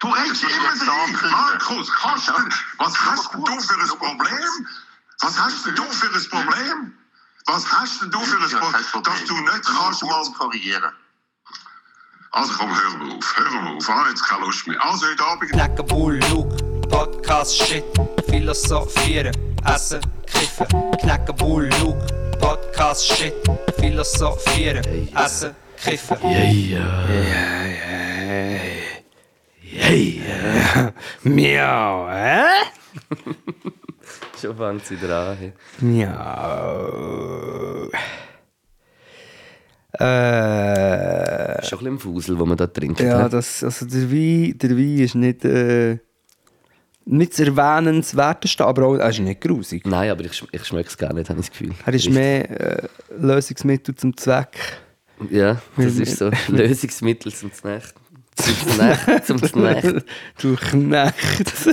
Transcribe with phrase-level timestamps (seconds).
[0.00, 1.30] Du redest immer ankündigen.
[1.30, 2.32] Markus, kannst du,
[2.78, 4.66] was hast du für ein Problem?
[5.20, 6.94] Was hast du für ein Problem?
[7.46, 10.24] Was hast du für ein Problem, dass du nicht kannst mal...
[10.38, 10.92] korrigieren.
[12.30, 14.80] Also komm, hör mal auf, hör mal auf, habe jetzt keine Lust mehr.
[14.84, 15.50] Also heute Abend...
[15.50, 16.56] Knacken, Bull, Luke,
[16.88, 17.84] Podcast, Shit,
[18.28, 19.34] Philosophieren,
[19.64, 20.66] Essen, Kiffen.
[21.00, 23.34] Knacken, Bull, Luke, Podcast, Shit,
[23.80, 24.84] Philosophieren,
[25.16, 26.18] Essen, Kiffen.
[31.24, 32.44] Miau, hä?
[34.40, 35.36] Schon fängt es wieder an.
[35.36, 35.52] hey.
[35.80, 37.90] Miau.
[39.92, 43.00] Äh, Schon ein bisschen im Fusel, wo man da trinkt.
[43.00, 43.28] ja, hä?
[43.30, 45.98] das, also der Wein, der Wein ist nicht, äh,
[47.04, 49.86] nicht das erwähnenswerteste, aber auch, er ist nicht grusig.
[49.86, 51.74] Nein, aber ich, schm- ich schmecke es gar nicht, habe ich das Gefühl.
[51.84, 54.56] Er ist mehr äh, Lösungsmittel zum Zweck.
[55.30, 57.94] Ja, das ist so Lösungsmittel zum Znacht.
[58.38, 59.26] Zum Znacht.
[59.26, 60.04] Zum Znacht.
[60.40, 61.68] Du Knecht.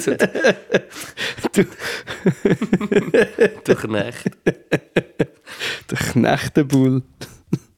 [1.53, 1.65] du,
[3.63, 4.31] Durch Nacht.
[5.89, 7.03] der Knechtenbull.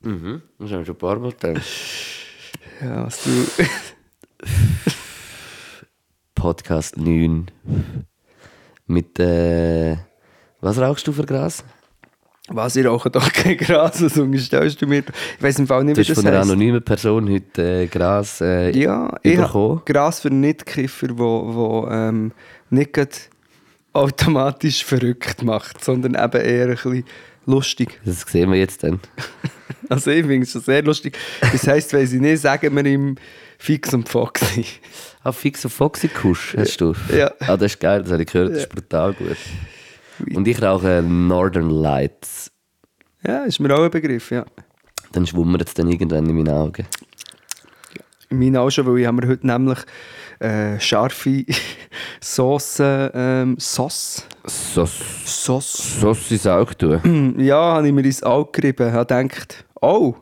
[0.02, 0.42] Mhm.
[0.60, 1.62] Das haben wir schon ein paar Mal getan.
[2.82, 3.30] Ja, was du...
[6.36, 7.48] Podcast 9.
[8.86, 9.98] Mit, äh,
[10.62, 11.64] was rauchst du für Gras?
[12.50, 15.00] Was, ich rauche doch kein Gras, was unterstellst du mir?
[15.00, 18.40] Ich weiß im Fall nicht, Du wie das von einer anonymen Person heute äh, Gras
[18.40, 19.38] äh, Ja, ich
[19.86, 22.32] Gras für Nichtkiffer, wo, wo ähm,
[22.70, 23.30] nicht
[23.92, 27.04] automatisch verrückt macht, sondern eben eher ein bisschen
[27.46, 28.00] lustig.
[28.06, 29.00] Das sehen wir jetzt dann.
[29.90, 31.18] Also ich finde es schon sehr lustig.
[31.40, 33.16] Das heisst, wenn sie nicht sagen wir ihm
[33.58, 34.66] Fix und Foxy.
[35.24, 36.94] Ah, Fix und Foxy Kusch hast du?
[37.16, 37.32] Ja.
[37.40, 39.38] Ah, das ist geil, das habe ich gehört, das ist brutal gut.
[40.34, 42.52] Und ich rauche Northern Lights.
[43.26, 44.46] Ja, ist mir auch ein Begriff, ja.
[45.12, 46.86] Dann schwummert es dann irgendwann in meinen Augen.
[48.30, 49.80] In meinen auch schon, weil ich habe mir heute nämlich
[50.40, 51.46] äh, scharfe
[52.22, 55.00] Sauce, ähm, Sauce, Sauce.
[55.26, 57.36] Sauce, Sauce ist auch tun.
[57.40, 58.92] ja, habe ich mir ins Auge gerieben.
[58.92, 60.16] habe gedacht, oh,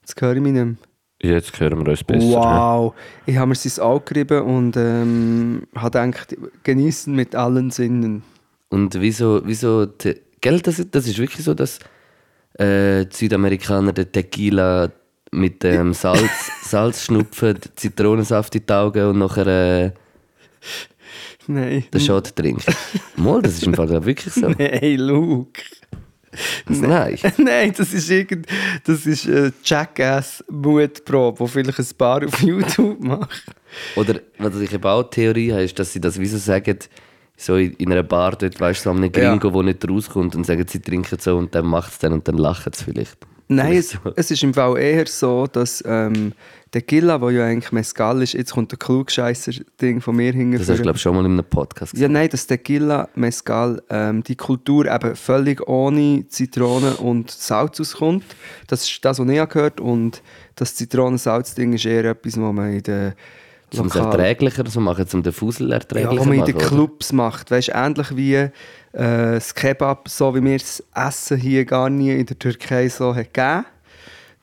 [0.00, 0.76] jetzt höre ich mich nicht mehr.
[1.22, 2.26] Jetzt hören wir uns besser.
[2.26, 8.22] Wow, ich habe mir ins Auge gerieben und ähm, habe gedacht, genießen mit allen Sinnen.
[8.68, 11.78] Und wieso, wieso te, gell, das, das ist wirklich so, dass
[12.54, 14.90] äh, die Südamerikaner den Tequila
[15.32, 16.30] mit dem Salz,
[16.62, 19.90] Salz schnupfen, Zitronensaft in die Augen und nachher äh,
[21.46, 21.84] Nein.
[21.92, 22.74] den Shot trinken.
[23.16, 24.48] Mal, das ist im Fall wirklich so.
[24.58, 25.62] Nein, Luke.
[26.66, 27.18] Das, nein.
[27.38, 28.46] Nein, das ist irgend,
[28.84, 33.44] das ist äh, Jackass Mutprobe, wo vielleicht ein paar auf YouTube macht.
[33.94, 36.78] Oder was ich eben auch die Theorie habe, ist, dass sie das wieso sagen,
[37.36, 40.44] so in in einer Bar dort, weißt du, so einem Gringo, wo nicht rauskommt und
[40.44, 43.16] sagen, sie trinken so und dann macht es dann und dann lachen sie vielleicht.
[43.48, 44.12] Nein, es, Vielleicht so.
[44.16, 46.32] es ist im Fall eher so, dass ähm,
[46.72, 50.58] der Gilla, der ja eigentlich Mescal ist, jetzt kommt der Klugscheisser-Ding von mir hinten.
[50.58, 53.08] Das hast du, glaube ich, schon mal in einem Podcast Ja, nein, dass der Gilla
[53.14, 58.24] Mescal ähm, die Kultur eben völlig ohne Zitrone und Salz auskommt.
[58.66, 60.22] Das ist das, was ich habe gehört Und
[60.56, 63.12] das Zitronen-Salz-Ding ist eher etwas, was man in den
[63.74, 66.52] Um es erträglicher zu machen, um den Fusel ja, erträglicher zu man in machen.
[66.52, 66.66] den oder?
[66.66, 67.50] Clubs macht.
[67.50, 68.50] Weißt ähnlich wie äh,
[68.92, 73.34] das Kebab, so wie wir es Essen hier gar nie in der Türkei so hat
[73.34, 73.64] gegeben.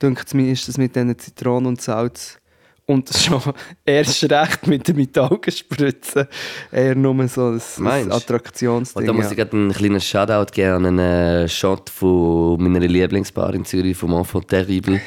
[0.02, 2.38] Denkt mir, ist das mit diesen Zitronen und Salz
[2.86, 3.40] und schon
[3.84, 6.26] erst recht mit Augen spritzen
[6.70, 8.12] eher nur so ein, ein?
[8.12, 9.02] Attraktionsding.
[9.02, 9.30] Und da muss ja.
[9.30, 10.98] ich gerade einen kleinen Shoutout geben an einen
[11.44, 15.00] äh, Shot von meiner Lieblingsbar in Zürich, vom Enfant Terrible.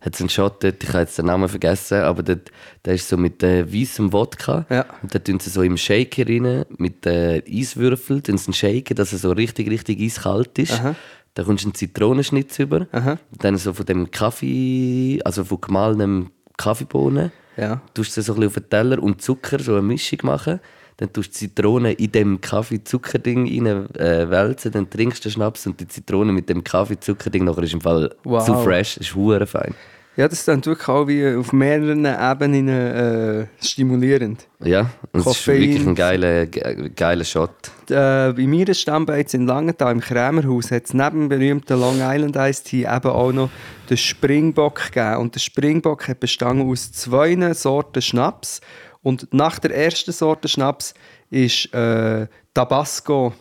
[0.00, 2.50] Hat einen Shot dort, ich habe jetzt den Namen vergessen, aber dort,
[2.84, 4.64] der ist so mit äh, weißem Wodka.
[4.70, 4.86] Ja.
[5.02, 9.12] Und da tun sie so im Shaker rein, mit äh, Eiswürfeln, tun sie shaken, dass
[9.12, 10.72] er so richtig, richtig eiskalt ist.
[10.72, 10.94] Aha.
[11.34, 12.86] Da kommst du einen Zitronenschnitz über.
[12.92, 13.18] Aha.
[13.38, 17.30] Dann so von dem Kaffee, also von gemahlenem Kaffeebohnen.
[17.56, 17.82] Ja.
[17.92, 20.60] tust du so ein bisschen auf den Teller und Zucker, so eine Mischung machen.
[21.00, 25.66] Dann tust du Zitrone in dem Kaffee-Zucker-Ding rein äh, wälzen, dann trinkst du den Schnaps
[25.66, 28.44] und die Zitrone mit dem Kaffee-Zucker-Ding nachher ist im Fall Wow.
[28.44, 29.74] zu fresh, ist hure fein.
[30.16, 34.46] ja, das ist dann wirklich auch wie auf mehreren Ebenen äh, stimulierend.
[34.62, 37.50] Ja, und es ist wirklich ein geiler, ge- geiler Shot.
[37.88, 42.36] äh, bei mir Stammbeiz in Langenthal im Krämerhaus hat es neben dem berühmten Long Island
[42.36, 43.48] Iced Tea eben auch noch
[43.88, 45.16] den Springbock gegeben.
[45.16, 48.60] Und der Springbock hat bestanden aus zwei Sorten Schnaps.
[49.02, 50.94] Und nach der ersten Sorte Schnaps
[51.30, 53.32] ist äh, Tabasco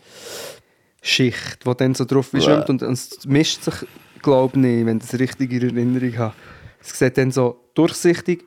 [1.02, 3.74] Schicht, die dann so drauf schwimmt und es mischt sich,
[4.22, 6.34] glaube ich, nicht, wenn ich das richtig in Erinnerung habe.
[6.82, 8.44] Es sieht dann so durchsichtig,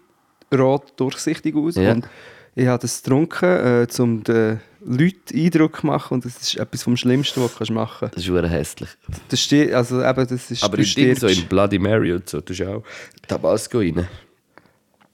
[0.54, 1.76] rot durchsichtig aus.
[1.76, 1.92] Ja.
[1.92, 2.08] Und
[2.54, 6.14] ich habe das getrunken, äh, um den Leuten Eindruck zu machen.
[6.14, 8.16] Und das ist etwas vom Schlimmsten, was du machen kannst.
[8.16, 8.90] Das ist hure hässlich.
[9.28, 12.28] Das steht, also eben, das ist, Aber du in Ding, so in Bloody Mary und
[12.28, 12.82] so, du auch
[13.26, 14.06] Tabasco rein.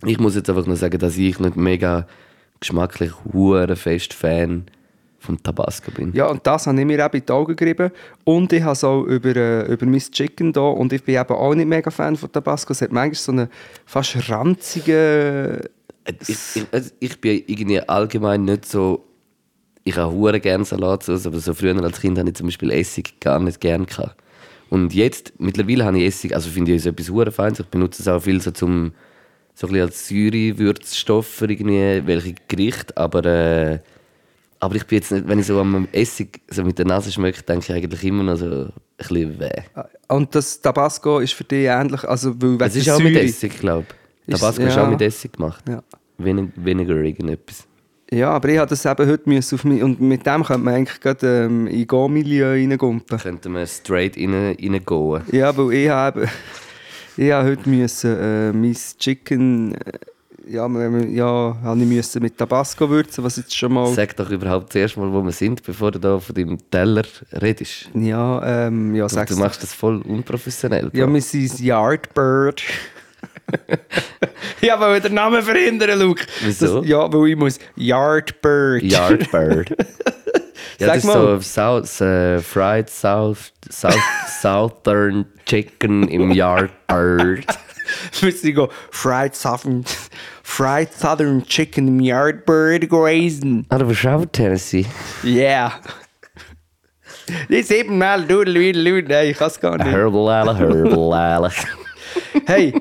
[0.05, 2.06] Ich muss jetzt einfach nur sagen, dass ich nicht mega
[2.61, 4.67] geschmacklich hure fest Fan
[5.19, 6.12] vom Tabasco bin.
[6.12, 7.91] Ja, und das habe ich mir eben in die Augen gerieben.
[8.25, 10.61] Und ich habe es auch über, äh, über mein Chicken da.
[10.61, 12.73] Und ich bin eben auch nicht mega Fan von Tabasco.
[12.73, 13.49] Es hat manchmal so einen
[13.85, 15.61] fast ranzigen...
[16.27, 19.05] Ich, ich, also ich bin irgendwie allgemein nicht so.
[19.85, 23.21] Ich habe hure gerne Salatsauce, aber so früher als Kind habe ich zum Beispiel Essig
[23.21, 24.17] gar nicht gern gehabt.
[24.71, 27.61] Und jetzt, mittlerweile habe ich Essig, also finde ich es etwas hure Feines.
[27.61, 28.93] Ich benutze es auch viel so zum
[29.60, 33.78] so ein bisschen als Säure-Würzstoff für irgendwie welche Gerichte, aber äh,
[34.60, 37.43] aber ich bin jetzt nicht, wenn ich so am Essig so mit der Nase schmecke,
[37.43, 39.50] denke ich eigentlich immer noch so ein bisschen weh.
[40.08, 43.58] Und das Tabasco ist für dich ähnlich, also weil Es ist auch mit Säure- Essig,
[43.60, 43.87] glaube
[44.26, 44.34] ich.
[44.34, 44.84] Ist- Tabasco ist ja.
[44.84, 45.64] auch mit Essig gemacht.
[45.69, 45.82] Ja.
[46.19, 47.64] Wenig, weniger irgendetwas.
[48.11, 50.75] Ja, aber ich habe das eben heute müssen auf mich, und mit dem könnte man
[50.75, 53.19] eigentlich gerade ähm, in Go-Milieu reingumpen.
[53.19, 55.22] Könnten wir straight rein, reingehen.
[55.31, 56.26] Ja, weil ich habe,
[57.19, 59.99] ich habe heute müssen, äh, mein Chicken, äh,
[60.49, 64.73] ja, ja, habe ich müssen mit Tabasco würzen, was jetzt schon mal, Sag doch überhaupt
[64.73, 67.91] zuerst mal, wo wir sind, bevor du da von deinem Teller redest.
[67.94, 70.91] ja, ähm, ja, Du, sag's du machst das voll unprofessionell.
[70.94, 72.62] Ja, wir sind Yardbird.
[74.61, 76.25] ja, weil den Namen verhindern, Luke.
[76.43, 76.81] Wieso?
[76.81, 78.85] Das, ja, weil ich muss Yardbird.
[78.85, 79.75] Yardbird.
[80.78, 81.14] ja, Sag das ist mal.
[81.14, 83.98] so South, äh, Fried South, South,
[84.40, 87.44] Southern Chicken im Yardbird.
[88.22, 89.84] Müssen go Fried Southern,
[90.42, 93.66] Fried Southern Chicken im Yardbird grazing.
[93.70, 94.86] Ah, du bist auch Tennessee.
[95.25, 95.72] Yeah.
[97.48, 99.04] Die siebenmal Dudel, Dudel, Dudel.
[99.08, 99.86] Nein, ich kann es gar nicht.
[99.86, 101.50] Herbalala, Herbalala.
[102.46, 102.72] Hey,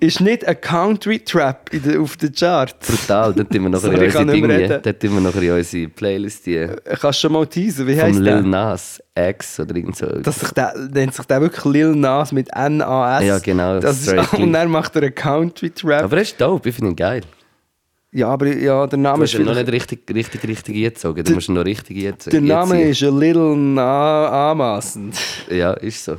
[0.00, 2.86] ist nicht ein Country Trap der, auf den Charts?
[2.86, 4.80] Brutal, dort tun wir nachher Sorry, kann unsere Dinge, reden.
[4.82, 7.86] dort nachher in unsere Playlist die Kannst du schon mal teasen?
[7.86, 8.42] Wie vom heisst Lil der?
[8.42, 10.06] Nas X oder irgend so.
[10.06, 13.24] Dass sich der, nennt sich der wirklich Lil Nas mit N-A-S.
[13.26, 16.04] Ja, genau, Das ist, straight und dann macht er einen Country Trap.
[16.04, 17.22] Aber er ist dope, ich finde ihn geil.
[18.12, 21.24] ja, aber ja, der Du Name ist ihn noch vielleicht, nicht richtig, richtig, richtig eingezogen.
[21.24, 22.44] Du musst ihn noch richtig der einzogen.
[22.46, 25.16] Name ist ein little na anmassend.
[25.50, 26.16] Ja, ist so.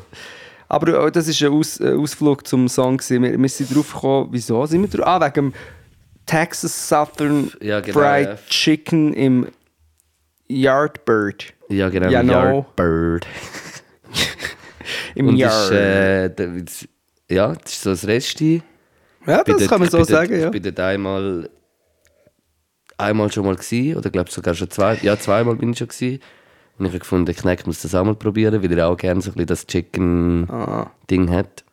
[0.67, 3.00] Aber äh, das ist ein Aus, äh, Ausflug zum Song.
[3.07, 5.07] Wir, wir sind drauf gekommen, wieso sind wir drauf?
[5.07, 5.53] Ah, wegen dem
[6.25, 8.35] Texas Southern Ja, genau, Fried ja.
[8.50, 9.47] Chicken im
[10.47, 11.53] Yardbird.
[11.69, 12.09] Ja, genau.
[12.09, 12.31] Ja, no.
[12.33, 13.27] Yardbird.
[15.15, 15.53] Im Und Yard.
[15.65, 16.88] ist, äh, der- das-
[17.29, 18.62] ja, das ist so das Resti.
[19.25, 20.45] ja, das dort- kann man so dort- sagen, ja.
[20.45, 21.50] Ich bin dort einmal,
[22.97, 26.21] einmal schon mal gewesen, oder glaube sogar schon zwei, ja zweimal bin ich schon gewesen.
[26.77, 29.30] Und ich habe gefunden, Knecht muss das auch mal probieren, weil er auch gerne so
[29.31, 31.33] ein bisschen das Chicken-Ding Ah.
[31.33, 31.63] hat.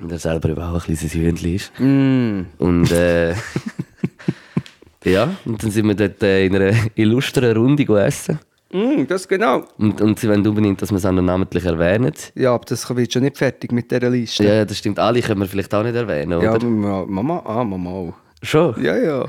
[0.00, 1.72] Und er selber eben auch ein kleines Hühnchen ist.
[1.78, 2.46] Mm.
[2.58, 3.34] Und äh,
[5.04, 8.38] ja, und dann sind wir dort äh, in einer illustren Runde gegessen.
[8.72, 9.64] Mm, das genau.
[9.78, 12.12] Und, und sie wollen unbedingt, dass wir es auch noch namentlich erwähnen.
[12.34, 14.44] Ja, aber das wird schon nicht fertig mit dieser Liste.
[14.44, 14.98] Ja, das stimmt.
[14.98, 16.66] Alle können wir vielleicht auch nicht erwähnen, Ja, oder?
[16.66, 18.14] Ma- Mama, ah, Mama auch.
[18.42, 18.82] Schon?
[18.82, 19.24] Ja, ja.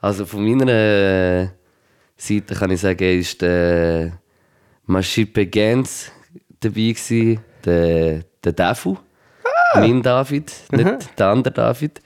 [0.00, 1.48] Also von meiner äh,
[2.22, 4.12] Seite kann ich sagen, ist der
[4.86, 6.12] Maschipe Gens
[6.60, 8.96] dabei gewesen, der, der Dafu,
[9.74, 12.00] mein David, nicht der andere David.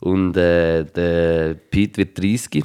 [0.00, 2.64] Und äh, der Pete wird 30.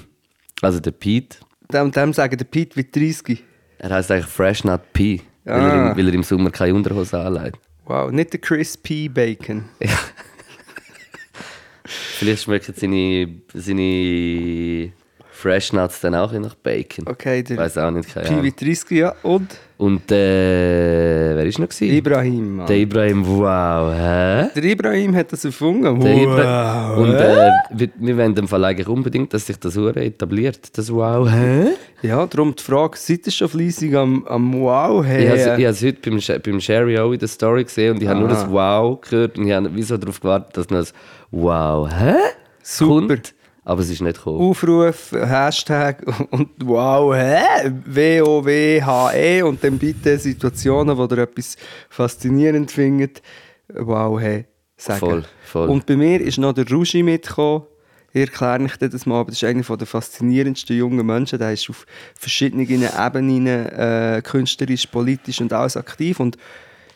[0.61, 1.37] Also der Pete,
[1.73, 3.43] Dem, dem sagen, der Pete wird 30.
[3.79, 5.91] er heißt eigentlich Fresh Nut P, weil, er Ah.
[5.91, 7.59] im, weil er im Sommer keine Unterhose anlegt.
[7.85, 9.09] Wow, nicht der Chris P.
[9.09, 9.65] Bacon.
[11.85, 14.93] Vielleicht schmecken seine, seine
[15.43, 17.05] Fresh Nuts dann auch nach Bacon.
[17.05, 18.43] Okay, Ich der weiß auch nicht, keine Ahnung.
[18.43, 19.13] wird 30, ja.
[19.23, 19.47] Und
[19.77, 21.67] Und äh, wer ist noch?
[21.67, 21.93] Gewesen?
[21.97, 22.55] Ibrahim.
[22.55, 22.65] Mann.
[22.67, 24.47] Der Ibrahim, wow, hä?
[24.55, 25.99] Der Ibrahim hat das erfunden.
[25.99, 26.21] Der Wow.
[26.23, 30.77] Ibra Und äh, wir, wir wollen im Fall eigentlich unbedingt, dass sich das Hure etabliert.
[30.77, 31.71] Das Wow, hä?
[32.03, 35.51] Ja, darum die Frage, seid ihr schon fleissig am, am Wow Ich her?
[35.51, 38.29] habe es heute beim, beim Sherry auch in der Story gesehen und ich habe nur
[38.29, 40.93] das Wow gehört und ich habe wieso darauf gewartet, dass noch das
[41.31, 42.13] Wow, hä?
[42.61, 43.07] Super.
[43.15, 43.33] Kommt.
[43.65, 44.41] Aber es ist nicht gekommen.
[44.41, 47.71] Aufruf, Hashtag und wow, hä?
[47.85, 51.55] W-O-W-H-E und dann bitte Situationen, wo ihr etwas
[51.89, 53.21] faszinierend findet.
[53.73, 54.45] Wow, hä?
[54.75, 54.99] Sagen.
[54.99, 55.69] Voll, voll.
[55.69, 57.63] Und bei mir ist noch der Rugi mitgekommen.
[58.11, 61.39] Ich erkläre euch das mal, aber das ist einer der faszinierendsten jungen Menschen.
[61.39, 66.19] Der ist auf verschiedenen Ebenen äh, künstlerisch, politisch und alles aktiv.
[66.19, 66.37] Und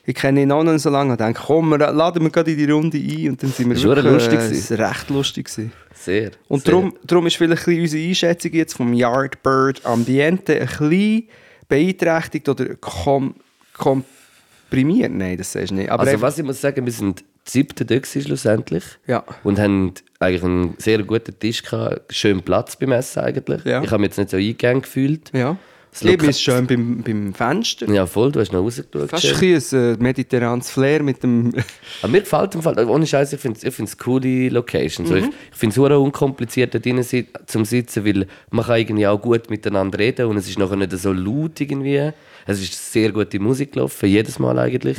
[0.09, 2.51] ich kenne ihn auch noch nicht so lange und denke, komm, wir laden wir gerade
[2.51, 3.29] in die Runde ein.
[3.31, 4.73] Und dann sind wir Das war wirklich, lustig äh, gewesen.
[4.73, 5.45] es war recht lustig.
[5.47, 5.71] Gewesen.
[5.93, 6.31] Sehr.
[6.47, 6.71] Und sehr.
[6.71, 11.27] darum, darum ist vielleicht ein unsere Einschätzung jetzt vom Yardbird Ambiente ein bisschen
[11.67, 13.35] beeinträchtigt oder kom
[13.73, 15.11] komprimiert.
[15.11, 15.89] Nein, das sagst du nicht.
[15.89, 18.85] Aber Also was ich muss sagen, wir sind siebte dort schlussendlich.
[19.07, 19.25] Ja.
[19.43, 23.65] Und haben eigentlich einen sehr guten Tisch gehabt, schön Platz beim Essen eigentlich.
[23.65, 23.83] Ja.
[23.83, 25.31] Ich habe mich jetzt nicht so eingegangen gefühlt.
[25.33, 25.57] Ja.
[25.91, 27.89] Das Loka- bin schön beim, beim Fenster.
[27.91, 29.09] Ja, voll, du hast noch rausgeschaut.
[29.09, 29.33] Fast schön.
[29.35, 31.53] ein bisschen ein äh, mediterranes Flair mit dem...
[32.03, 35.05] Aber mir gefällt im Fall, ohne Scheiß, ich finde es coole Location.
[35.07, 35.33] So, ich Mhm.
[35.51, 39.19] ich finde es sehr unkompliziert dort drin si- zum Sitzen, weil man kann irgendwie auch
[39.19, 42.11] gut miteinander reden und es ist nachher nicht so laut irgendwie.
[42.45, 44.97] Es ist sehr gute Musik gelaufen, jedes Mal eigentlich.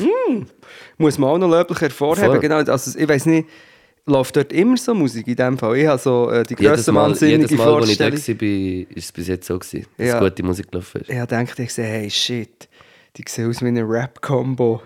[0.97, 2.29] Muss man auch noch löblich hervorheben.
[2.31, 2.41] Voll.
[2.41, 3.47] Genau, also ich weiß nicht,
[4.07, 5.77] läuft dort immer so Musik in dem Fall?
[5.77, 8.29] Ich habe so äh, die grösste wahnsinnige jedes Mal, als ich da war, ist
[8.97, 10.21] es bis jetzt so gewesen, dass Ja.
[10.21, 11.11] gute Musik gelaufen ist.
[11.11, 12.69] Ich gedacht, ich sehe, hey shit,
[13.17, 14.83] die sehen aus wie eine Rap-Combo.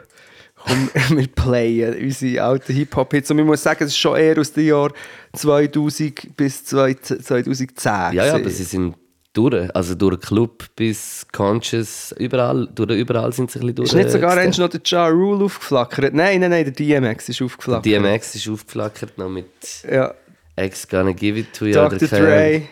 [0.54, 3.30] Komm, wir playen unsere alten Hip-Hop-Hits.
[3.30, 4.92] Und ich muss sagen, es ist schon eher aus dem Jahr
[5.34, 7.90] 2000 bis 2010.
[7.90, 8.94] Ja, ja, aber sie sind
[9.32, 9.74] durch.
[9.74, 13.88] Also durch Club bis Conscious, überall, durch, überall sind sie ein bisschen durch.
[13.88, 16.14] Ist nicht sogar eins noch der Ja Rule aufgeflackert?
[16.14, 17.86] Nein, nein, nein, der DMX ist aufgeflackert.
[17.86, 19.46] DMX ist aufgeflackert noch mit
[19.90, 20.14] Ja,
[20.56, 21.72] X Gonna Give It To You.
[21.74, 22.08] Dr.
[22.08, 22.62] Dre.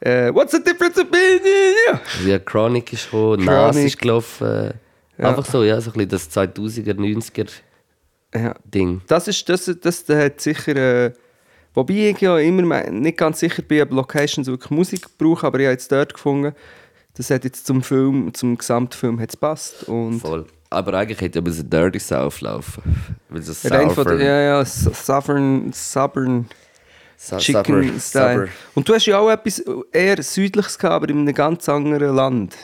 [0.00, 2.28] Äh, what's the difference between you?
[2.28, 4.72] Ja, Chronic ist gekommen, Nas ist gelaufen.
[5.18, 5.28] Ja.
[5.28, 7.48] Einfach so, ja, so ein bisschen das 2000er, 90er
[8.34, 8.54] Ja.
[8.64, 9.02] Ding.
[9.06, 11.12] Das ist, das, das, das hat sicher, äh,
[11.74, 15.58] wobei ich ja immer me- nicht ganz sicher bin, ob Locations wirklich Musik brauchen, aber
[15.60, 16.54] ich habe jetzt dort gefunden,
[17.14, 20.46] das hat jetzt zum Film, zum Gesamtfilm hat's passt und Voll.
[20.70, 22.82] Aber eigentlich hätte aber so Dirty South laufen.
[23.28, 26.46] Weil so von ja, ja, Southern, Southern
[27.18, 28.40] Sa- Chicken Supper- Style.
[28.46, 28.48] Supper.
[28.74, 29.62] Und du hast ja auch etwas
[29.92, 32.56] eher Südliches gehabt, aber in einem ganz anderen Land,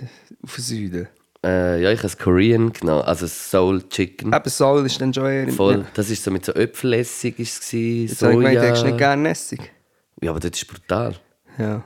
[0.43, 1.09] auf Süden.
[1.47, 4.33] Äh, ja, ich habe Korean genommen, also Soul Chicken.
[4.33, 5.49] Eben Soul ist dann schon eher.
[5.49, 5.79] Voll.
[5.79, 5.85] Ja.
[5.95, 9.29] Das ist so mit so Äpfelessig ist es habe ich gemeint, du hättest nicht gerne
[9.31, 9.61] Essig.
[10.21, 11.15] Ja, aber das ist brutal.
[11.59, 11.85] Ja.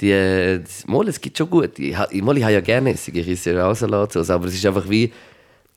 [0.00, 1.78] Die, äh, das- mal, es gibt schon gut.
[1.78, 4.46] Ich, ha- ich, mal, ich habe ja gerne Essig, ich esse ja auch Salatsauce, aber
[4.46, 5.12] es ist einfach wie,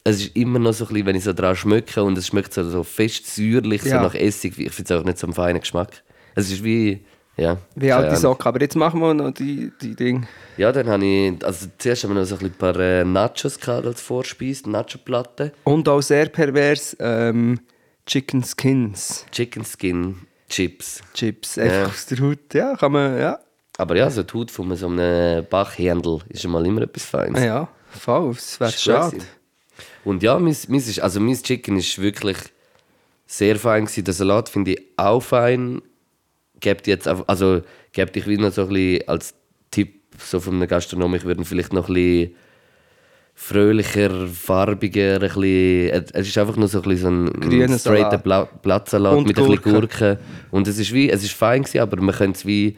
[0.05, 2.53] es ist immer noch so ein bisschen, wenn ich so dran schmecke und es schmeckt
[2.53, 3.97] so, so fest säuerlich, Ja.
[3.97, 5.89] so nach Essig, ich finde es auch nicht so einen feinen Geschmack.
[6.35, 7.57] Es ist wie, ja.
[7.75, 8.21] Wie alte Ahnung.
[8.21, 8.47] Socken.
[8.47, 10.25] Aber jetzt machen wir noch die, die Dinge.
[10.57, 13.85] Ja, dann habe ich, also zuerst haben wir noch so ein paar äh, Nachos gehabt
[13.85, 15.51] als Vorspeise, Nacho-Platte.
[15.63, 17.59] Und auch sehr pervers ähm,
[18.05, 20.15] Chicken Skins Chicken Skin
[20.49, 21.01] Chips.
[21.13, 21.57] Chips.
[21.57, 21.85] Einfach Ja.
[21.87, 22.53] aus der Haut.
[22.53, 23.39] Ja, kann man, ja.
[23.77, 27.43] Aber ja, so die Haut von so einem Bachhändel ist schon mal immer etwas Feines.
[27.43, 28.33] Ja, voll.
[28.33, 29.17] Das wäre schade.
[30.03, 32.37] Und ja, mein, mein, ist, also mein Chicken ist wirklich
[33.27, 34.05] sehr fein gewesen.
[34.05, 35.81] Der Salat finde ich auch fein.
[36.59, 37.61] Gebt jetzt also
[37.91, 39.33] gebt ich wieder so ein bisschen als
[40.17, 42.35] so von einem Gastronom, ich würde vielleicht noch ein bisschen
[43.35, 48.17] fröhlicher, farbiger, ein bisschen, es ist einfach nur so ein, bisschen so ein straighter.
[48.17, 49.71] Bla Blattsalat mit ein bisschen Gurke.
[49.71, 50.19] Gurke.
[50.49, 52.75] Und es ist wie, es ist fein gewesen, aber man könnte es wie,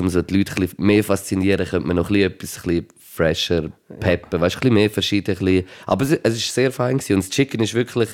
[0.00, 2.62] um so die Leute ein bisschen mehr faszinieren, könnte man noch ein bisschen etwas ein
[2.62, 3.70] bisschen fresher
[4.00, 5.36] peppen, weißt, ein bisschen mehr verschieden.
[5.38, 5.66] Ein bisschen.
[5.86, 7.14] Aber es, es ist sehr fein gewesen.
[7.14, 8.08] und das Chicken ist wirklich,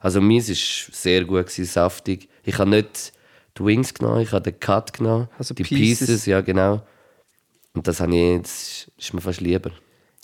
[0.00, 2.28] also meins ist sehr gut gewesen, saftig.
[2.44, 3.12] Ich habe nicht
[3.58, 6.06] die Wings genommen, ich habe den Cut genommen, Also die Pieces.
[6.08, 6.26] Pieces.
[6.26, 6.82] ja genau.
[7.76, 9.70] Und das habe ich, das ist mir fast lieber.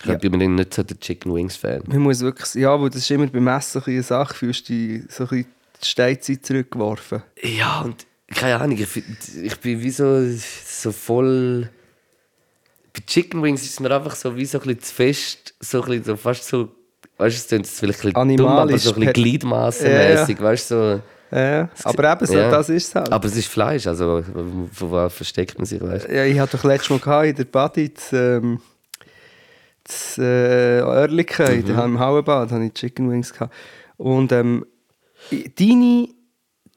[0.01, 0.15] Ich Ja.
[0.17, 1.83] bin mir nicht so der Chicken Wings Fan.
[1.87, 5.03] Man muss wirklich, ja, weil das ist immer beim Essen eine Sache, fühlst du dich
[5.13, 5.47] so ein bisschen
[5.83, 7.23] die Steinzeit zurückgeworfen.
[7.43, 8.89] Ja, und keine Ahnung, ich,
[9.43, 11.69] ich bin wie so, so voll.
[12.95, 15.83] Bei Chicken Wings ist es mir einfach so wie so ein bisschen zu fest, so
[15.83, 16.69] ein bisschen so fast so,
[17.19, 20.41] weißt du, es klingt jetzt vielleicht ein bisschen dumm, aber so ein bisschen per- gliedmassenmäßig,
[20.41, 21.03] weißt du, so.
[21.33, 22.51] Ja, aber eben so, Ja.
[22.51, 23.11] das ist es halt.
[23.11, 24.23] Aber es ist Fleisch, also
[24.73, 26.09] von was versteckt man sich, weißt?
[26.09, 28.61] Ja, ich hatte doch letztes Mal gehabt, in der Body das, ähm,
[29.83, 31.79] das äh, Oerlikon, mhm.
[31.79, 33.55] im Hauenbad, hatte ich Chicken Wings gehabt.
[33.97, 34.67] Und ähm,
[35.59, 36.09] deine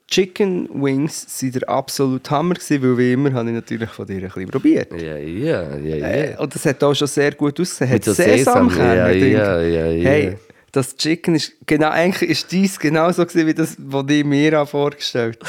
[0.07, 4.17] Chicken Wings waren der absolute Hammer, gewesen, weil wie immer habe ich natürlich von dir
[4.17, 4.93] ein bisschen probiert.
[4.93, 6.07] Ja, ja, ja, ja.
[6.07, 7.91] Äh, und das hat auch schon sehr gut ausgesehen.
[7.91, 10.09] Mit Hat so Sesam, Sesamkerne ja, ja, ja, ja.
[10.09, 10.37] Hey,
[10.75, 15.39] das Chicken ist genau, eigentlich ist dies genauso gewesen, wie das, was ich mir vorgestellt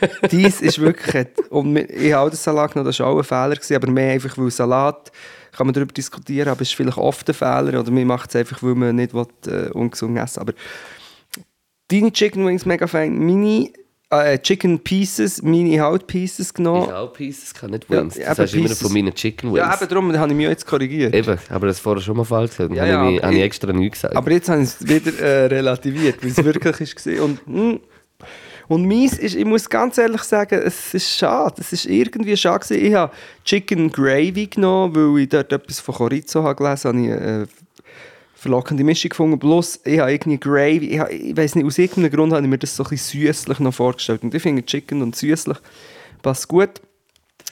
[0.00, 0.28] habe.
[0.30, 3.74] dies ist wirklich, und ich habe den Salat genommen, das war auch ein Fehler, gewesen,
[3.74, 5.10] aber mehr einfach, weil Salat,
[5.52, 8.36] kann man darüber diskutieren, aber es ist vielleicht oft ein Fehler, oder man macht es
[8.36, 10.52] einfach, weil man nicht will, äh, ungesund essen aber
[11.88, 13.70] deine Chicken Wings mega fein, meine
[14.10, 16.82] äh, Chicken Pieces, meine Hautpieces Ich genommen.
[16.86, 18.16] habe auch Pieces, kann nicht Ja, Wings.
[18.16, 19.58] eben das heißt immer von meinen Chicken Wings.
[19.58, 21.14] Ja, eben darum habe ich mich jetzt korrigiert.
[21.14, 22.74] Eben, aber das vorher schon mal falsch gesagt.
[22.74, 24.16] Ja, Ja, ja, habe ich, habe ich ich- extra nichts gesagt.
[24.16, 27.24] Aber jetzt habe ich es wieder äh, relativiert, weil es wirklich war.
[27.24, 27.80] Und, mm,
[28.68, 31.54] und meins ist, ich muss ganz ehrlich sagen, es ist schade.
[31.58, 32.84] Es ist irgendwie schade gewesen.
[32.86, 33.12] Ich habe
[33.44, 37.00] Chicken Gravy genommen, weil ich dort etwas von Chorizo habe gelesen habe.
[37.00, 37.46] Ich äh,
[38.38, 39.38] verlockende Mischung gefunden.
[39.38, 42.48] Plus, ich habe irgendwie Gravy, ich, habe, ich weiß nicht, aus irgendeinem Grund habe ich
[42.48, 44.22] mir das so ein bisschen süßlich noch vorgestellt.
[44.22, 45.58] Und ich finde Chicken und süßlich
[46.22, 46.80] passt gut.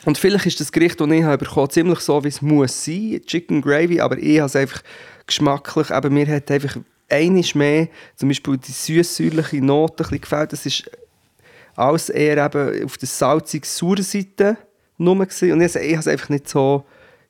[0.04, 3.20] Und vielleicht ist das Gericht, das ich habe bekommen, ziemlich so, wie es muss sein,
[3.26, 4.82] Chicken Gravy, aber ich habe es einfach
[5.26, 6.76] geschmacklich, eben mir hat einfach
[7.08, 10.88] einiges mehr, zum Beispiel die süß-säuerliche Note ein gefällt, das ist
[11.74, 14.56] alles eher eben auf der salzig-sauren Seite
[14.98, 15.52] nur gewesen.
[15.52, 16.84] und ich, ich habe es einfach nicht so,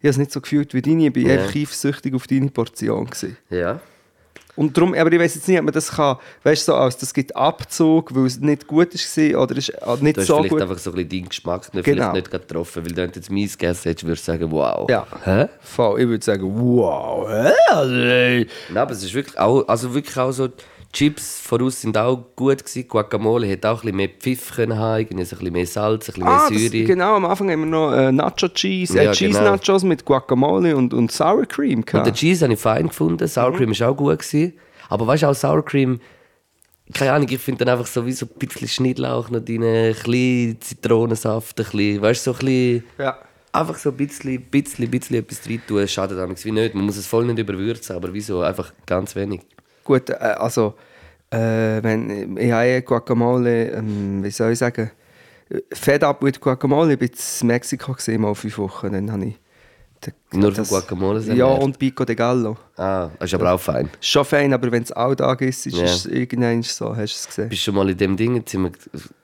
[0.06, 1.40] habe es nicht so gefühlt wie deine, ich war Ja.
[1.42, 3.04] einfach eifersüchtig auf deine Portion.
[3.06, 3.36] Gewesen.
[3.50, 3.80] Ja.
[4.54, 6.96] Und darum, aber ich weiß jetzt nicht, ob man das kann, weißt du, so als
[6.96, 10.36] das gibt Abzug, weil es nicht gut war oder ist äh, nicht Du hast so
[10.36, 10.62] vielleicht gut.
[10.62, 12.10] einfach so ein bisschen deinen Geschmack nicht, Genau.
[12.10, 14.88] vielleicht nicht getroffen, weil du jetzt meins gegessen hättest, würdest du sagen, wow.
[14.88, 15.06] Ja.
[15.24, 15.46] Hä?
[15.60, 17.52] Voll, ich würde sagen, wow, hä?
[17.70, 17.94] Also.
[17.94, 20.48] Nein, aber es ist wirklich auch, also wirklich auch so,
[20.92, 22.88] Chips voraus sind auch gut gewesen.
[22.88, 26.14] Guacamole hätte auch ein bisschen mehr Pfiff können haben, irgendwie ein bisschen mehr Salz, ein
[26.14, 26.84] bisschen Ah, mehr das, Säure.
[26.84, 29.52] genau, am Anfang haben wir noch äh, Nacho Cheese, äh, Ja, Cheese genau.
[29.52, 31.80] Nachos mit Guacamole und, und Sour Cream.
[31.80, 32.14] Und den gehabt.
[32.16, 33.56] Cheese habe ich fein gefunden, Sour Mhm.
[33.56, 34.18] Cream war auch gut.
[34.18, 34.52] Gewesen.
[34.88, 36.00] Aber weißt du, auch Sour Cream,
[36.94, 39.92] keine Ahnung, ich finde dann einfach so wie so ein bisschen Schnittlauch noch drin, ein
[39.92, 42.84] bisschen Zitronensaft, ein bisschen, weißt du, so ein bisschen...
[42.98, 43.18] Ja.
[43.52, 46.74] Einfach so ein bisschen, bisschen, bisschen etwas rein tun, schadet damals wie nicht.
[46.74, 48.42] Man muss es voll nicht überwürzen, aber wieso?
[48.42, 49.40] Einfach ganz wenig.
[49.86, 50.74] Gut, äh, also,
[51.30, 54.90] äh, wenn, ich habe eh Guacamole, ähm, wie soll ich sagen,
[55.72, 57.08] Fed up mit Guacamole, ich war
[57.42, 59.36] in Mexiko gewesen, mal fünf Wochen, dann habe ich...
[60.32, 62.56] Nur von Guacamole sind Ja, und Pico de Gallo.
[62.76, 63.88] Ah, ist aber auch fein.
[64.00, 65.84] Schon fein, aber wenn es Alltag ist, ist Ja.
[65.84, 67.48] es irgendwann so, hast du es gesehen.
[67.48, 68.44] Bist du schon mal in dem Ding?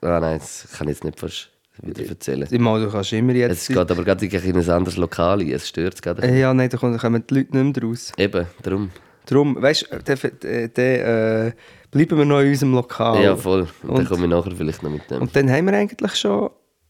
[0.01, 1.49] Ah nein, das kann ich jetzt nicht fast
[1.81, 2.47] wieder erzählen.
[2.51, 3.51] Meine, du kannst immer jetzt...
[3.61, 6.25] Es geht aber gerade in ein anderes Lokal ein, es stört es gerade.
[6.35, 8.11] ja, nein, da kommen da kommen die Leute nicht mehr raus.
[8.17, 8.91] Eben, darum.
[9.25, 11.51] Darum, weißt du, dann äh,
[11.91, 13.23] bleiben wir noch in unserem Lokal.
[13.23, 13.67] Ja, voll.
[13.83, 15.21] Und, dann komme ich nachher vielleicht noch mit dem.
[15.21, 16.49] Und dann haben wir eigentlich schon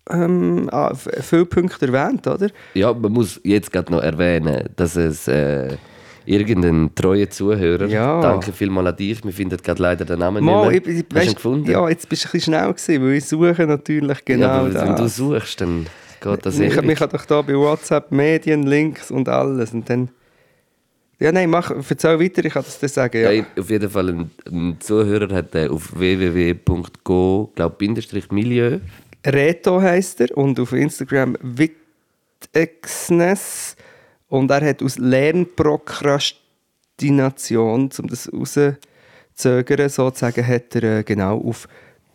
[0.10, 2.50] ähm, ah, viele Punkte erwähnt, oder?
[2.74, 5.78] Ja, man muss jetzt gerade noch erwähnen, dass es äh,
[6.26, 8.22] irgendein treuer Zuhörer, Ja.
[8.22, 10.96] danke vielmals an dich, wir finden gerade leider den Namen Mal, nicht ich, mehr.
[10.96, 11.72] ich, Hast du ihn weißt, gefunden?
[11.72, 14.74] Ja, jetzt bist du ein bisschen schnell gewesen, weil ich suche natürlich genau ja, aber
[14.74, 15.16] wenn du das.
[15.16, 15.86] suchst, dann
[16.22, 16.90] geht das ich, ewig.
[16.90, 20.10] ich habe doch da bei WhatsApp Medien, Links und alles und dann...
[21.20, 23.22] Ja, nein, mach, erzähl weiter, ich kann das dann sagen.
[23.22, 23.32] Ja.
[23.32, 23.46] Ja.
[23.58, 28.80] auf jeden Fall ein, ein Zuhörer hat äh, auf www.go, glaube Bindestrich Milieu.
[29.26, 33.76] Reto heisst er und auf Instagram Witexness
[34.28, 41.70] und er hat aus Lernprokrastination, um das rauszögern, sozusagen, hat er äh, genau auf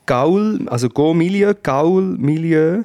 [0.04, 2.84] Gaul, also Go Milieu, gaulmilieu.ch,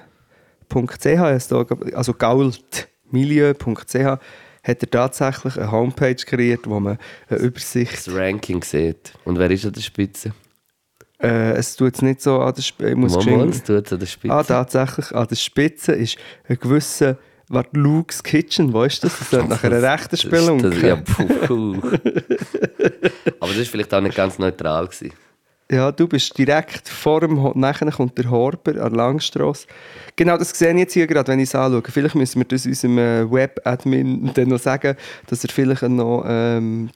[1.95, 4.19] also gaultmilieu.ch,
[4.63, 6.97] hat er tatsächlich eine Homepage kreiert, wo man
[7.29, 9.13] eine Übersicht Das Ranking sieht.
[9.25, 10.33] Und wer ist an der Spitze?
[11.23, 12.93] äh, es tut es nicht so an der Spitze,
[13.49, 14.33] es tut an der Spitze.
[14.33, 19.19] Ah, tatsächlich, an der Spitze ist ein gewisser, was Luke's Kitchen, weißt du das?
[19.19, 20.61] Das sollte nach einer rechten Spelung.
[20.61, 21.75] Das, ja, puh, puh.
[23.39, 24.87] Aber das war vielleicht auch nicht ganz neutral.
[24.87, 25.13] Gewesen.
[25.73, 29.65] Ja, du bist direkt vor dem, nachher kommt der Horber an der Langstrasse.
[30.15, 31.81] Genau, das sehe ich jetzt hier gerade, wenn ich es anschaue.
[31.87, 34.95] Vielleicht müssen wir das unserem äh, Web-Admin dann noch sagen,
[35.27, 36.91] dass er vielleicht noch ähm,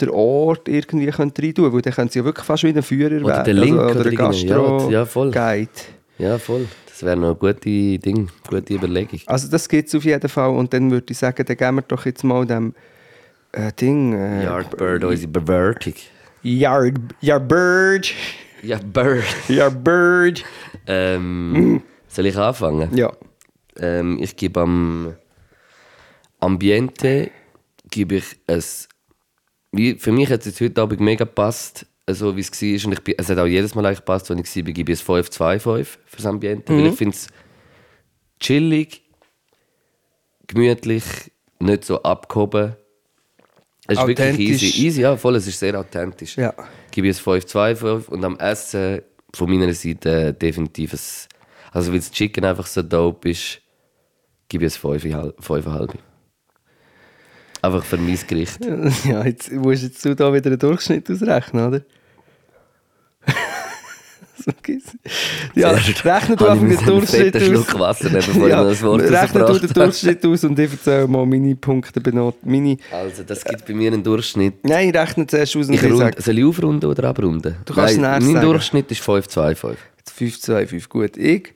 [0.00, 3.22] den Ort irgendwie rein tun, weil dann können sie ja wirklich fast wie ein Führer
[3.22, 3.44] Oder werden.
[3.44, 4.46] den Link also, oder oder ein irgendwie.
[4.46, 5.30] Gastro Ja, ja, voll.
[5.30, 5.70] Guide.
[6.18, 6.66] Ja, voll.
[6.86, 9.20] Das wäre noch eine gute Ding, gute Überlegung.
[9.26, 11.82] Also das gibt es auf jeden Fall und dann würde ich sagen, dann geben wir
[11.82, 12.74] doch jetzt mal dem
[13.52, 14.14] äh, Ding...
[14.14, 15.94] Äh, Yardbird, unsere Bewertung.
[16.42, 18.14] Yard, Yardbird.
[18.62, 19.24] Ja, Bird.
[19.48, 20.44] Yardbird.
[20.86, 22.96] Ähm, soll ich anfangen?
[22.96, 23.12] Ja.
[23.78, 25.14] Ähm, ich gebe am
[26.40, 27.30] Ambiente
[27.90, 28.88] gebe ich es.
[29.98, 32.86] Für mich hat es jetzt heute Abend mega gepasst, so wie es war.
[32.86, 35.00] Und ich bin, es hat auch jedes Mal eigentlich gepasst, wenn ich war, gebe ich
[35.00, 36.72] es 5-2-5 für das Ambiente.
[36.72, 37.28] Weil ich finde es
[38.40, 39.02] chillig,
[40.46, 41.04] gemütlich,
[41.60, 42.76] nicht so abgehoben.
[43.90, 44.86] Es ist wirklich easy.
[44.86, 46.36] Easy, ja, voll, es ist sehr authentisch.
[46.36, 46.52] Ja.
[46.90, 49.00] Gebe ich es 5-2-5 und am Essen
[49.34, 51.00] von meiner Seite definitiv ein,
[51.72, 53.62] also weil das Chicken einfach so dope ist,
[54.48, 55.94] gebe ich es 5,5.
[57.62, 58.58] Einfach für mein Gericht.
[59.04, 61.82] Ja, jetzt musst jetzt du da wieder einen Durchschnitt ausrechnen, oder?
[65.54, 67.74] ja, rechne du einfach den Durchschnitt aus.
[68.82, 69.72] Wort rechne du den.
[69.72, 72.00] Durchschnitt aus und ich erzähle mal meine Punkte.
[72.42, 72.76] Meine...
[72.90, 74.64] Also, das gibt bei mir einen Durchschnitt.
[74.64, 77.56] Nein, ich rechne zuerst aus und Ich ich rund, sage soll ich aufrunden oder abrunden?
[77.64, 78.46] Du kannst nachher Mein sagen.
[78.46, 79.76] Durchschnitt ist 5,25.
[80.14, 80.88] 5, 2, 5.
[80.88, 81.54] Gut, ich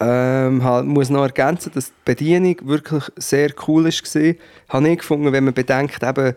[0.00, 4.34] ähm, halt, muss noch ergänzen, dass die Bedienung wirklich sehr cool war.
[4.68, 6.34] Habe ich gefunden, wenn man bedenkt, eben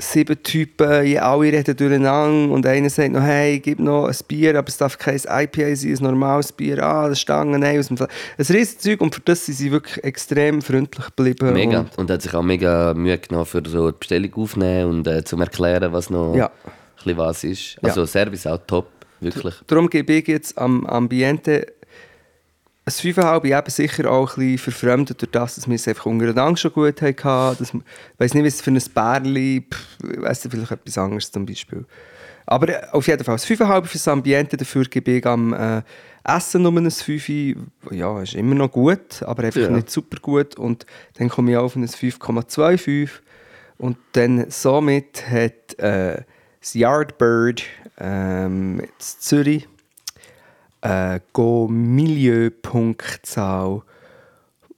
[0.00, 0.86] sieben Typen,
[1.18, 4.98] alle reden durcheinander und einer sagt noch, hey, gib noch ein Bier, aber es darf
[4.98, 8.08] kein IPA sein, ein normales Bier, ah, das Stangen, nein, aus dem Fla-
[8.38, 11.52] Ein riesiges Zeug und für das sind sie wirklich extrem freundlich geblieben.
[11.52, 11.80] Mega.
[11.80, 15.22] Und, Und hat sich auch mega Mühe genommen, für so die Bestellung aufzunehmen und äh,
[15.24, 16.50] zum erklären, was noch Ja.
[17.06, 17.74] ein was ist.
[17.74, 17.88] Ja.
[17.88, 18.86] Also Service auch top,
[19.20, 19.54] wirklich.
[19.66, 21.66] darum gebe ich jetzt am Ambiente
[22.86, 26.56] ein 5,5 eben sicher auch ein bisschen verfremdet durch das, dass wir es einfach untereinander
[26.56, 27.14] schon gut hatten.
[27.58, 27.80] Dass, ich
[28.18, 29.66] weiß nicht, was für ein Bärli,
[30.12, 31.84] ich weiss nicht, vielleicht etwas anderes zum Beispiel.
[32.46, 35.82] Aber äh, auf jeden Fall, das 5,5 fürs Ambiente, dafür gebe ich am äh,
[36.24, 37.28] Essen nur ein 5.
[37.90, 39.70] Ja, ist immer noch gut, aber einfach Ja.
[39.70, 40.56] nicht super gut.
[40.56, 43.08] Und dann komme ich auf ein 5,25.
[43.78, 46.22] Und dann somit hat äh,
[46.60, 47.62] das Yardbird
[47.98, 49.68] ähm, in Zürich
[50.82, 53.82] äh, go Milieu-Punktzahl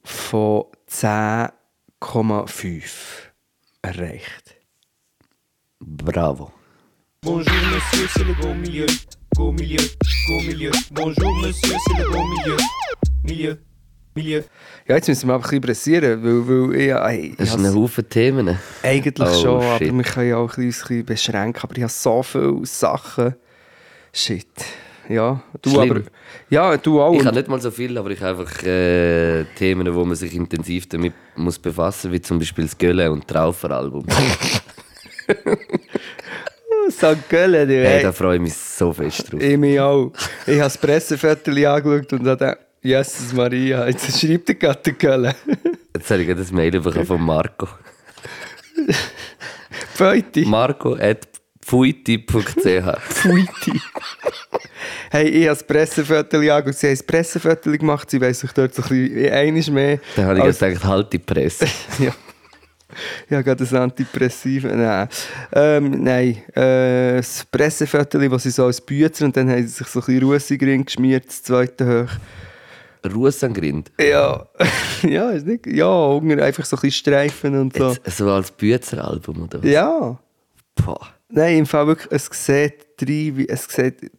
[0.03, 2.81] von 10,5
[3.81, 4.55] erreicht.
[5.79, 6.51] Bravo.
[7.21, 8.85] Bonjour monsieur, c'est le beau milieu.
[9.35, 9.79] Go milieu,
[10.27, 10.71] go milieu.
[10.91, 12.57] Bonjour monsieur, c'est le beau milieu.
[13.23, 13.57] Milieu,
[14.15, 14.43] milieu.
[14.87, 17.73] Ja, jetzt müssen wir aber ein bisschen pressieren, weil, weil ich, ey, Das sind ein
[17.73, 18.57] Haufen Themen.
[18.83, 19.89] eigentlich Oh, schon, shit.
[19.89, 21.61] aber wir können ja auch ein bisschen beschränken.
[21.63, 23.35] Aber ich habe so viele Sachen.
[24.11, 24.47] Shit.
[25.09, 25.91] Ja, du Schlimm.
[25.91, 26.01] aber.
[26.49, 27.13] Ja, du auch.
[27.13, 30.33] Ich habe nicht mal so viel, aber ich habe einfach äh, Themen, wo man sich
[30.33, 34.05] intensiv damit muss befassen muss, wie zum Beispiel das Gölle und Traufer-Album.
[36.89, 37.29] St.
[37.29, 38.03] Gallen, du, Hey, ey.
[38.03, 39.41] da freue ich mich so fest drauf.
[39.41, 40.11] Ich mich auch.
[40.45, 45.33] Ich habe das Presseviertel angeschaut und gedacht, Jesus Maria, jetzt schreibt der gerade der Köln.
[45.95, 47.67] Jetzt habe ich gerade ein Mail bekommen von Marco.
[49.93, 50.41] Pfeute.
[50.45, 51.27] Marco at
[51.61, 53.79] pfuiti.ch Pfeute.
[55.13, 56.79] Hey, ich habe das Presseviertel angeschaut.
[56.79, 58.09] Sie haben das Presseviertel gemacht.
[58.09, 59.99] Sie weiss sich dort so ein bisschen einiges mehr.
[60.15, 61.67] Da habe ich als- gedacht, halt die Presse.
[61.99, 62.11] ja.
[63.29, 64.63] Habe gerade ein Antipressiv.
[64.63, 65.07] Nein,
[65.51, 66.41] ähm, nein.
[66.55, 70.05] Äh, das Presseviertel, das sie so als Bützer und dann haben sie sich so ein
[70.07, 72.07] bisschen Russig geschmiert, das zweite
[73.05, 73.11] hoch.
[73.13, 73.91] Ruhe an Grind.
[73.99, 74.47] Ja,
[75.03, 75.67] ja, ist nicht.
[75.67, 77.89] Ja, Hunger, einfach so ein bisschen Streifen und so.
[77.91, 79.69] Jetzt, so als Büzer-Album oder was?
[79.69, 80.17] Ja.
[80.73, 81.07] Boah.
[81.29, 84.11] Nein, im Fall wirklich, es sieht, rein wie, es sieht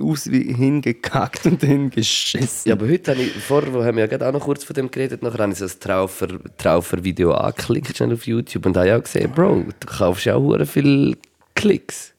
[0.00, 2.68] aus wie hingekackt und hingeschissen.
[2.68, 4.74] Ja, aber heute habe ich, vorher wo haben wir ja gerade auch noch kurz von
[4.74, 8.88] dem geredet, nachher habe ich so ein Traufer, Traufer-Video angeklickt schnell auf YouTube und habe
[8.88, 11.16] ja auch gesehen, Bro, du kaufst ja auch viele
[11.54, 12.14] Klicks.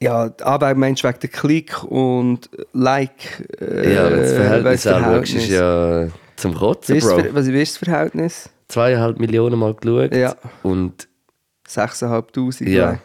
[0.00, 3.48] Ja, aber meinst du wegen der Klick und Like?
[3.60, 7.22] Äh, ja, wenn das Verhältnis weiss anschaust, ist ja zum Kotzen, das Bro.
[7.32, 8.50] Was ist das Verhältnis?
[8.68, 10.36] Zweieinhalb Millionen Mal geschaut Ja.
[10.62, 11.08] und
[11.68, 12.68] 6'500.
[12.68, 12.92] Ja.
[12.92, 12.98] Ja.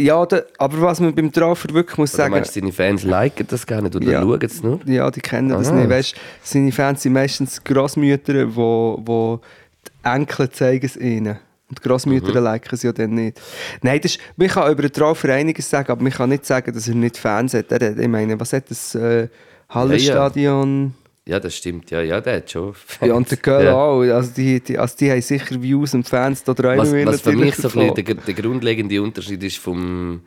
[0.00, 3.46] Ja, da, aber was man beim Traufer wirklich muss oder sagen, meinst seine Fans liken
[3.48, 4.22] das gar nicht oder Ja.
[4.22, 4.80] schauen es nur?
[4.86, 5.74] ja, die kennen das Ah.
[5.74, 5.90] nicht.
[5.90, 9.40] Weißt, seine Fans sind meistens Grossmütter, die wo, wo
[9.86, 11.38] die Enkel zeigen es ihnen.
[11.68, 12.44] Und die Grossmütter Mhm.
[12.46, 13.40] liken es ja dann nicht.
[13.82, 16.72] Nein, das ist, man kann über den Traufer einiges sagen, aber man kann nicht sagen,
[16.72, 17.70] dass er nicht Fans hat.
[17.70, 19.28] Er ich meine, was hat das äh,
[19.68, 20.84] Hallenstadion?
[20.86, 23.08] Ja, das stimmt, ja, ja, der hat schon Fans.
[23.08, 23.74] Ja, und der Girl Ja.
[23.74, 24.00] auch.
[24.00, 27.36] Also die, die, also die haben sicher Views und Fans, da träumen Was, was für
[27.36, 30.22] mich so ein der, der grundlegende Unterschied ist vom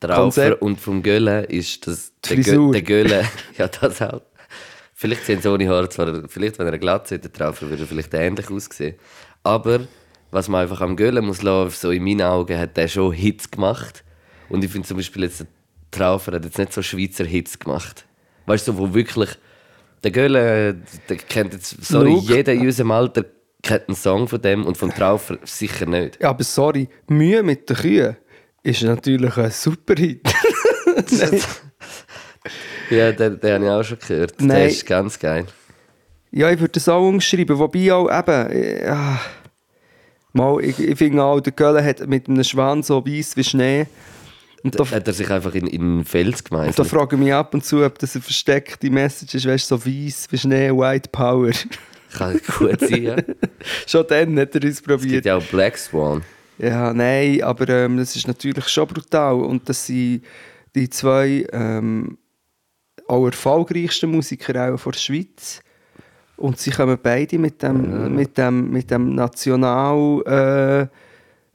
[0.00, 3.24] Traufer und vom Gölle, ist, dass der, Gö der Gölle,
[3.58, 4.22] ja das auch.
[4.94, 7.86] Vielleicht sehen sie ohne Haare zwar, vielleicht wenn er eine Glatze hätte, der Traufer würde
[7.86, 8.96] vielleicht ähnlich aussehen.
[9.42, 9.80] Aber
[10.30, 13.50] was man einfach am Gölle muss lassen, so in meinen Augen, hat der schon Hits
[13.50, 14.04] gemacht.
[14.48, 15.46] Und ich finde zum Beispiel jetzt, der
[15.90, 18.06] Traufer hat jetzt nicht so Schweizer Hits gemacht.
[18.46, 19.30] Weißt du, so, wo wirklich,
[20.02, 20.76] der Gölle,
[21.08, 22.32] der kennt jetzt, sorry, Luke.
[22.32, 23.24] jeder in unserem Alter
[23.62, 26.20] kennt einen Song von dem und vom Traufer sicher nicht.
[26.20, 28.16] Ja, aber sorry, Mühe mit den Kühen
[28.62, 30.22] ist natürlich ein super Hit.
[32.90, 34.40] Ja, den, den habe ich auch schon gehört.
[34.40, 34.68] Der Nein.
[34.68, 35.46] ist ganz geil.
[36.30, 38.82] Ja, ich würde das auch umschreiben, wobei auch eben...
[38.82, 39.20] Ja,
[40.32, 43.86] mal, ich, ich finde auch, der Gölle hat mit einem Schwan so weiß wie Schnee.
[44.62, 46.88] Und da, Hat er sich einfach in, in den Fels da gemeißelt?
[46.88, 49.86] frage ich mich ab und zu, ob das eine versteckte Message ist, weißt du, so
[49.86, 51.50] weiß wie Schnee, White Power.
[52.16, 53.16] Kann gut sein, ja.
[53.86, 55.24] Schon dann hat er uns Es gibt probiert.
[55.26, 56.22] ja auch Black Swan.
[56.58, 59.34] Ja, nein, aber ähm, das ist natürlich schon brutal.
[59.34, 60.22] Und das sind
[60.74, 62.18] die zwei ähm,
[63.06, 65.60] auch erfolgreichsten Musiker auch von der Schweiz.
[66.36, 70.22] Und sie kommen beide mit dem, mit dem, mit dem National
[70.90, 70.96] äh,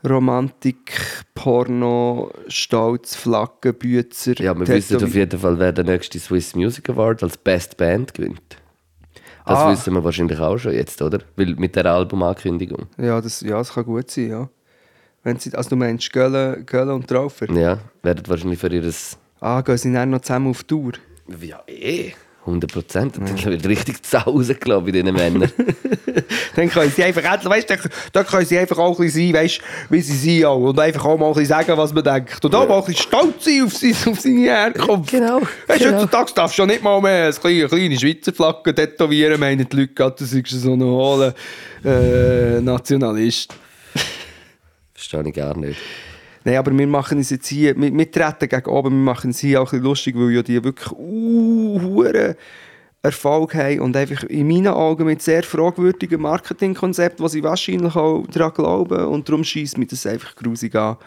[0.08, 0.92] Romantik,
[1.34, 4.39] Porno, Stolz, Flaggen, Bützer.
[4.42, 8.13] Ja, wir wissen auf jeden Fall, wer der nächste Swiss Music Award als Best Band
[8.13, 8.58] gewinnt.
[9.46, 9.72] Das Ah.
[9.72, 11.20] wissen wir wahrscheinlich auch schon jetzt, oder?
[11.36, 12.88] Weil mit der Albumankündigung.
[12.98, 14.50] Ja das, ja, das kann gut sein, ja.
[15.24, 17.50] Wenn sie, also du meinst Gölle, Gölle und Traufer?
[17.52, 19.18] Ja, werden wahrscheinlich für ihres.
[19.39, 20.94] Ah, gehen sie dann noch zusammen auf Tour?
[21.42, 22.13] Ja, eh.
[22.45, 23.15] 100 Prozent.
[23.17, 25.51] Da wird richtig zu Hause, glaube ich, bei diesen Männern.
[26.56, 27.75] Dann können sie einfach endlich, weißt du,
[28.12, 30.58] da können sie einfach auch ein bisschen sein, weißt wie sie sind auch.
[30.58, 32.43] Und einfach auch mal ein bisschen sagen, was man denkt.
[32.43, 35.12] Und auch mal ein bisschen stolz sein auf, sein, auf seine Herkunft.
[35.12, 35.97] Genau, Weißt du, genau.
[36.01, 39.77] heutzutage darfst du ja nicht mal mehr eine kleine, kleine Schweizer Flagge tätowieren, meinen die
[39.77, 41.34] Leute, gerade, du seist so ein hohler
[41.86, 43.56] äh, Nationalist.
[44.93, 45.79] Verstehe ich gar nicht.
[46.45, 49.39] Nein, aber wir machen es jetzt hier, wir, wir treten gegen oben, wir machen es
[49.39, 52.03] hier auch ein bisschen lustig, weil ja die wirklich uh,
[53.01, 58.25] Erfolg haben und einfach in meinen Augen mit sehr fragwürdigen Marketingkonzept, was ich wahrscheinlich auch
[58.27, 60.97] daran glaube und darum schießt mich das einfach grusig an.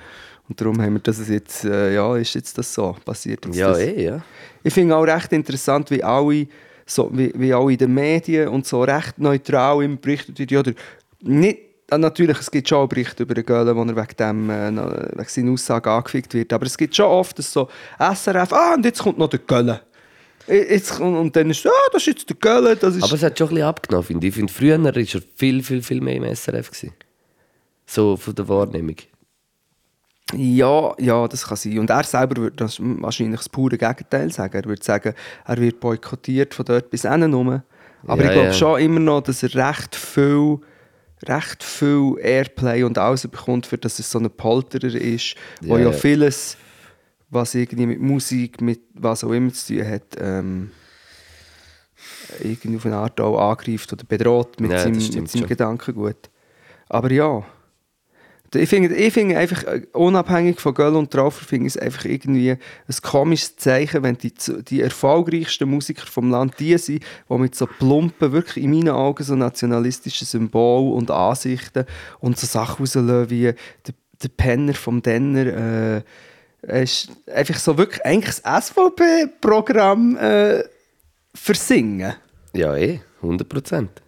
[0.49, 3.70] Und darum haben wir das jetzt, äh, ja, ist jetzt das so, passiert jetzt Ja,
[3.70, 3.79] das.
[3.81, 4.22] eh, ja.
[4.62, 6.46] Ich finde auch recht interessant, wie alle,
[6.85, 10.51] so, wie, wie alle in den Medien und so recht neutral immer berichtet wird.
[10.51, 10.75] Ja, der,
[11.22, 11.59] nicht,
[11.90, 15.16] ah, natürlich, es gibt schon auch Berichte über den Göhlen, wo er wegen, dem, äh,
[15.16, 16.53] wegen seiner Aussage angefickt wird.
[16.53, 17.68] Aber es gibt schon oft dass so
[17.99, 19.81] SRF, ah, und jetzt kommt noch der Göhlen.
[20.49, 22.79] Jetzt, und, und dann ist es, ah, das ist jetzt der Göhlen.
[22.81, 24.31] Das ist, Aber es hat schon ein bisschen abgenommen, finde ich.
[24.31, 26.70] Ich finde, früher war er viel, viel, viel mehr im SRF.
[26.70, 26.92] Gewesen.
[27.87, 28.96] So von der Wahrnehmung.
[30.35, 31.79] Ja, ja, das kann sein.
[31.79, 34.57] Und er selber würde das wahrscheinlich das pure Gegenteil sagen.
[34.57, 37.62] Er würde sagen, er wird boykottiert von dort bis hinten rum.
[38.07, 38.53] Aber Ja, ich glaube ja.
[38.53, 40.59] schon immer noch, dass er recht viel,
[41.24, 45.92] recht viel Airplay und alles bekommt, für dass er so ein Polterer ist, wo Ja,
[45.92, 46.57] vieles,
[47.31, 50.70] was irgendwie mit Musik, mit was auch immer zu tun hat, ähm,
[52.42, 55.46] irgendwie auf eine Art auch angreift oder bedroht mit Ja, seinem, mit seinem.
[55.46, 56.31] Gedankengut.
[56.88, 57.44] Aber ja,
[58.59, 62.05] ich finde, ich finde einfach, äh, unabhängig von Göll und Traufer, finde ich es einfach
[62.05, 64.33] irgendwie ein komisches Zeichen, wenn die,
[64.69, 69.23] die erfolgreichsten Musiker vom Land die sind, die mit so plumpen, wirklich in meinen Augen
[69.23, 71.85] so nationalistischen Symbolen und Ansichten
[72.21, 76.03] und so Sachen rauslösen wie der, der Penner vom Denner,
[76.66, 80.64] äh, ist einfach so wirklich eigentlich das SVP-Programm äh,
[81.35, 82.14] versingen.
[82.53, 84.03] Ja, eh, 100 Prozent.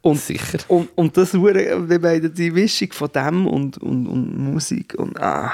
[0.00, 0.58] Und, Sicher.
[0.68, 5.52] Und, und das meine, die Mischung von dem und, und, und Musik und ah,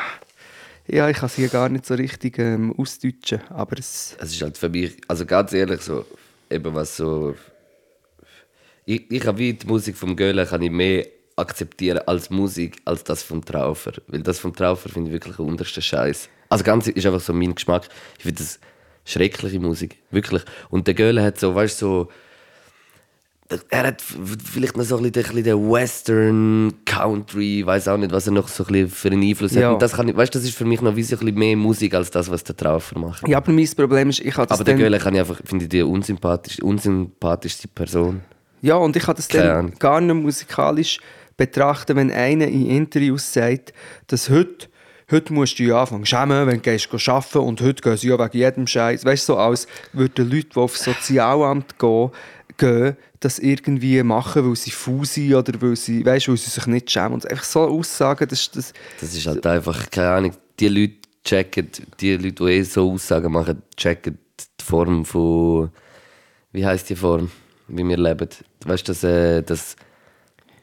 [0.86, 4.42] ja, ich kann es hier gar nicht so richtig ähm, ausdeutschen, aber es, Es ist
[4.42, 6.04] halt für mich, also ganz ehrlich, so,
[6.50, 7.34] eben was so.
[8.84, 13.02] Ich, ich habe wie die Musik vom Göhlen kann ich mehr akzeptieren als Musik, als
[13.02, 13.92] das vom Traufer.
[14.08, 16.28] Weil das vom Traufer finde ich wirklich der unterste Scheiß.
[16.50, 17.88] Also ganz ist einfach so mein Geschmack.
[18.18, 18.60] Ich finde das
[19.06, 19.96] schreckliche Musik.
[20.10, 20.42] Wirklich.
[20.68, 22.08] Und der Göhlen hat so, weißt du, so.
[23.68, 28.32] Er hat vielleicht noch so ein bisschen, den Western Country, weiß auch nicht, was er
[28.32, 29.60] noch so ein bisschen für einen Einfluss hat.
[29.62, 29.70] Ja.
[29.72, 31.56] Und das kann ich, weißt, das ist für mich noch wie so ein bisschen mehr
[31.56, 33.26] Musik als das, was der Traufer macht.
[33.28, 35.40] ja, aber mein Problem ist, ich habe das Aber der dann, Göhle kann ich einfach,
[35.44, 38.20] finde ich, die unsympathisch, unsympathischste Person.
[38.62, 41.00] ja, und ich habe das dann gar nicht musikalisch
[41.36, 43.72] betrachten, wenn einer in Interviews sagt,
[44.06, 44.68] dass heute
[45.10, 48.18] Heute musst du ja anfangen schämen, wenn du gehst arbeiten und heute gehen sie ja
[48.18, 49.04] wegen jedem Scheiß.
[49.04, 52.10] Weißt du, so als würden Leute, die aufs Sozialamt gehen,
[52.56, 56.66] gehen, das irgendwie machen, weil sie faul sind oder weil sie, weißt, weil sie sich
[56.66, 57.14] nicht schämen.
[57.14, 61.68] Und einfach so Aussagen, das, das, Das ist halt einfach, keine Ahnung, die Leute checken,
[62.00, 65.70] die Leute, die eh so Aussagen machen, checken die Form von,
[66.52, 67.30] wie heißt die Form,
[67.68, 68.28] wie wir leben.
[68.64, 69.76] Weißt du, dass, äh, das,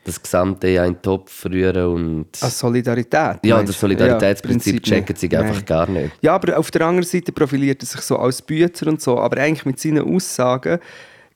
[0.03, 2.27] das Gesamte in einen Topf rühren und.
[2.41, 3.37] Als Solidarität.
[3.43, 3.79] ja, das?
[3.79, 5.65] Solidaritätsprinzip Ja, checken sie einfach Nein.
[5.65, 6.11] gar nicht.
[6.21, 9.37] Ja, aber auf der anderen Seite profiliert er sich so als Büter und so, aber
[9.37, 10.79] eigentlich mit seinen Aussagen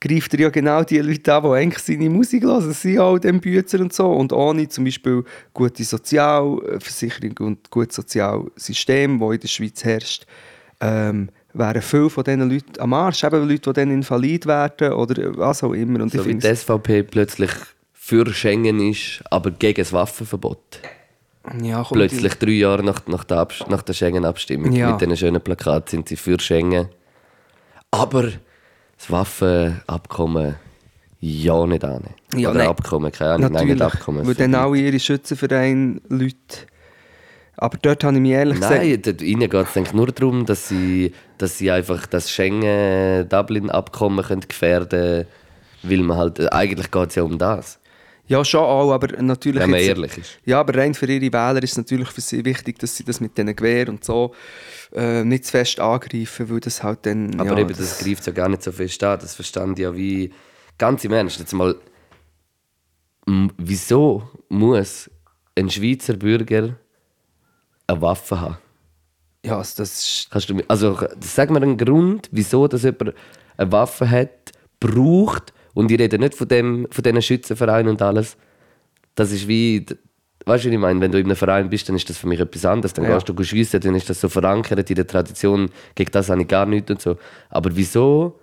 [0.08, 2.62] greift er ja genau die Leute an, die eigentlich seine Musik hören.
[2.62, 4.12] Sie sind auch dem Büter und so.
[4.12, 10.26] Und ohne zum Beispiel gute Sozialversicherung und gutes Sozialsystem, das in der Schweiz herrscht,
[10.82, 13.24] ähm, wären viele von diesen Leuten am Arsch.
[13.24, 16.02] Eben Leute, die dann invalid werden oder was auch immer.
[16.02, 17.52] Und So ich wie die SVP plötzlich
[17.94, 20.60] für Schengen ist, aber gegen das Waffenverbot.
[21.64, 24.92] ja, Plötzlich drei Jahre nach, nach der, Abs- nach der Schengen-Abstimmung Ja.
[24.92, 26.90] mit diesen schönen Plakaten sind sie für Schengen.
[27.92, 28.30] Aber
[28.98, 30.56] das Waffenabkommen
[31.20, 32.04] ja nicht an.
[32.36, 32.68] Ja, Oder nein.
[32.68, 34.28] Abkommen, keine Ahnung, nein, Natürlich, Abkommen.
[34.28, 36.36] weil dann alle ihre Schützenvereine Leute...
[37.58, 38.76] Aber dort habe ich mich ehrlich gesagt...
[38.76, 45.26] Nein, ihnen geht es nur darum, dass sie, dass sie einfach das Schengen-Dublin-Abkommen gefährden können,
[45.84, 47.80] weil man halt, äh, eigentlich geht es ja um das,
[48.28, 49.62] Ja, schon auch, aber natürlich...
[49.62, 50.40] wenn man jetzt- ehrlich ist.
[50.46, 53.20] Ja, aber rein für ihre Wähler ist es natürlich für sie wichtig, dass sie das
[53.20, 54.34] mit diesen Gewehr und so
[54.94, 57.40] äh, nicht zu fest angreifen, weil das halt dann...
[57.40, 59.20] Aber ja, eben, das greift ja gar nicht so fest an.
[59.20, 60.32] Das verstand ja wie.
[60.78, 61.76] Ganz im Ernst, jetzt mal.
[63.58, 65.10] Wieso muss
[65.56, 66.76] ein Schweizer Bürger
[67.88, 68.58] eine Waffe haben?
[69.46, 70.28] Ja, also das ist...
[70.32, 73.14] Kannst du also sag mir einen Grund, wieso dass jemand
[73.58, 78.36] eine Waffe hat, braucht, und ich rede nicht von, dem, von diesen Schützenvereinen und alles.
[79.14, 79.86] Das ist wie,
[80.46, 81.00] weißt du, was ich meine?
[81.00, 82.94] Wenn du in einem Verein bist, dann ist das für mich etwas anderes.
[82.94, 83.14] Dann Ja.
[83.18, 85.70] gehst du schiessen, dann ist das so verankert in der Tradition.
[85.94, 87.18] Gegen das habe ich gar nichts und so.
[87.50, 88.40] Aber wieso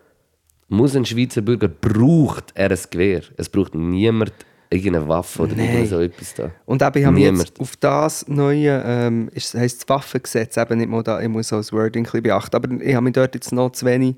[0.68, 3.22] muss ein Schweizer Bürger, braucht er ein Gewehr?
[3.36, 4.32] Es braucht niemand
[4.70, 5.68] irgendeine Waffe oder Nein.
[5.74, 6.50] irgend so etwas da.
[6.64, 10.88] Und eben, ich habe jetzt auf das neue, ähm, ist, heisst das Waffengesetz, eben nicht
[10.88, 13.34] mal da, ich muss auch das Wording ein bisschen beachten, aber ich habe mich dort
[13.34, 14.16] jetzt noch zu wenig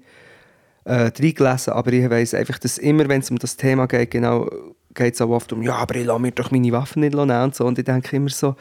[0.84, 4.48] äh, reingelesen, aber ich weiss einfach, dass immer, wenn es um das Thema geht, genau,
[4.94, 7.30] geht es auch oft um, ja, aber ich lasse mir doch meine Waffen nicht nehmen
[7.42, 8.54] und so, und ich denke immer so,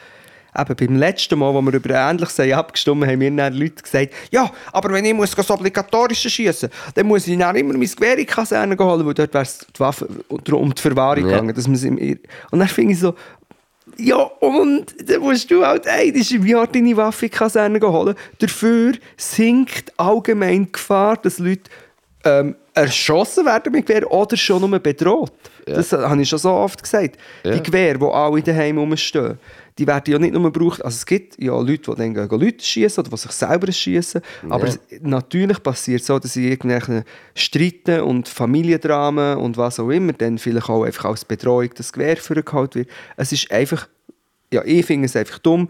[0.56, 4.12] eben beim letzten Mal, wo wir über Ähnliches abgestimmt haben, haben mir dann Leute gesagt,
[4.30, 8.12] ja, aber wenn ich muss das Obligatorische schießen dann muss ich dann immer mein Gewehr
[8.12, 11.40] in die Kaserne holen, weil dort wäre es die Waffe um die Verwahrung Ja.
[11.40, 11.54] gegangen.
[11.54, 11.98] Dass im
[12.50, 13.14] und dann finde ich so,
[13.98, 18.14] Ja, und dann musst du halt einmal im Jahr deine Waffe in die Kaserne holen.
[18.38, 21.70] Dafür sinkt allgemein die Gefahr, dass Leute
[22.24, 25.32] ähm, erschossen werden mit Gewehr oder schon nur bedroht.
[25.66, 27.16] Das habe ich schon so oft gesagt.
[27.44, 27.52] Ja.
[27.52, 29.38] Die Gewehre, die alle daheim rumstehen,
[29.78, 30.84] die werden ja nicht nur gebraucht.
[30.84, 34.20] Also es gibt ja Leute, die dann gehen Leute schießen oder die sich selber schießen.
[34.48, 34.74] Aber Ja.
[35.00, 40.38] natürlich passiert es so, dass sie irgendwelche Streiten und Familiendramen und was auch immer dann
[40.38, 42.88] vielleicht auch einfach als Betreuung das Gewehr vorgehalten wird.
[43.16, 43.88] Es ist einfach,
[44.52, 45.68] ja, ich finde es einfach dumm.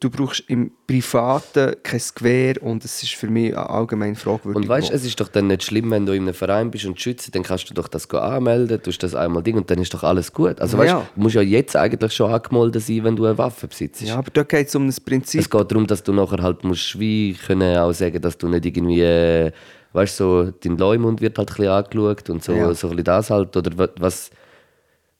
[0.00, 4.62] Du brauchst im Privaten kein Gewehr und es ist für mich eine allgemein fragwürdig.
[4.62, 6.86] Und weißt du, es ist doch dann nicht schlimm, wenn du in einem Verein bist
[6.86, 9.92] und schützt, dann kannst du doch das anmelden, tust das einmal Ding und dann ist
[9.92, 10.60] doch alles gut.
[10.60, 11.06] Also weißt Ja.
[11.14, 14.00] du, musst ja jetzt eigentlich schon angemeldet sein, wenn du eine Waffe besitzt.
[14.02, 15.40] ja, aber da geht es um das Prinzip.
[15.40, 18.64] Es geht darum, dass du nachher halt musst wie können auch sagen, dass du nicht
[18.64, 19.52] irgendwie, äh,
[19.92, 22.72] weißt du, so, dein Leumund wird halt ein bisschen angeschaut und so, Ja.
[22.74, 24.30] so ein bisschen das halt, oder wa- was,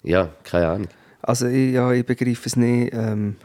[0.02, 0.88] ja, keine Ahnung.
[1.20, 2.92] Also ich, ja, ich begreife es nicht.
[2.94, 3.36] Ähm,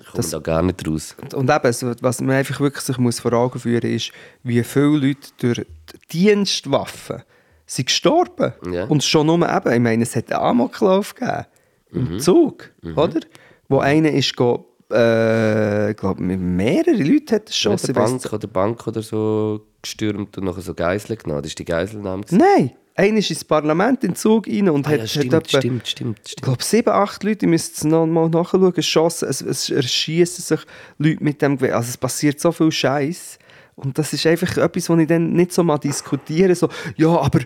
[0.00, 1.16] Ich komme da gar nicht raus.
[1.34, 4.10] und eben, was man einfach wirklich sich muss vor Augen führen ist,
[4.42, 7.22] wie viele Leute durch die Dienstwaffen
[7.66, 8.52] sind gestorben.
[8.70, 8.84] Ja.
[8.84, 11.46] Und schon nur eben, ich meine, es hat einen Amoklauf gegeben.
[11.92, 13.20] Im Zug, oder?
[13.68, 17.72] Wo einer ist, go, äh, ich glaube, mehrere Leute hat es schon.
[17.72, 21.42] Weiss- Bank oder Bank oder so gestürmt und nachher so Geiseln genommen.
[21.42, 22.22] Das ist die Geiselnahme.
[22.22, 22.38] gewesen.
[22.38, 25.32] Nein, einer ist ins Parlament in den Zug rein und Ah, hat, ja, hat stimmt,
[25.34, 26.44] etwa, stimmt, stimmt, ich stimmt.
[26.44, 29.28] glaube, sieben, acht Leute, ich müsste es noch mal nachschauen, geschossen.
[29.28, 30.60] Es, es erschießen sich
[30.98, 31.76] Leute mit dem Gewehr.
[31.76, 33.38] Also es passiert so viel Scheiß.
[33.76, 36.54] Und das ist einfach etwas, was ich dann nicht so mal diskutiere.
[36.56, 37.38] So, ja, aber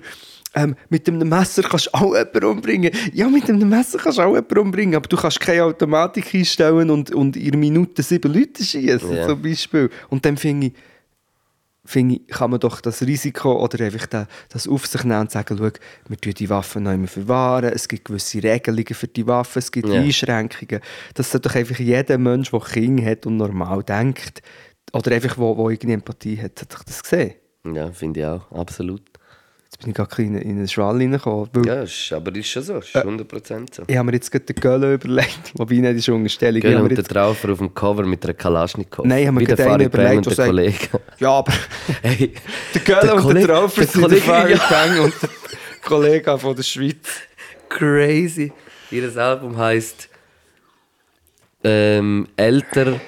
[0.54, 2.90] ähm, mit einem Messer kannst du auch jemanden umbringen.
[3.12, 6.88] Ja, mit einem Messer kannst du auch jemanden umbringen, aber du kannst keine Automatik einstellen
[6.90, 9.28] und, und in einer Minute sieben Leute schießen, Ja.
[9.28, 9.90] zum Beispiel.
[10.08, 10.72] Und dann finde ich,
[11.92, 15.30] finde ich, kann man doch das Risiko oder einfach da- das auf sich nehmen und
[15.30, 15.68] sagen, schau,
[16.08, 19.70] wir tun die Waffen noch immer verwahren, es gibt gewisse Regelungen für die Waffen, es
[19.70, 20.00] gibt Ja.
[20.00, 20.80] Einschränkungen.
[21.14, 24.42] Das sollte doch einfach jeder Mensch, der Kinder hat und normal denkt,
[24.92, 27.34] oder einfach, wo, wo irgendwie Empathie hat, hat doch das gesehen.
[27.72, 29.02] Ja, finde ich auch, absolut.
[29.72, 31.64] Jetzt bin ich gerade bisschen in einen Schwall reingekommen.
[31.64, 33.82] Ja, ist, aber ist schon so, ist 100% so.
[33.86, 36.62] Ich habe mir jetzt gerade den Göller überlegt, wobei nicht ist Unterstellung.
[36.62, 39.06] Ich habe und der Traufer auf dem Cover mit einer Kalaschnikow.
[39.06, 40.88] Nein, ich habe mir gerade einen überlegt, und der Kollege.
[41.18, 41.52] ja, aber
[42.02, 42.34] Hey,
[42.74, 44.60] der Göller und der Traufer sind der Farid.
[44.68, 45.30] Bang und der
[45.82, 47.22] Kollege von der Schweiz.
[47.70, 48.52] crazy.
[48.90, 50.10] Ihr Album heißt
[51.64, 53.00] ähm, älter,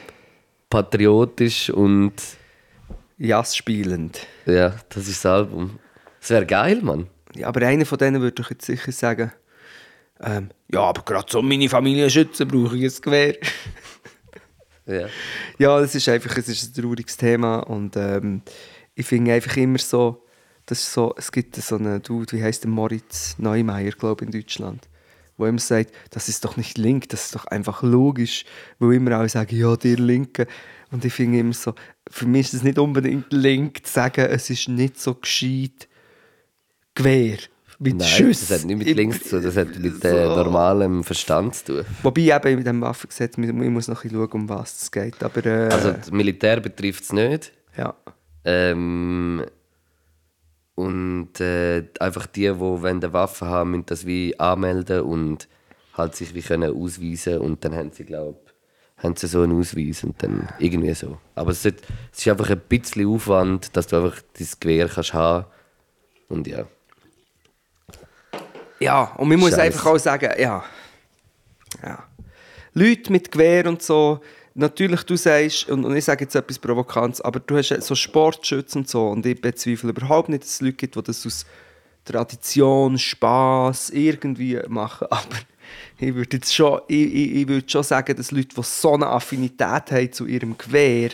[0.70, 2.14] patriotisch und
[3.18, 4.26] Jas spielend.
[4.46, 5.78] ja, das ist das Album.
[6.24, 7.08] Das wäre geil, Mann.
[7.34, 9.30] Ja, aber einer von denen würde doch jetzt sicher sagen,
[10.22, 13.36] ähm, ja, aber gerade so meine Familie schützen brauche ich ein Gewehr.
[14.86, 15.06] Ja.
[15.58, 18.42] ja, das ist einfach es ist ein trauriges Thema und ähm,
[18.94, 20.26] ich finde einfach immer so,
[20.68, 24.40] ist so, es gibt so einen Dude, wie heißt der Moritz Neumeier, glaube ich, in
[24.40, 24.86] Deutschland,
[25.38, 28.44] wo immer sagt, das ist doch nicht link, das ist doch einfach logisch,
[28.78, 30.46] wo immer alle sagen, ja, dir Linke.
[30.90, 31.74] Und ich finde immer so,
[32.10, 35.88] für mich ist es nicht unbedingt link zu sagen, es ist nicht so gescheit
[36.94, 37.38] Gewehr
[37.80, 38.46] mit Nein, Schüssen.
[38.48, 41.64] das hat nicht mit Ich- links zu tun, das hat mit äh, normalem Verstand zu
[41.64, 41.84] tun.
[42.02, 45.22] Wobei eben mit dem Waffengesetz, ich muss noch ein bisschen schauen, um was es geht.
[45.22, 47.52] Aber äh, Also, das Militär betrifft es nicht.
[47.76, 47.94] ja.
[48.46, 49.44] Ähm,
[50.74, 55.48] und äh, einfach die, die eine Waffe haben, müssen das wie anmelden und
[55.94, 58.38] halt sich wie können ausweisen und dann haben sie glaube
[58.98, 61.18] haben sie so einen Ausweis und dann irgendwie so.
[61.34, 65.14] Aber es ist, es ist einfach ein bisschen Aufwand, dass du einfach dein Gewehr kannst
[65.14, 65.46] haben
[66.28, 66.64] und ja.
[68.80, 69.62] Ja, und man muss Scheiße.
[69.62, 70.64] einfach auch sagen, ja.
[71.82, 72.04] ja.
[72.72, 74.20] Leute mit Gewehr und so,
[74.54, 78.82] natürlich, du sagst, und, und ich sage jetzt etwas Provokantes, aber du hast so Sportschützen
[78.82, 81.46] und so, und ich bezweifle überhaupt nicht, dass es Leute gibt, die das aus
[82.04, 85.36] Tradition, Spaß irgendwie machen, aber
[85.98, 89.06] ich würde jetzt schon, ich, ich, ich würde schon sagen, dass Leute, die so eine
[89.06, 91.10] Affinität haben zu ihrem Gewehr,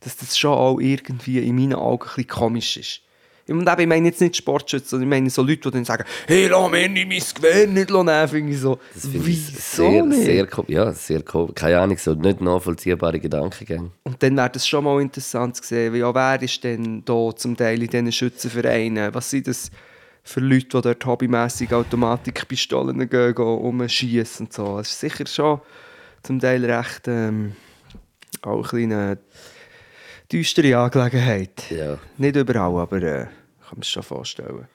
[0.00, 3.00] dass das schon auch irgendwie in meinen Augen ein bisschen komisch ist.
[3.50, 6.04] Und eben, ich meine jetzt nicht Sportschützen, sondern ich meine so Leute, die dann sagen,
[6.26, 9.90] hey, lass mir nicht mein Gewehr nicht nehmen, finde ich so, Das finde ich wieso
[9.90, 10.22] sehr, nicht?
[10.22, 11.54] sehr, ja, sehr komisch.
[11.54, 13.90] Keine Ahnung, so nicht nachvollziehbare Gedankengänge.
[14.04, 17.56] Und dann wäre es schon mal interessant zu sehen, ja, wer ist denn da zum
[17.56, 19.12] Teil in diesen Schützenvereinen?
[19.14, 19.70] Was sind das
[20.22, 24.78] für Leute, die dort hobbymässig Automatikpistolen gehen, gehen umschießen und so?
[24.78, 25.60] Das ist sicher schon
[26.22, 27.54] zum Teil recht ähm,
[28.42, 29.18] auch eine kleine
[30.32, 31.70] düstere Angelegenheit.
[31.70, 31.98] Ja.
[32.18, 33.26] Nicht überall, aber äh,
[33.70, 34.66] kann man es schon vorstellen.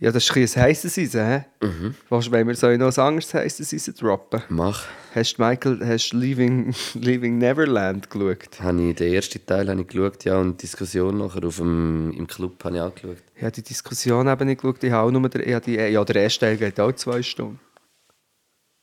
[0.00, 1.44] Ja, das ist ein ein heisses Eisen, hä?
[1.60, 1.94] Mhm.
[2.08, 4.42] Was, wenn wir so noch ein anderes heisses Eisen droppen?
[4.48, 4.84] Mach.
[5.12, 8.60] Hast du, Michael, hast du Leaving, Leaving Neverland geschaut?
[8.60, 12.12] Habe ich, den ersten Teil habe ich geschaut, ja, und die Diskussion nachher auf dem,
[12.12, 13.16] im Club habe ich auch geschaut.
[13.34, 14.84] Ich habe die Diskussion eben nicht geschaut.
[14.84, 17.22] Ich habe auch nur der, ich habe die, ja, der erste Teil geht auch zwei
[17.22, 17.58] Stunden.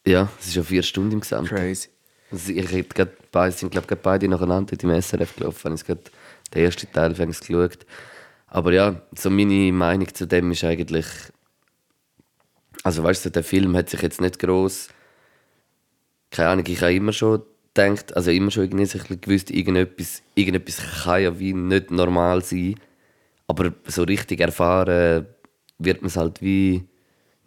[0.06, 1.47] Ja, es ist ja vier Stunden im Gesamt.
[1.47, 1.89] Crazy.
[2.30, 5.64] Also ich gerade beide, sind glaube beide nacheinander im SRF gelaufen.
[5.64, 6.01] Habe ich gerade
[6.53, 7.86] den ersten Teil geschaut.
[8.56, 11.06] Aber ja, so meine Meinung zu dem ist eigentlich,
[12.84, 14.88] also weißt du, der Film hat sich jetzt nicht groß,
[16.32, 17.43] keine Ahnung, ich habe immer schon
[17.74, 22.76] gedacht, also immer schon irgendwie sich gewusst, irgendetwas, irgendetwas kann ja wie nicht normal sein,
[23.45, 25.26] aber so richtig erfahren
[25.78, 26.88] wird man es halt wie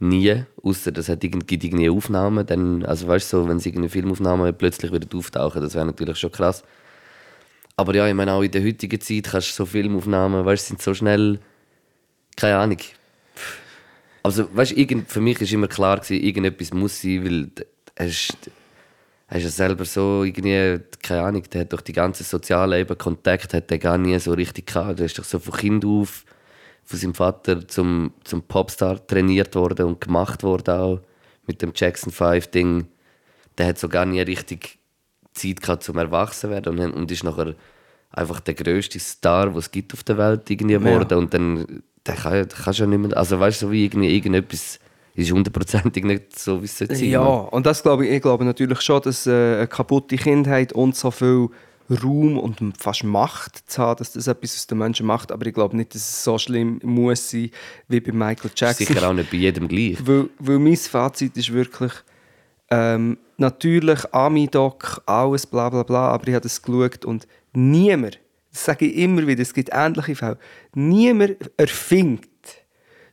[0.01, 4.53] nie, außer das hat irgendwie Aufnahmen, dann, also weißt du, so, wenn sie irgendeine Filmaufnahme
[4.53, 6.63] plötzlich wieder auftauchen, das wäre natürlich schon krass.
[7.79, 10.69] Aber ja, ich meine, auch in der heutigen Zeit kannst du so Filmaufnahmen, weißt du,
[10.71, 11.39] sind so schnell,
[12.35, 12.79] keine Ahnung.
[14.25, 17.51] Also, weißt du, für mich war immer klar, gewesen, irgendetwas muss sein, weil
[17.97, 18.51] hast,
[19.29, 23.55] hast ja selber so irgendwie, keine Ahnung, der hat doch die ganze soziale eben Kontakt
[23.55, 24.99] hat der gar nie so richtig gehabt.
[24.99, 26.25] Du hast doch so von Kind auf
[26.83, 31.01] von seinem Vater zum, zum Popstar trainiert worden und gemacht worden auch
[31.47, 32.89] mit dem Jackson 5 Ding.
[33.57, 34.78] Der hat so gar nie richtig
[35.39, 37.55] Zeit gehabt zum Erwachsenwerden und, und ist nachher
[38.11, 42.15] einfach der größte Star, was es gibt auf der Welt irgendwie geworden und dann der
[42.15, 44.79] kann, kannst du ja nicht mehr, also weißt du, so wie irgendwie irgendetwas
[45.15, 47.05] ist hundertprozentig nicht so, wie es sein.
[47.05, 50.95] Ja, und das glaube ich, ich glaube natürlich schon, dass äh, eine kaputte Kindheit und
[50.95, 51.49] so viel
[51.91, 55.33] Raum und fast Macht zu haben, dass das etwas aus den Menschen macht.
[55.33, 57.51] Aber ich glaube nicht, dass es so schlimm muss sein
[57.89, 58.87] wie bei Michael Jackson.
[58.87, 59.97] sicher auch nicht bei jedem gleich.
[60.07, 61.93] Weil, weil mein Fazit ist wirklich,
[62.71, 68.21] ähm, natürlich Ami-Doc, alles bla bla bla, aber ich habe das geschaut und niemand,
[68.53, 70.39] das sage ich immer wieder, es gibt ähnliche Fälle,
[70.75, 72.29] niemand erfindet,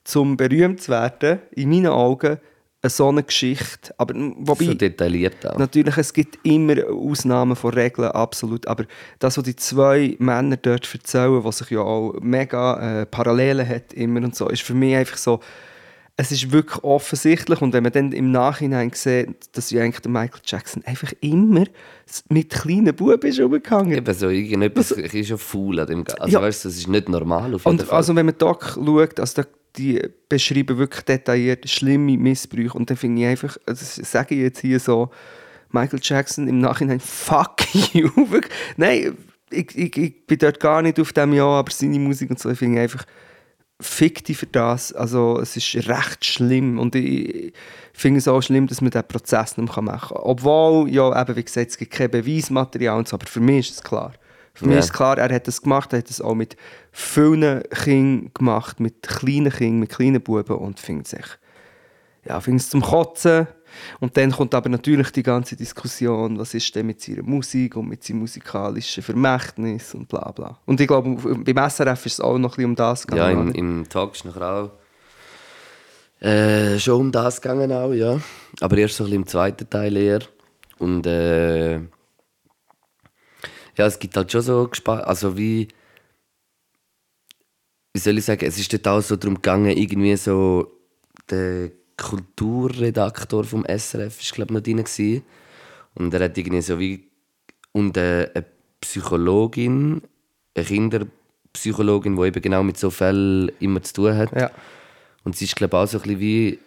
[0.04, 2.40] zum berühmt zu werden, in meinen Augen,
[2.86, 3.94] eine so eine Geschichte.
[3.98, 5.58] Aber wobei, So detailliert auch.
[5.58, 8.68] Natürlich, es gibt immer Ausnahmen von Regeln, absolut.
[8.68, 8.86] Aber
[9.20, 13.94] das, was die zwei Männer dort erzählen, was sich ja auch mega äh, Parallelen hat,
[13.94, 15.40] immer und so, ist für mich einfach so,
[16.18, 17.62] es ist wirklich offensichtlich.
[17.62, 21.66] Und wenn man dann im Nachhinein sieht, dass ja eigentlich der Michael Jackson einfach immer
[22.30, 23.92] mit kleinen Buben ist rumgegangen.
[23.98, 26.22] Eben so, irgendetwas ist schon faul an dem Ganzen.
[26.22, 26.42] Also Ja.
[26.42, 27.98] weißt du, das ist nicht normal auf jeden Und Fall.
[27.98, 29.48] also wenn man Doc schaut, also da,
[29.78, 34.42] die beschreiben wirklich detailliert schlimme Missbrüche und dann finde ich einfach, also das sage ich
[34.42, 35.10] jetzt hier so,
[35.72, 37.58] Michael Jackson im Nachhinein, fuck
[37.94, 38.10] you.
[38.78, 39.18] Nein,
[39.52, 42.50] ich, ich, ich bin dort gar nicht auf dem Jahr, aber seine Musik und so,
[42.50, 43.04] ich finde einfach,
[43.82, 44.94] fick dich für das.
[44.94, 47.54] Also es ist recht schlimm und ich
[47.94, 50.24] finde es auch schlimm, dass man diesen Prozess nicht mehr machen kann.
[50.24, 53.76] Obwohl, ja, eben, wie gesagt, es gibt kein Beweismaterial und so, aber für mich ist
[53.78, 54.14] es klar.
[54.54, 54.80] Für mich Ja.
[54.80, 56.56] ist klar, er hat das gemacht, er hat das auch mit
[56.92, 61.26] vielen Kindern gemacht, mit kleinen Kindern, mit kleinen Buben und findet sich
[62.26, 63.48] ja, findet es zum Kotzen.
[64.00, 67.88] Und dann kommt aber natürlich die ganze Diskussion, was ist denn mit seiner Musik und
[67.90, 70.60] mit seinem musikalischen Vermächtnis und bla bla.
[70.66, 73.52] Und ich glaube, beim SRF ist es auch noch ein bisschen um das Ja, gegangen.
[73.54, 74.72] im, im Talk ist nachher auch
[76.22, 78.20] äh, schon um das gegangen auch, ja.
[78.62, 80.22] Aber erst so ein bisschen im zweiten Teil eher.
[80.80, 81.76] Und äh,
[83.78, 85.68] ja, es gibt halt schon so also wie
[87.94, 90.70] wie soll ich sagen, es ist dort auch so darum gegangen, irgendwie so
[91.30, 95.24] der Kulturredaktor vom SRF ist glaube noch drin gewesen.
[95.96, 97.08] und er hat irgendwie so wie
[97.72, 98.46] und äh, eine
[98.82, 100.02] Psychologin,
[100.56, 104.32] eine Kinderpsychologin, die eben genau mit so Fällen immer zu tun hat.
[104.34, 104.52] Ja.
[105.24, 106.60] Und sie ist glaube auch so ein bisschen wie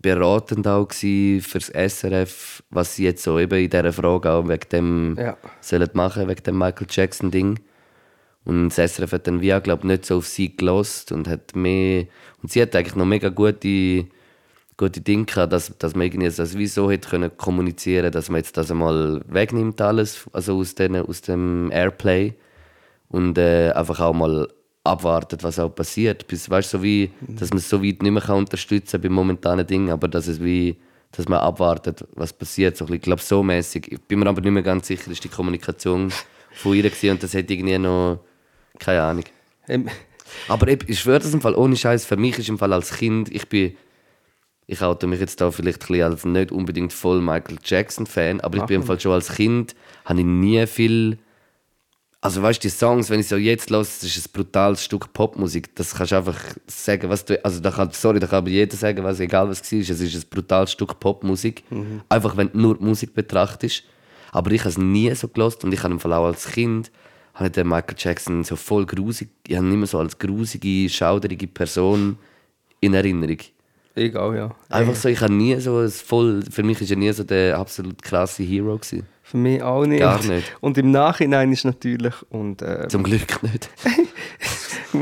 [0.00, 4.68] beratend auch für das SRF, was sie jetzt so eben in dieser Frage auch wegen
[4.70, 5.36] dem Ja.
[5.60, 7.58] sollen machen, wegen dem Michael Jackson Ding.
[8.44, 11.56] Und das SRF hat dann wie auch, glaub, nicht so auf sie gelost und hat
[11.56, 12.06] mehr
[12.42, 14.06] und sie hat eigentlich noch mega gute
[14.76, 18.38] gute Dinge gehabt, dass, dass man irgendwie das wie so hätte können kommunizieren, dass man
[18.38, 22.34] jetzt das einmal wegnimmt alles, also aus, den, aus dem Airplay
[23.08, 24.48] und äh, einfach auch mal
[24.82, 28.22] abwartet, was auch passiert, bis weißt so wie, dass man es so weit nicht mehr
[28.22, 30.76] kann unterstützen beim momentanen Ding, aber dass es wie,
[31.12, 33.90] dass man abwartet, was passiert, so ich glaube so mäßig.
[33.92, 36.12] Ich bin mir aber nicht mehr ganz sicher, ist die Kommunikation
[36.52, 38.20] von ihr gewesen und das hätte irgendwie noch
[38.78, 39.24] keine Ahnung.
[39.68, 39.88] Ähm,
[40.48, 42.04] Aber ich, ich schwöre das im Fall ohne Scheiß.
[42.04, 43.76] Für mich ist im Fall als Kind, ich bin,
[44.66, 48.40] ich oute mich jetzt da vielleicht ein bisschen als nicht unbedingt voll Michael Jackson Fan,
[48.40, 51.18] aber ich bin im Fall schon als Kind, habe ich nie viel,
[52.20, 55.12] also weißt du, die Songs, wenn ich so jetzt los, das ist ein brutales Stück
[55.12, 55.74] Popmusik.
[55.76, 58.76] Das kannst du einfach sagen, was du, also da kann, sorry, da kann aber jeder
[58.76, 61.64] sagen, was egal was war, es ist ein brutales Stück Popmusik.
[62.08, 63.84] Einfach wenn du nur die Musik betrachtest.
[64.32, 66.90] Aber ich habe es nie so gelost und ich habe im Fall auch als Kind
[67.34, 71.48] habe den Michael Jackson so voll grusig, ich habe ihn immer so als grusige, schauderige
[71.48, 72.16] Person
[72.80, 73.38] in Erinnerung.
[73.94, 74.50] Ich auch, ja.
[74.70, 77.58] Einfach so, ich habe nie so ein voll, für mich ist er nie so der
[77.58, 79.06] absolut krasse Hero gewesen.
[79.22, 80.00] Für mich auch nicht.
[80.00, 80.54] Gar nicht.
[80.60, 83.68] Und im Nachhinein ist natürlich, und äh, Zum Glück nicht.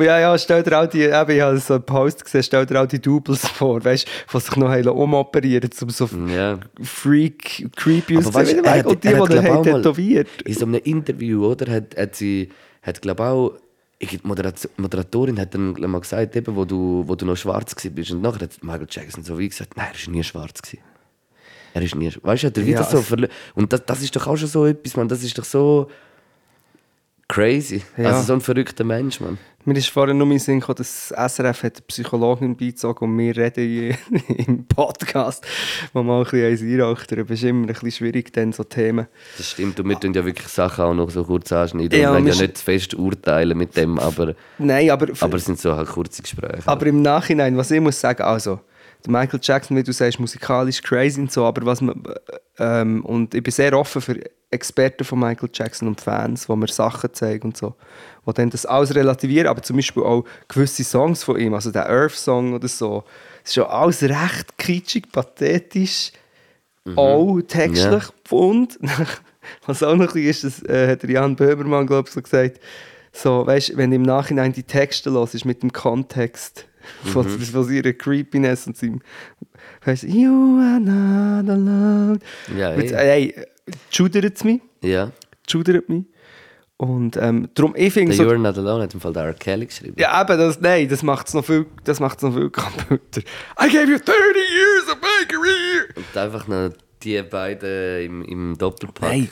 [0.01, 2.81] Ja, ja, stell dir auch die, eben, ich habe so einen Post gesehen, stell dir
[2.81, 6.59] auch die Doubles vor, weißt du, die sich noch haben umoperieren um so Ja.
[6.83, 10.29] Freak, creepy er hat- Und die, er die er glaub, hat tätowiert.
[10.47, 11.71] In so einem Interview, oder?
[11.71, 12.49] Hat, hat sie,
[12.81, 13.53] hat, glaube auch,
[14.11, 18.11] die Moderat- Moderatorin hat dann mal gesagt, eben, wo, du, wo du noch schwarz bist.
[18.11, 20.61] Und nachher hat Michael Jackson so wie gesagt, nein, er war nie schwarz.
[20.61, 20.83] Gewesen.
[21.75, 22.25] Er ist nie schwarz.
[22.25, 24.49] Weißt du, hat er wieder Ja, so verle- Und das, das ist doch auch schon
[24.49, 25.09] so etwas, man.
[25.09, 25.89] Das ist doch so
[27.33, 27.83] crazy.
[27.97, 28.11] Ja.
[28.11, 29.39] Also so ein verrückter Mensch, man.
[29.65, 33.05] Mir ist vorhin nur in den Sinn gekommen, dass das SRF hat eine Psychologin beizogen
[33.05, 33.97] und wir reden hier
[34.47, 35.47] im Podcast,
[35.93, 37.11] wo man auch ein bisschen einraucht.
[37.11, 37.33] darüber.
[37.33, 39.07] ist immer ein bisschen schwierig, dann so Themen.
[39.39, 39.81] Das stimmt.
[39.81, 41.99] Und wir tun ja wirklich Sachen auch noch so kurz anschneiden.
[41.99, 45.59] Ja, und wir ja nicht fest urteilen mit dem, aber, Nein, aber, aber es sind
[45.59, 46.67] so halt kurze Gespräche.
[46.67, 48.61] aber im Nachhinein, was ich muss sagen, also,
[49.07, 52.03] Michael Jackson, wie du sagst, musikalisch crazy und so, aber was man,
[52.59, 54.21] ähm, und ich bin sehr offen für
[54.53, 57.75] Experten von Michael Jackson und Fans, wo mir Sachen zeigen und so,
[58.25, 61.89] wo dann das alles relativieren, aber zum Beispiel auch gewisse Songs von ihm, also der
[61.89, 63.05] Earth-Song oder so,
[63.45, 66.13] ist schon alles recht kitschig, pathetisch,
[66.97, 68.79] auch textlich und
[69.67, 72.23] was auch noch ein bisschen ist, das äh, hat der Jan Böhmermann, glaube ich, so
[72.23, 72.61] gesagt,
[73.13, 76.67] so, weißt, wenn du im Nachhinein die Texte los ist mit dem Kontext
[77.05, 79.01] von, von ihrer Creepiness und seinem,
[79.85, 82.19] weißt, You are not alone.
[82.57, 82.95] Ja, Mit, eh.
[82.95, 83.35] ey,
[83.91, 85.13] schudert es mich, ja.
[85.49, 86.05] schudert mich.
[86.77, 89.35] Und ähm, darum, ich finde so, You're Not Alone hat im Fall der R.
[89.35, 89.95] Kelly geschrieben.
[89.99, 93.21] ja, eben, das, nein, das macht es noch viel, das macht's noch viel kaputter.
[93.61, 95.85] I gave you 30 years of my career.
[95.95, 96.71] Und einfach noch
[97.05, 99.11] die beiden im, im Doppelpack.
[99.11, 99.31] Nein,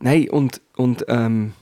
[0.00, 1.54] nein, und, und ähm,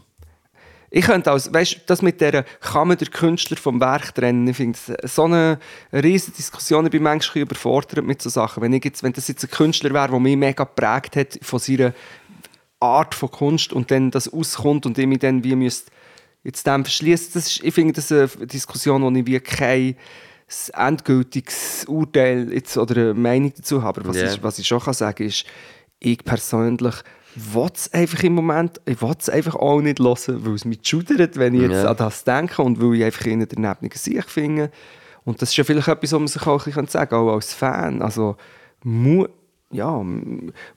[0.91, 4.57] ich könnte als, weißt das mit der, kann man den Künstler vom Werk trennen, ich
[4.57, 5.59] finde so eine
[5.93, 8.63] riesige Diskussion, ich bin manchmal überfordert mit so Sachen.
[8.63, 11.59] Wenn, ich jetzt, wenn das jetzt ein Künstler wäre, der mich mega geprägt hat von
[11.59, 11.93] seiner
[12.81, 15.91] Art von Kunst und dann das auskommt und ich mich dann wie müsste
[16.45, 19.97] jetzt dem verschließen, das ist, ich finde das eine Diskussion, wo ich wie kein
[20.73, 24.01] endgültiges Urteil jetzt, oder eine Meinung dazu habe.
[24.01, 24.33] Aber was, Ja.
[24.33, 25.45] ich, was ich schon kann sagen ist,
[25.99, 26.95] ich persönlich
[27.35, 30.81] will es einfach im Moment, ich will es einfach auch nicht hören, weil es mich
[30.83, 31.91] schudert, wenn ich jetzt Ja.
[31.91, 34.71] an das denke und weil ich einfach in der Nebnigen sich finde.
[35.25, 37.35] Und das ist ja vielleicht etwas, was man sich auch ein bisschen sagen kann, auch
[37.35, 38.03] als Fan.
[38.03, 38.37] Also,
[38.83, 39.27] mu
[39.71, 40.03] ja,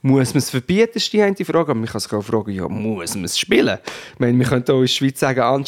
[0.02, 1.60] muss man es verbieten, ist die eine Frage.
[1.70, 3.78] Aber man kann sich auch fragen, ja, muss man es spielen?
[4.12, 5.64] Ich meine, wir könnten auch in der Schweiz sagen,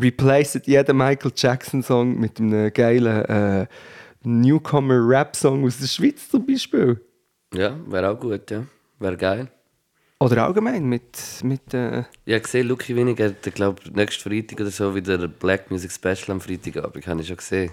[0.00, 3.66] replaced jeden Michael Jackson-Song mit einem geilen äh,
[4.22, 7.00] Newcomer-Rap-Song aus der Schweiz zum Beispiel.
[7.54, 8.64] Ja, wäre auch gut, ja.
[9.00, 9.48] Wäre geil.
[10.20, 14.70] Oder allgemein mit, mit äh, Ich habe gesehen, Lucky Winning hat, glaube, nächsten Freitag oder
[14.70, 17.06] so wieder ein Black Music Special am Freitagabend.
[17.06, 17.70] Habe ich schon gesehen.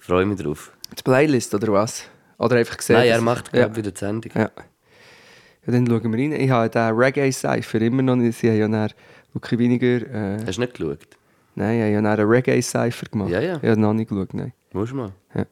[0.00, 0.70] Freue mich drauf.
[0.98, 2.04] die Playlist oder was?
[2.38, 2.96] Oder einfach gesehen?
[2.96, 3.60] Nein, er macht, ja.
[3.60, 4.32] glaube wieder die Sendung.
[4.34, 4.42] Ja.
[4.42, 4.50] ja.
[5.66, 6.32] Dann schauen wir rein.
[6.32, 8.38] Ich habe den Reggae-Cypher immer noch nicht.
[8.38, 8.90] Sie haben ja dann
[9.32, 9.86] wirklich weniger.
[9.86, 10.98] Äh, Hast du nicht geschaut?
[11.54, 13.30] nein, ich habe ja einen Reggae-Cypher gemacht.
[13.30, 13.56] Ja, ja.
[13.62, 14.52] Ich habe noch nicht geschaut, nein.
[14.72, 15.12] Musst du mal.
[15.34, 15.46] Ja.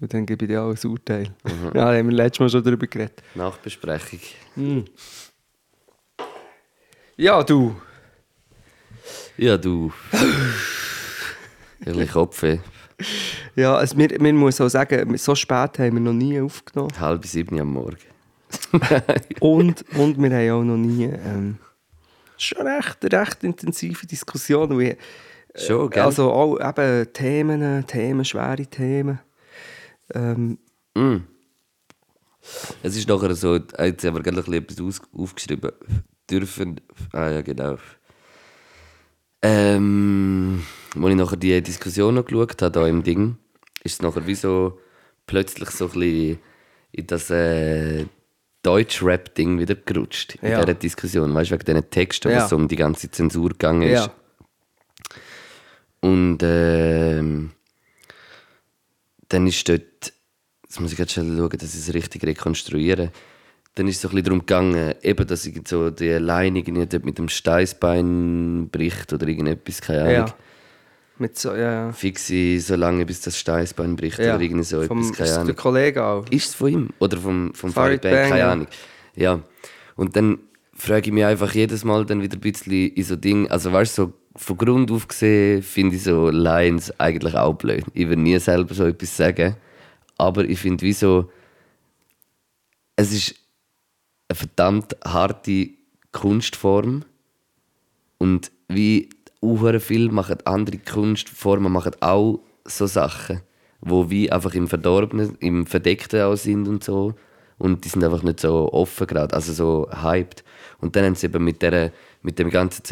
[0.00, 1.24] Und dann gebe ich dir auch ein Urteil.
[1.44, 1.64] Mhm.
[1.74, 3.22] Ja, da haben wir letztes Mal schon darüber geredet.
[3.34, 4.20] Nachbesprechung.
[7.16, 7.74] Ja, du.
[9.36, 9.92] Ja, du.
[11.84, 12.58] Ehrlich Kopfweh.
[13.56, 16.92] Ja, also wir, wir muss auch sagen, so spät haben wir noch nie aufgenommen.
[16.98, 17.98] Halb sieben am Morgen.
[19.40, 21.04] Und, und wir haben auch noch nie.
[21.04, 21.58] Ähm,
[22.38, 24.78] schon recht, recht intensive Diskussionen.
[24.78, 24.96] Wie,
[25.54, 26.02] Schon, gell?
[26.02, 29.20] Also auch eben Themen, Themen, schwere Themen.
[30.14, 30.58] Ähm,
[30.94, 31.18] Mm.
[32.82, 35.70] Es ist nachher so, jetzt haben wir gerade etwas aus, aufgeschrieben.
[36.30, 36.80] Dürfen.
[37.12, 37.76] Ah ja, genau.
[39.42, 40.64] Ähm,
[40.96, 43.36] als ich nachher die Diskussion noch geschaut habe, hier im Ding,
[43.84, 44.78] ist es nachher wie so
[45.26, 46.38] plötzlich so ein bisschen
[46.92, 48.06] in das äh,
[48.62, 50.36] Deutsch-Rap-Ding wieder gerutscht.
[50.42, 50.60] In Ja.
[50.64, 51.32] dieser Diskussion.
[51.34, 52.46] Weißt du, wegen diesen Texten, wo Ja.
[52.46, 54.06] es um die ganze Zensur gegangen ist.
[54.06, 54.10] ja.
[56.00, 57.52] Und ähm,
[59.28, 60.12] dann ist dort,
[60.64, 63.10] jetzt muss ich jetzt schnell schauen, dass ich es richtig rekonstruiere.
[63.74, 66.86] Dann ist es so ein bisschen darum gegangen, eben, dass ich so die Line irgendwie
[66.86, 70.12] dort mit dem Steißbein bricht oder irgendetwas, keine Ahnung.
[70.12, 70.34] ja.
[71.20, 71.92] Mit so, ja, ja.
[71.92, 74.34] Fixe so lange, bis das Steißbein bricht ja.
[74.36, 75.46] oder irgendwie so Vom, etwas, keine ist Ahnung.
[75.46, 76.24] der Kollege auch.
[76.30, 76.88] Ist es von ihm?
[77.00, 78.12] Oder vom, vom Farid Farid Bang?
[78.12, 78.44] Bang, Keine.
[78.46, 78.66] Ahnung.
[79.16, 79.40] Ja.
[79.96, 80.38] Und dann
[80.74, 83.98] frage ich mich einfach jedes Mal dann wieder ein bisschen in so Ding, also weißt
[83.98, 87.84] du, so von Grund auf gesehen finde ich so Lines eigentlich auch blöd.
[87.92, 89.56] Ich würde nie selber so etwas sagen.
[90.16, 91.30] Aber ich finde, wie so,
[92.94, 93.34] es ist
[94.28, 95.70] eine verdammt harte
[96.12, 97.04] Kunstform.
[98.18, 99.08] Und wie
[99.40, 103.42] auch viel machen andere Kunstformen machen auch so Sachen,
[103.80, 107.14] wo wie einfach im Verdorbenen, im Verdeckten auch sind und so.
[107.58, 110.44] Und die sind einfach nicht so offen gerade, also so hyped.
[110.80, 112.84] Und dann haben sie eben mit, der, mit dem ganzen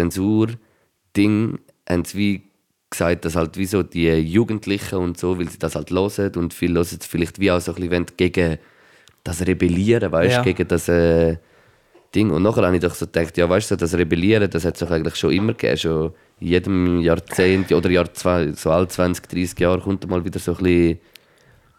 [1.16, 1.58] Zensur-Ding
[1.88, 2.42] haben sie wie
[2.90, 6.54] gesagt, dass halt wie so die Jugendlichen und so, weil sie das halt hören und
[6.54, 8.58] viel hören es vielleicht wie auch so ein bisschen gegen
[9.24, 10.42] das Rebellieren, weißt du, Ja.
[10.44, 11.36] gegen das äh,
[12.14, 12.30] Ding.
[12.30, 14.80] Und nachher habe ich doch so gedacht, ja, weißt du, das Rebellieren, das hat es
[14.80, 19.26] doch eigentlich schon immer gegeben, schon in jedem Jahrzehnt oder Jahr zwei, so alle 20,
[19.28, 20.98] 30 Jahre kommt mal wieder so ein bisschen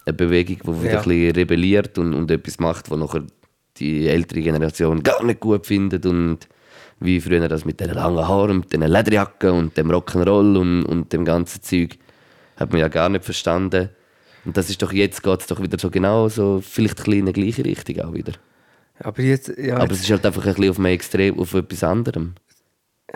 [0.06, 1.00] eine Bewegung, die wieder Ja.
[1.02, 3.24] ein bisschen rebelliert und, und etwas macht, was nachher
[3.78, 6.48] die ältere Generation gar nicht gut findet und
[7.00, 11.14] wie früher das mit den langen Haaren, mit den Lederjacken und dem Rock'n'Roll und, und
[11.14, 11.98] dem ganzen Zeug
[12.56, 13.90] hat man ja gar nicht verstanden.
[14.46, 17.28] Und das ist doch jetzt geht es doch wieder so genau so, vielleicht ein bisschen
[17.28, 18.34] in die gleiche Richtung auch wieder.
[19.00, 21.84] Aber jetzt, ja, Aber es ist halt einfach ein bisschen auf einem Extrem, auf etwas
[21.84, 22.34] anderem.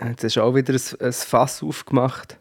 [0.08, 2.38] jetzt hast du auch wieder ein, ein Fass aufgemacht.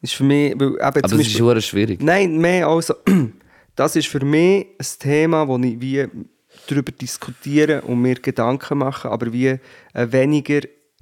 [0.00, 2.00] Ist für mich, weil eben Aber es ist schwierig.
[2.02, 2.94] Nein, mehr also,
[3.74, 6.06] das ist für mich ein Thema, wo ich wie
[6.68, 9.58] darüber diskutiere und mir Gedanken mache, aber wie äh,
[9.94, 10.60] weniger,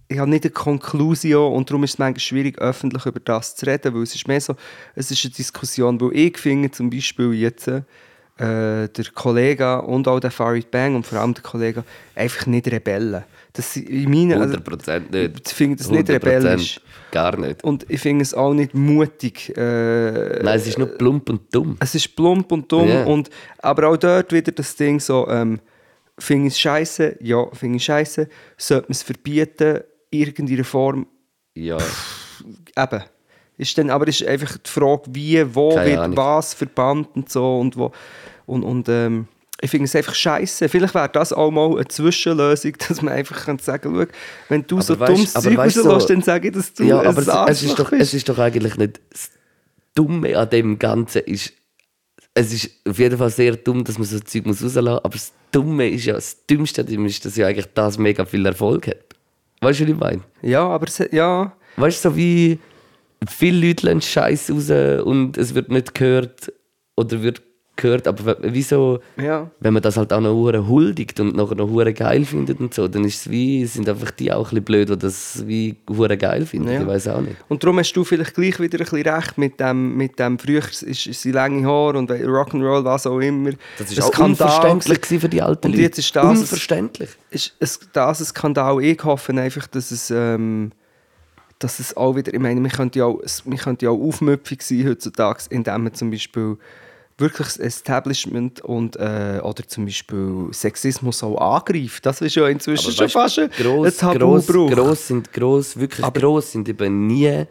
[0.09, 3.67] ich habe nicht eine Konklusion und darum ist es manchmal schwierig, öffentlich über das zu
[3.67, 4.55] reden, weil es ist mehr so,
[4.95, 7.83] es ist eine Diskussion, wo ich finde, zum Beispiel jetzt äh,
[8.39, 13.25] der Kollege und auch der Farid Bang und vor allem der Kollege einfach nicht Rebellen.
[13.57, 15.49] Das in meinen, also, 100% nicht.
[15.49, 16.81] ich finde das nicht 100% rebellisch.
[17.11, 17.65] Gar nicht.
[17.65, 19.57] Und ich finde es auch nicht mutig.
[19.57, 21.77] Äh, Nein, es ist nur plump und dumm.
[21.81, 22.89] es ist plump und dumm.
[22.89, 23.05] Ja.
[23.05, 25.61] Und, aber auch dort wieder das Ding so, ähm,
[26.19, 27.17] finde ich es scheiße?
[27.21, 28.29] Ja, finde ich scheiße.
[28.59, 29.81] Sollte man es verbieten,
[30.11, 31.07] irgendeiner Form?
[31.55, 31.79] Ja.
[32.77, 33.03] Eben.
[33.59, 36.17] Ist dann, aber ist einfach die Frage, wie, wo Keine wird Ahnung.
[36.19, 37.59] was verbannt und so.
[37.59, 37.91] Und, wo,
[38.45, 39.29] und, und ähm,
[39.61, 40.69] ich finde es einfach scheiße.
[40.69, 44.07] Vielleicht wäre das auch mal eine Zwischenlösung, dass man einfach kann sagen
[44.49, 47.01] kann, du Aber so weißt- dummes Zeug rauslässt, so- dann sage ich, dass du ja,
[47.03, 48.03] aber es, es, ist doch, bist.
[48.03, 49.31] es ist doch eigentlich nicht das
[49.95, 51.23] Dumme an dem Ganzen.
[51.23, 51.53] Ist,
[52.35, 55.05] es ist auf jeden Fall sehr dumm, dass man so Zeug muss rauslassen muss.
[55.05, 58.25] Aber das Dumme ist ja, das Dümmste an dem ist, dass ja eigentlich das mega
[58.27, 58.97] viel Erfolg hat.
[59.63, 60.23] Weißt du, was ich meine?
[60.43, 61.57] Ja, aber es, ja...
[61.79, 62.59] Weißt du, so wie
[63.29, 64.71] viele Leute lassen Scheiß raus
[65.05, 66.53] und es wird nicht gehört
[66.97, 67.41] oder wird
[67.77, 69.51] gehört, aber wieso, Ja.
[69.61, 72.73] wenn man das halt auch noch hure huldigt und nachher noch hure geil findet und
[72.73, 75.77] so, dann ist es wie, sind einfach die auch ein bisschen blöd, die das wie
[75.89, 76.71] hure geil finden.
[76.73, 76.81] Ja.
[76.81, 77.37] Ich weiß auch nicht.
[77.49, 80.63] Und darum hast du vielleicht gleich wieder ein bisschen recht mit dem, mit dem früher
[80.69, 83.51] ist, ist sie lange Haare und Rock'n'Roll, was auch immer.
[83.79, 85.83] Das ist auch unverständlich für die alten Und Leute.
[85.83, 87.11] jetzt ist das- unverständlich.
[87.31, 88.83] Ist es, das ein Skandal?
[88.83, 90.73] Ich hoffe einfach, dass es, ähm,
[91.59, 94.63] dass es auch wieder, ich meine, wir könnten ja auch, wir könnten ja auch aufmüpfig
[94.63, 96.57] sein heutzutage, indem man zum Beispiel
[97.19, 102.05] wirklich das Establishment und, äh, oder zum Beispiel Sexismus auch angreift.
[102.05, 106.53] Das ist ja inzwischen schon fast ein, gross, gross, gross sind gross, wirklich Aber- gross
[106.53, 107.45] sind eben nie,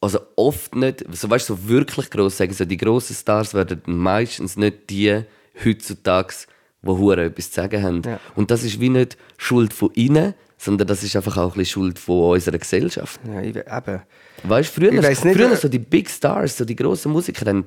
[0.00, 3.82] also oft nicht, so weißt du, so wirklich gross sagen, so die grossen Stars werden
[3.86, 5.22] meistens nicht die
[5.64, 6.34] heutzutage,
[6.82, 8.02] die hure etwas zu sagen haben.
[8.04, 8.18] Ja.
[8.34, 11.82] Und das ist wie nicht Schuld von ihnen, sondern das ist einfach auch ein bisschen
[11.82, 13.20] Schuld von unserer Gesellschaft.
[13.26, 14.02] Ja, eben.
[14.44, 17.12] Weißt du, früher, Ich weiss nicht, früher äh, so die Big Stars, so die grossen
[17.12, 17.64] Musiker haben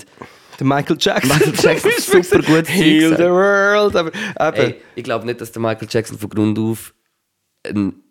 [0.60, 1.30] Der Michael Jackson.
[1.38, 3.96] Michael Jackson Ist super gut Heal the world.
[3.96, 4.12] Aber,
[4.60, 4.72] eben.
[4.74, 6.94] Ey, ich glaube nicht, dass der Michael Jackson von Grund auf.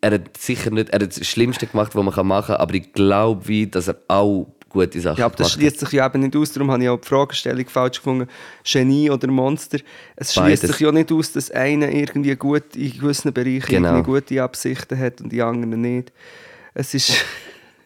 [0.00, 0.90] Er hat sicher nicht.
[0.90, 3.96] Er hat das Schlimmste gemacht, was man machen kann, aber ich glaube, wie, dass er
[4.08, 5.60] auch gute Sachen Ja, aber das gemacht hat.
[5.60, 8.28] schließt sich ja eben nicht aus, darum habe ich auch die Fragestellung falsch gefunden.
[8.64, 9.78] Genie oder Monster.
[10.16, 14.02] Es schließt sich ja nicht aus, dass einer irgendwie gut in gewissen Bereichen Genau.
[14.02, 16.12] gute Absichten hat und die anderen nicht.
[16.74, 17.12] Es ist.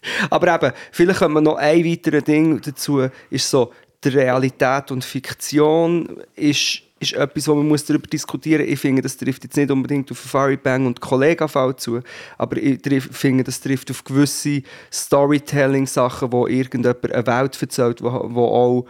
[0.30, 3.72] aber eben, vielleicht könnte man noch ein weiteres Ding dazu, ist so,
[4.04, 8.72] die Realität und Fiktion ist, ist etwas, wo man muss darüber diskutieren muss.
[8.72, 12.00] Ich finde, das trifft jetzt nicht unbedingt auf Farid Bang und Kollega zu,
[12.36, 12.80] aber ich
[13.10, 18.86] finde, das trifft auf gewisse Storytelling-Sachen, wo irgendjemand eine Welt erzählt, wo, wo auch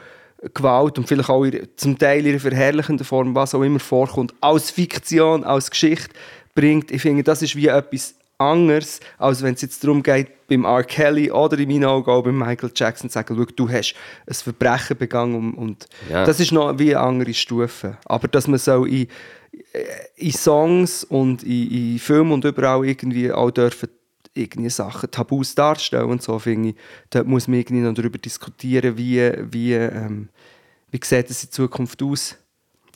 [0.55, 4.71] Gewalt und vielleicht auch ihre, zum Teil ihre verherrlichende Form, was auch immer vorkommt, als
[4.71, 6.15] Fiktion, als Geschichte
[6.55, 6.93] bringt.
[6.93, 10.85] Ich finde, das ist wie etwas anderes, als wenn es jetzt darum geht, beim R.
[10.85, 13.95] Kelly oder in meinen Augen auch beim Michael Jackson zu sagen, schau, du hast
[14.27, 16.25] ein Verbrechen begangen und, Ja.
[16.25, 17.99] das ist noch wie eine andere Stufe.
[18.05, 19.09] Aber dass man so in,
[20.17, 23.89] in Songs und in, in Filmen und überall irgendwie auch dürfen
[24.35, 26.75] irgendwie Sachen, Tabus darstellen und so, finde ich,
[27.11, 30.29] dort muss man irgendwie noch darüber diskutieren, wie, wie, ähm,
[30.93, 32.37] wie sieht es in Zukunft aus.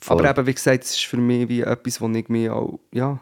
[0.01, 0.19] Voll.
[0.19, 3.19] Aber eben, wie gesagt, es ist für mich wie etwas, wo ich mich auch, ja,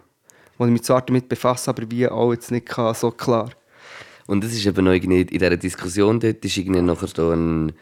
[0.61, 3.49] wo ich mich zwar damit befasse, aber wie auch jetzt nicht kann, so klar.
[4.27, 7.73] Und es ist eben noch irgendwie in dieser Diskussion dort ist irgendwie nachher ein,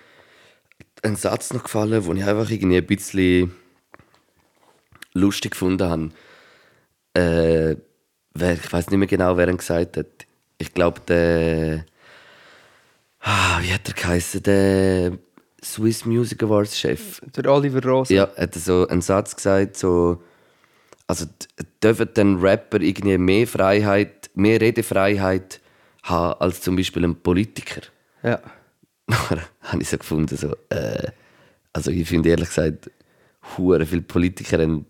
[1.03, 3.51] ein Satz noch gefallen, den ich einfach irgendwie ein bisschen
[5.13, 6.09] lustig gefunden habe.
[7.15, 7.75] Äh,
[8.33, 10.25] wer, ich weiß nicht mehr genau, wer ihn gesagt hat.
[10.57, 11.85] Ich glaube, der.
[13.19, 14.41] Ah, wie hat er geheißen?
[14.43, 15.17] Der
[15.61, 17.19] Swiss Music Awards Chef.
[17.35, 18.13] Der Oliver Rosa.
[18.13, 20.23] Ja, hat er so einen Satz gesagt, so,
[21.09, 21.25] also
[21.83, 25.59] dürfen dann Rapper irgendwie mehr Freiheit, mehr Redefreiheit
[26.03, 27.81] haben als zum Beispiel ein Politiker.
[28.23, 28.39] ja.
[29.07, 31.07] Nachher habe ich so gefunden, so, äh,
[31.73, 32.91] also ich finde ehrlich gesagt,
[33.57, 34.85] hure viele Politiker haben,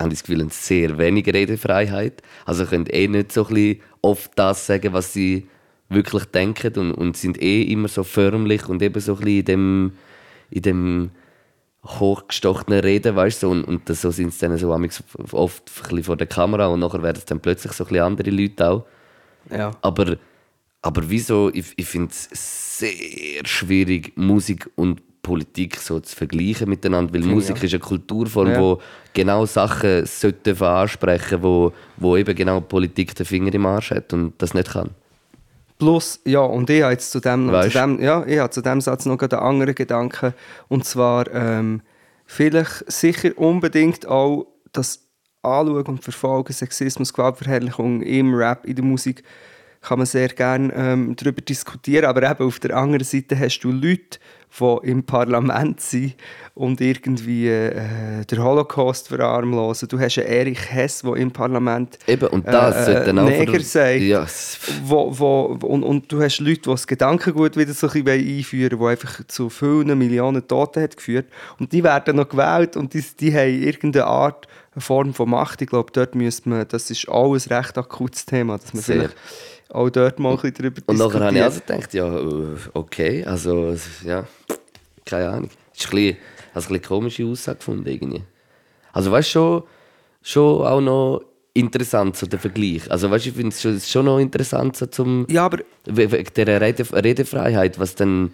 [0.00, 2.22] haben das Gefühl, haben sehr wenig Redefreiheit.
[2.46, 5.48] Also können eh nicht so ein oft das sagen, was sie
[5.90, 9.44] wirklich denken und, und sind eh immer so förmlich und eben so ein bisschen in
[9.44, 9.92] dem,
[10.48, 11.10] in dem
[11.84, 14.72] hochgestochenen Reden, weißt du, und, und das, so sind sie dann so
[15.32, 18.30] oft ein vor der Kamera und nachher werden es dann plötzlich so ein bisschen andere
[18.30, 18.86] Leute auch.
[19.50, 19.72] Ja.
[19.82, 20.16] Aber,
[20.80, 27.14] aber wieso, ich, ich finde es sehr schwierig, Musik und Politik so zu vergleichen miteinander,
[27.14, 28.60] weil Musik ich ist eine Kulturform, Ja.
[28.60, 28.80] wo
[29.12, 34.34] genau Sachen sollte ansprechen, wo, wo eben genau Politik den Finger im Arsch hat und
[34.38, 34.90] das nicht kann.
[35.82, 38.80] Plus, ja, und ich habe jetzt zu dem, zu dem, ja, ich habe zu dem
[38.80, 40.32] Satz noch einen anderen Gedanken.
[40.68, 41.82] Und zwar, ähm,
[42.24, 45.08] vielleicht sicher unbedingt auch das
[45.42, 49.24] Anschauen und Verfolgen, Sexismus, Gewaltverherrlichung im Rap, in der Musik,
[49.82, 52.06] kann man sehr gerne ähm, darüber diskutieren.
[52.06, 54.18] Aber eben auf der anderen Seite hast du Leute,
[54.60, 56.14] die im Parlament sind
[56.54, 59.88] und irgendwie äh, den Holocaust verarmlosen.
[59.88, 63.28] Du hast einen Erich Hess, der im Parlament Eben, und das äh, sollte dann auch...
[63.30, 64.00] Neger sagt.
[64.00, 68.04] Ja, es- Wo, wo, und, und du hast Leute, die das Gedankengut wieder so ein
[68.04, 71.26] bisschen einführen wollen, die einfach zu vielen Millionen Toten hat geführt.
[71.58, 75.62] Und die werden noch gewählt und die, die haben irgendeine Art, eine Form von Macht.
[75.62, 78.96] Ich glaube, dort müsste man, das ist auch ein recht akutes Thema, dass man Sehr.
[78.96, 79.16] vielleicht
[79.74, 83.24] auch dort mal ein bisschen darüber Und nachher habe ich also gedacht, ja, äh, okay,
[83.24, 84.26] also, ja,
[85.04, 85.50] keine Ahnung.
[85.74, 86.16] Es ist ein bisschen,
[86.54, 88.22] also ein bisschen komische Aussage gefunden irgendwie.
[88.92, 89.62] Also weißt du, schon,
[90.22, 91.22] schon auch noch
[91.54, 92.90] interessant, so der Vergleich.
[92.90, 96.10] Also weißt du, ich finde es schon, schon noch interessant, so zum, Ja, aber we-
[96.12, 98.32] wegen dieser Rede, Redefreiheit, was dann,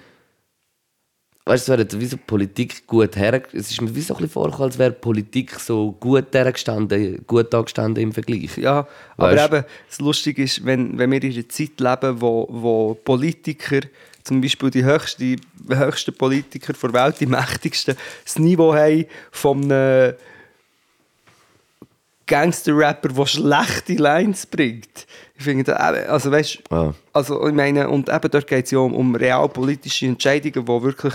[1.49, 4.19] weißt du, es wäre wie so Politik gut her, es ist mir wie so ein
[4.19, 8.59] bisschen vorgekommen, als wäre Politik so gut hergestanden, gut angestanden im Vergleich.
[8.59, 8.87] Ja,
[9.17, 9.47] aber Weißt?
[9.47, 13.81] eben, das Lustige ist, wenn, wenn wir in einer Zeit leben, wo, wo Politiker,
[14.25, 20.15] zum Beispiel die höchsten, höchsten Politiker der Welt, die mächtigsten, das Niveau haben von einem
[22.29, 25.07] Gangster-Rapper, der schlechte Lines bringt.
[25.37, 26.95] Ich finde, da- eben, also weißt Ja.
[27.13, 31.15] also ich meine, und eben dort geht es ja um, um realpolitische Entscheidungen, die wirklich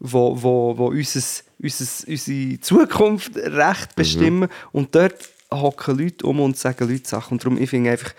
[0.00, 4.48] wo, wo, wo unseres, unseres, unsere Zukunft recht bestimmen.
[4.72, 7.34] Und dort hocken Leute um und sagen Leute Sachen.
[7.34, 8.12] Und darum, ich finde einfach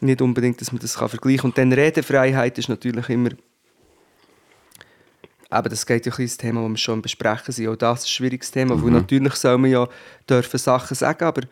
[0.00, 1.50] nicht unbedingt, dass man das kann vergleichen kann.
[1.50, 3.30] Und dann Redefreiheit ist natürlich immer...
[5.50, 7.68] Aber das geht ja ein ins Thema, das wir schon besprechen sind.
[7.68, 9.88] Auch das ist ein schwieriges Thema, weil natürlich soll man ja
[10.28, 11.42] dürfen Sachen sagen, aber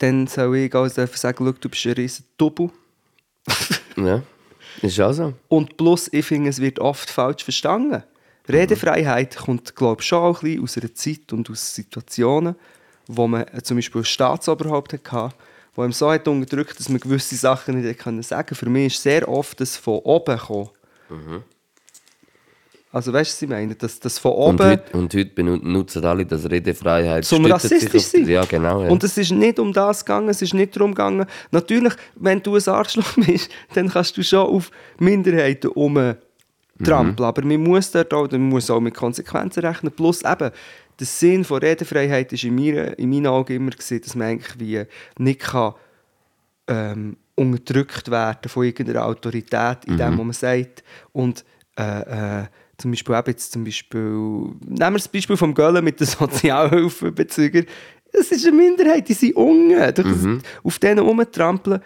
[0.00, 2.70] dann soll ich auch dürfen sagen, schau, du bist ein riesen Double.
[3.96, 4.22] Ja,
[4.80, 5.34] ist auch so.
[5.48, 8.02] Und plus, ich finde, es wird oft falsch verstanden.
[8.48, 12.54] Redefreiheit kommt, glaube ich, schon auch ein bisschen aus einer Zeit und aus Situationen,
[13.06, 15.34] wo man äh, zum Beispiel ein Staatsoberhaupt hatte,
[15.74, 19.28] wo ihm so hat unterdrückt, dass man gewisse Sachen nicht sagen Für mich ist sehr
[19.28, 20.70] oft das von oben gekommen.
[22.92, 23.74] Also weißt du, was ich meine?
[23.76, 24.70] Das, das von Und oben...
[24.70, 27.24] heute, und heute benutzen alle das Redefreiheit.
[27.24, 28.26] Zum rassistisch sein.
[28.26, 28.82] Ja, genau.
[28.82, 28.90] Ja.
[28.90, 31.26] Und es ist nicht um das gegangen, es ist nicht darum gegangen.
[31.52, 37.28] Natürlich, wenn du ein Arschloch bist, dann kannst du schon auf Minderheiten umtrampeln.
[37.28, 39.92] Aber man muss dort auch, man muss auch mit Konsequenzen rechnen.
[39.92, 40.50] Plus eben,
[40.98, 44.58] der Sinn von Redefreiheit ist in, mir, in meinen Augen immer gewesen, dass man eigentlich
[44.58, 44.82] wie
[45.16, 45.74] nicht kann,
[46.66, 50.82] ähm, unterdrückt werden von irgendeiner Autorität in dem, was man sagt.
[51.12, 51.44] Und
[51.78, 52.46] äh, äh,
[52.80, 57.66] zum Beispiel, eben jetzt zum Beispiel, nehmen wir das Beispiel vom Göllen mit den Sozialhilfebezügern.
[58.12, 59.36] Es ist eine Minderheit, die sind.
[59.36, 61.80] Du kannst auf denen rumtrampeln.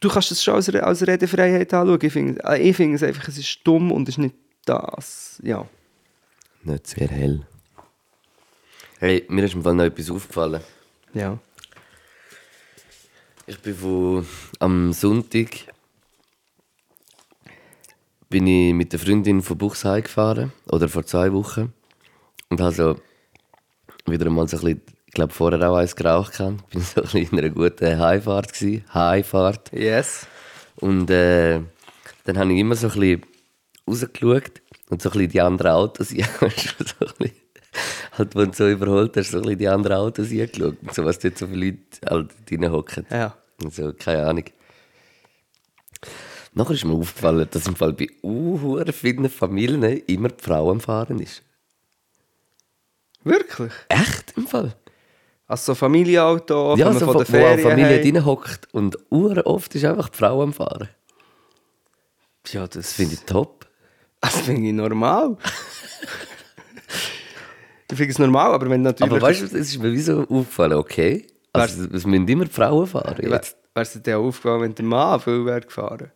[0.00, 1.98] Du kannst das schon als, als Redefreiheit anschauen.
[2.02, 4.34] Ich finde, äh, ich finde es einfach, es ist dumm und es ist nicht
[4.66, 5.40] das.
[5.42, 5.66] Ja.
[6.62, 7.46] Nicht sehr hell.
[8.98, 10.60] Hey, mir ist im Fall noch etwas aufgefallen.
[11.14, 11.38] ja.
[13.46, 14.26] Ich bin von,
[14.58, 15.50] am Sonntag
[18.28, 21.72] bin ich mit der Freundin von Buchsheim gefahren, oder vor zwei Wochen.
[22.48, 22.96] Und habe so
[24.06, 26.36] wieder einmal so ein bisschen, ich glaube vorher auch eins geraucht.
[26.36, 26.62] gehabt.
[26.70, 28.52] Ich war so ein bisschen in einer guten Heimfahrt.
[28.52, 28.84] gewesen.
[28.92, 29.72] Heimfahrt.
[29.72, 30.26] Yes.
[30.76, 31.60] Und äh,
[32.24, 33.22] dann habe ich immer so ein bisschen
[33.88, 36.52] rausgeschaut und so ein bisschen die anderen Autos ja, so ein
[37.18, 37.32] bisschen,
[38.12, 41.04] halt, wenn du so überholt hast, so ein bisschen die anderen Autos angeschaut und so,
[41.04, 43.06] was dort so viele Leute halt hocken.
[43.10, 43.36] Ja.
[43.62, 44.44] Also, keine Ahnung.
[46.54, 50.80] Nachher ist mir aufgefallen, dass im Fall bei uh, vielen Familien immer die Frau am
[50.80, 51.42] Fahren ist.
[53.24, 53.72] Wirklich?
[53.88, 54.74] Echt im Fall?
[55.46, 59.74] Also so Familienauto, ja, so, von der wo eine Familie drin hockt und ur oft
[59.74, 60.88] ist einfach die Frau am Fahren.
[62.48, 63.66] Ja, das, Das finde ich top.
[64.20, 65.36] Das finde ich normal.
[67.90, 69.12] ich finde es normal, aber wenn natürlich...
[69.12, 71.26] Aber weißt du, es ist mir wie so aufgefallen, okay.
[71.52, 73.16] Also, es müssen immer die Frauen fahren.
[73.20, 73.56] Jetzt.
[73.74, 76.10] es dir auch aufgefallen, wenn der Mann viel wäre gefahren?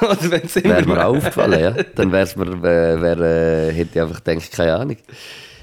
[0.22, 1.82] Immer Wäre mir auch aufgefallen, ja.
[1.94, 4.96] Dann wär's mir, äh, wär, äh, hätte ich einfach gedacht, keine Ahnung.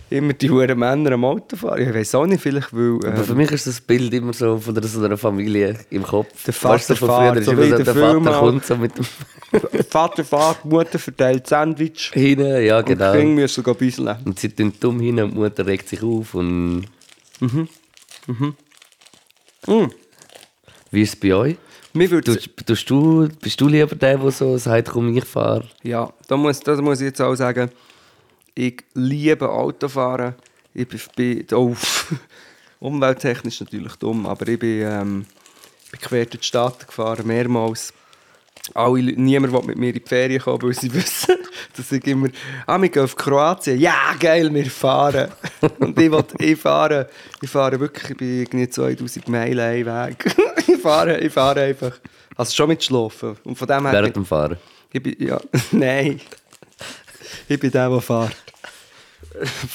[0.09, 1.81] immer die huren Männer am Auto fahren.
[1.81, 2.99] Ich weiß auch nicht, vielleicht weil...
[3.07, 6.03] Aber Äh, für mich ist das Bild immer so von der, so einer Familie im
[6.03, 6.43] Kopf.
[6.45, 8.65] Der Weißt du, Vater von fährt, früher ist so wie der der Film Vater kommt
[8.65, 9.05] so mit dem
[9.89, 12.11] Vater fährt, die Mutter verteilt Sandwich.
[12.13, 13.11] hinten, ja Und die genau.
[13.13, 14.15] Kinder müssen gehen bisseln.
[14.25, 16.85] Und sie tun dumm hin und die Mutter regt sich auf und...
[17.39, 17.63] Mm.
[20.91, 21.55] Wie ist es bei euch?
[21.95, 22.35] Mir würde
[22.65, 25.69] tust du, bist du lieber der, der so sagt, komm, ich fahre?
[25.83, 27.69] Ja, da muss, da muss ich jetzt auch sagen,
[28.55, 30.33] ich liebe Autofahren.
[30.73, 31.75] Ich bin, bin oh,
[32.79, 35.25] umwelttechnisch natürlich dumm, aber ich bin, ähm,
[35.91, 37.93] bin quer durch die Stadt gefahren, mehrmals.
[38.73, 41.35] Alle, niemand will mit mir in die Ferien kommen, weil sie wissen,
[41.75, 42.29] dass ich immer,
[42.65, 45.29] ah, wir gehen auf Kroatien, ja, geil, wir fahren.
[45.79, 47.09] Und ich will, ich fahre,
[47.41, 50.35] ich fahre wirklich, ich bin irgendwie 2000 Meilen einen Weg.
[50.67, 51.99] ich fahre, ich fahre einfach.
[52.37, 53.35] Also schon mit Schlafen.
[53.43, 53.93] Und von dem her...
[53.93, 54.57] Während dem Fahren?
[54.91, 55.41] Ich bin, ja,
[55.71, 56.21] nein.
[57.49, 58.35] Ich bin der, der fährt.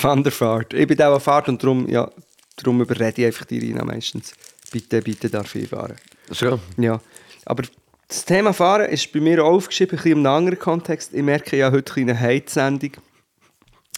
[0.01, 0.73] Van der Fahrt.
[0.73, 2.11] Ich bin der, der fährt und darum, ja,
[2.57, 4.33] darum überrede ich einfach die Rina meistens.
[4.71, 5.97] Bitte, bitte darf ich fahren.
[6.33, 6.61] Schon.
[6.77, 7.01] Ja,
[7.45, 7.65] aber
[8.09, 11.13] das Thema Fahren ist bei mir aufgeschrieben, ein bisschen in einem anderen Kontext.
[11.13, 12.93] Ich merke ja heute ein eine Hate-Sendung.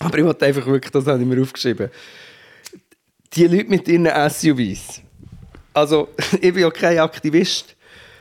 [0.00, 1.90] Aber ich wollte einfach wirklich, das habe ich mir aufgeschrieben.
[3.34, 5.02] Die Leute mit ihren SUVs.
[5.72, 7.76] Also, ich bin ja kein Aktivist,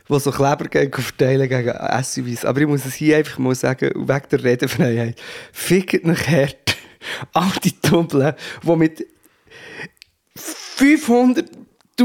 [0.08, 1.74] der so Kleber gegen verteilen gegen
[2.04, 2.46] SUVs.
[2.46, 5.20] Aber ich muss es hier einfach mal sagen, wegen der Redefreiheit.
[5.52, 6.78] Fickt nach hart.
[7.34, 9.08] All die Tumbeln, die mit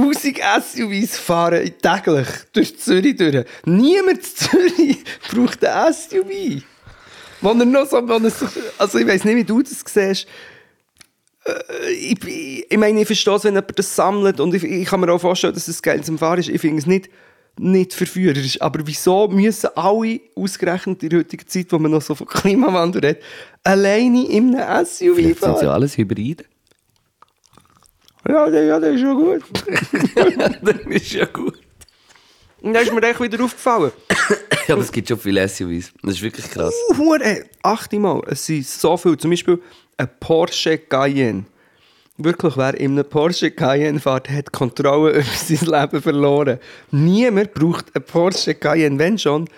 [0.01, 3.45] 500.000 SUVs fahren täglich durch Zürich durch.
[3.65, 6.63] Niemand in Zürich braucht ein SUV.
[7.41, 8.47] Wenn er noch so, er so,
[8.79, 10.27] also ich weiß nicht, wie du das siehst.
[11.45, 14.87] Äh, Ich, ich, ich meine, ich verstehe es, wenn jemand das sammelt und ich, ich
[14.87, 16.49] kann mir auch vorstellen, dass es geil zum Fahren ist.
[16.49, 17.11] Ich finde es nicht,
[17.59, 18.61] nicht verführerisch.
[18.63, 23.05] Aber wieso müssen alle, ausgerechnet in der heutigen Zeit, wo man noch so von Klimawandel
[23.05, 23.23] redet,
[23.63, 25.57] alleine in einem SUV Vielleicht sind fahren?
[25.59, 26.45] sie ja alles Hybride.
[28.29, 29.43] Ja, der, ja, der ist schon gut.
[30.63, 31.59] das ist ja gut.
[32.63, 33.93] Und dann ist mir echt wieder aufgefallen.
[34.67, 35.93] Ja, aber es gibt schon viele SUVs.
[36.03, 36.73] Das ist wirklich krass.
[36.89, 39.19] Uh, Hure, achte mal, es sind so viele.
[39.19, 39.61] Zum Beispiel
[39.99, 41.45] ein Porsche Cayenne.
[42.17, 46.59] Wirklich, wer in einem Porsche Cayenne fährt, hat die Kontrolle über sein Leben verloren.
[46.91, 48.99] Niemand braucht einen Porsche Cayenne.
[48.99, 49.51] Wenn schon,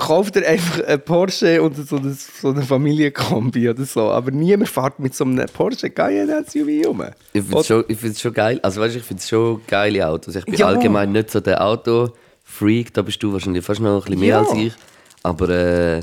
[0.00, 4.10] kauft er einfach einen Porsche und so eine, so eine Familienkombi oder so.
[4.10, 7.04] Aber niemand fährt mit so einem Porsche Cayenne SUV rum.
[7.32, 8.58] Ich finde es schon, ich find's schon geil.
[8.62, 10.34] Also weißt, du, ich finde es schon geile Autos.
[10.34, 10.66] Ich bin Ja.
[10.66, 12.92] allgemein nicht so der Auto-Freak.
[12.94, 14.40] Da bist du wahrscheinlich fast noch ein bisschen mehr Ja.
[14.40, 14.72] als ich.
[15.22, 16.02] Aber äh,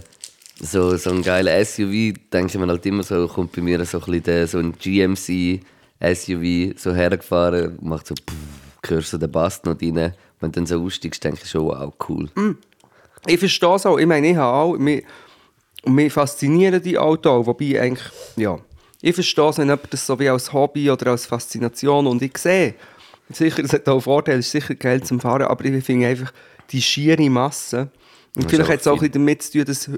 [0.62, 3.98] so, so ein geiler SUV, denke ich mir halt immer so, kommt bei mir so
[3.98, 5.60] ein bisschen der, so ein GMC
[6.02, 10.14] SUV so hergefahren, macht so, pff, hörst so den Bass noch rein.
[10.40, 12.30] Wenn du dann so aussteigst, denke ich schon, wow, cool.
[13.26, 13.98] Ich verstehe es auch.
[13.98, 14.78] Ich meine, ich habe auch...
[14.78, 15.04] Mich,
[15.86, 17.46] mich faszinieren die Autos auch.
[17.48, 18.08] Wobei eigentlich...
[18.36, 18.60] Ja.
[19.02, 22.08] Ich verstehe es, wenn jemand das so wie als Hobby oder als Faszination...
[22.08, 22.76] Und ich sehe...
[23.30, 26.32] Sicher, es hat auch Vorteile, es ist sicher geil zum Fahren, aber ich finde einfach
[26.70, 27.90] die schiere Masse...
[28.36, 29.90] Und vielleicht hat es auch ein damit zu tun, dass...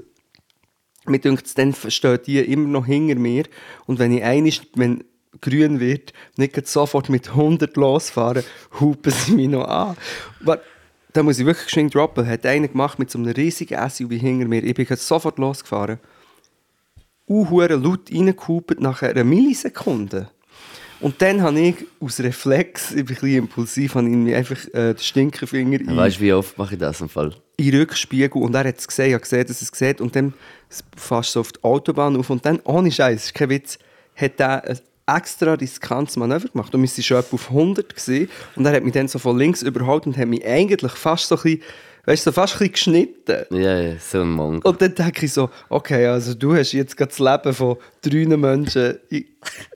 [1.06, 3.44] Mir denkt, dann stehen die immer noch hinter mir.
[3.86, 5.02] Und wenn ich einig, wenn
[5.40, 8.44] grün wird, nicht sofort mit 100 losfahren,
[8.78, 9.96] hupen sie mich noch an.
[10.42, 10.60] Aber
[11.12, 12.26] da muss ich wirklich geschwind droppen.
[12.26, 14.62] Hat einer gemacht mit so einem riesigen SUV hinter mir.
[14.62, 15.98] Ich bin sofort losgefahren.
[17.28, 20.30] Uhuere laut reingehupet nach einer Millisekunde.
[21.00, 24.92] Und dann habe ich aus Reflex, ich bin ein bisschen impulsiv, habe ich einfach äh,
[24.92, 27.34] den Stinkefinger in, Weißt du, wie oft mache ich das im Fall?
[27.60, 30.00] in den Rückspiegel und er hat es gesehen, ich habe gesehen, dass er es sieht
[30.00, 30.32] und dann
[30.96, 33.78] fährst du auf die Autobahn auf und dann, ohne Scheiß, ist kein Witz,
[34.16, 34.78] hat er ein
[35.16, 38.84] extra riskantes Manöver gemacht und wir waren schon etwa auf 100 gewesen, und er hat
[38.84, 41.62] mich dann so von links überholt und hat mich eigentlich fast so ein bisschen,
[42.06, 43.44] weißt du, so fast ein geschnitten.
[43.50, 44.64] Ja, ja, so ein Monk.
[44.64, 48.36] Und dann denke ich so, okay, also du hast jetzt gerade das Leben von drei
[48.36, 49.24] Menschen in,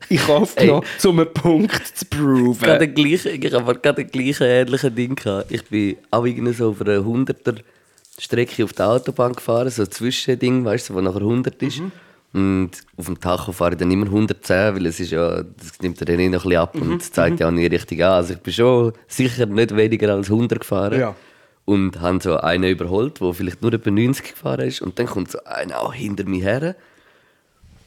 [0.08, 2.58] in Kauf genommen, um einen Punkt zu proven.
[2.58, 5.50] Gerade den gleichen, ich habe gerade den gleichen ähnlichen Ding gehabt.
[5.50, 7.56] Ich bin auch irgendwie so auf einer 100er
[8.18, 11.82] Strecke auf der Autobahn gefahren, so ein Zwischending, weißt du, wo nachher 100 ist.
[12.34, 16.00] Und auf dem Tacho fahre ich dann immer 110, weil es ist ja, das nimmt
[16.00, 18.10] er dann eh noch ein bisschen ab und das zeigt ja auch nie richtig an.
[18.10, 20.98] Also ich bin schon sicher nicht weniger als 100 gefahren.
[20.98, 21.14] Ja.
[21.64, 24.82] Und habe so einen überholt, der vielleicht nur etwa 90 gefahren ist.
[24.82, 26.76] Und dann kommt so einer auch hinter mir her.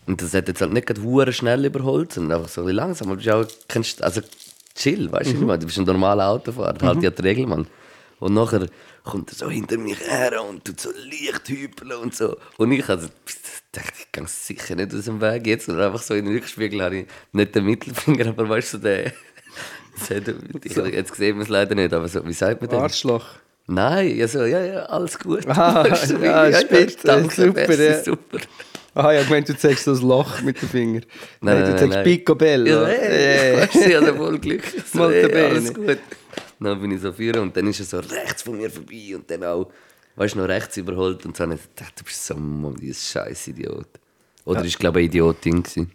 [0.08, 3.10] Und das hat jetzt halt nicht gerade schnell überholt, sondern einfach so ein bisschen langsam.
[3.10, 4.22] Aber du bist auch, kennst, also
[4.76, 5.60] chill, weißt du, mhm.
[5.60, 7.68] du bist ein normaler Autofahrer, halt ja die Regel, Mann.
[8.20, 8.68] Und nachher
[9.04, 12.36] kommt er so hinter mich her und tut so leicht hüpeln und so.
[12.58, 13.08] Und ich also,
[13.72, 15.70] dachte, ich gehe sicher nicht aus dem Weg jetzt.
[15.70, 18.84] Und einfach so in den Rückspiegel habe ich nicht den Mittelfinger, aber weißt du, so
[18.84, 19.12] den...
[20.64, 22.80] das ich, jetzt sehen wir es leider nicht, aber so, wie sagt man denn?
[22.80, 23.26] Arschloch.
[23.68, 25.46] Nein, also, ja, ja, alles gut.
[25.48, 28.04] Ah, du, ja, wie- spitze, danke, super, merci, ja.
[28.04, 28.40] super.
[28.96, 31.02] Ah, ja, ich meine, du zeigst so ein Loch mit dem Finger.
[31.42, 32.04] Nein, Nein, du nein, zeigst nein.
[32.04, 32.66] Picobello.
[32.68, 33.68] Ja, Äh.
[33.68, 34.64] hey, ich hatte voll Glück.
[34.92, 35.46] So, Molto hey, bene.
[35.50, 35.98] alles gut.
[36.60, 39.30] Dann bin ich so führen und dann ist er so rechts von mir vorbei und
[39.30, 39.72] dann auch,
[40.16, 41.44] weißt du, noch rechts überholt und so.
[41.44, 43.88] Und ich dachte, du bist so ein scheiß Idiot.
[44.46, 45.92] Oder ist, glaube ich, eine Idiotin gewesen.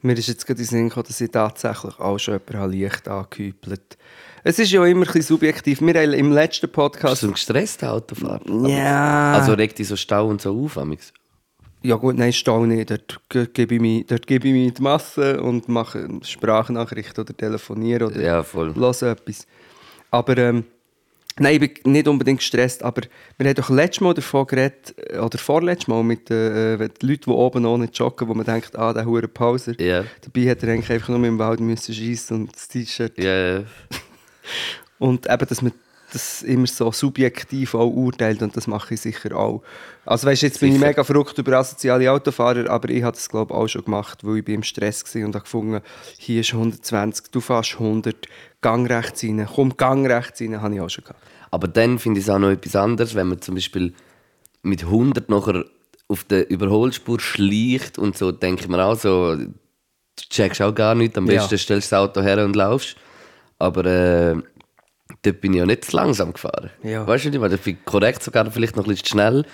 [0.00, 2.76] Mir ist jetzt gerade in den Sinn gekommen, dass ich tatsächlich auch schon jemanden habe
[2.76, 3.98] leicht angehüpelt
[4.44, 5.80] Es ist ja immer ein bisschen subjektiv.
[5.80, 7.22] Wir haben im letzten Bist Podcast...
[7.24, 8.68] du ein gestresster Autofahrer?
[8.68, 9.32] Ja.
[9.32, 11.12] Also regt dich so Stau und so auf, amix?
[11.82, 12.90] Ja gut, nein, Stau nicht.
[12.90, 17.18] Dort ge- gebe ich mich, dort gebe ich in die Masse und mache eine Sprachnachricht
[17.18, 18.72] oder telefoniere oder Ja, voll.
[18.76, 19.46] höre etwas.
[20.10, 20.64] Aber ähm,
[21.38, 23.02] nein, ich bin nicht unbedingt gestresst, aber
[23.36, 27.24] wir haben doch letztes Mal davon geredet, äh, oder vorletztes Mal mit äh, den Leuten,
[27.24, 29.78] die oben ohne joggen, wo man denkt, ah, der hure Pauser.
[29.80, 30.04] Ja.
[30.22, 33.18] Dabei hätte er eigentlich einfach nur im Wald müssen schießen und das T-Shirt.
[33.18, 33.62] Ja.
[34.98, 35.72] Und eben, dass man
[36.12, 39.62] das immer so subjektiv auch urteilt und das mache ich sicher auch.
[40.06, 43.52] Also weißt, jetzt bin ich mega verrückt über asoziale Autofahrer, aber ich habe das glaube
[43.52, 45.80] ich auch schon gemacht, weil ich bin im Stress war und habe gefunden,
[46.18, 48.26] hier ist 120, du fährst 100,
[48.60, 51.22] Gang rechts rein, komm, Gang rechts rein, habe ich auch schon gehabt.
[51.50, 53.94] Aber dann finde ich es auch noch etwas anderes, wenn man zum Beispiel
[54.62, 55.64] mit 100 nachher
[56.08, 59.48] auf der Überholspur schleicht und so, denke ich mir auch so, du
[60.30, 61.34] checkst auch gar nichts, am Ja.
[61.42, 62.96] besten stellst du das Auto her und laufst.
[63.58, 64.36] Aber äh,
[65.22, 66.70] dort bin ich ja nicht zu langsam gefahren.
[66.82, 67.06] Ja.
[67.06, 69.44] Weißt du nicht, weil ich bin korrekt sogar vielleicht noch ein bisschen zu schnell.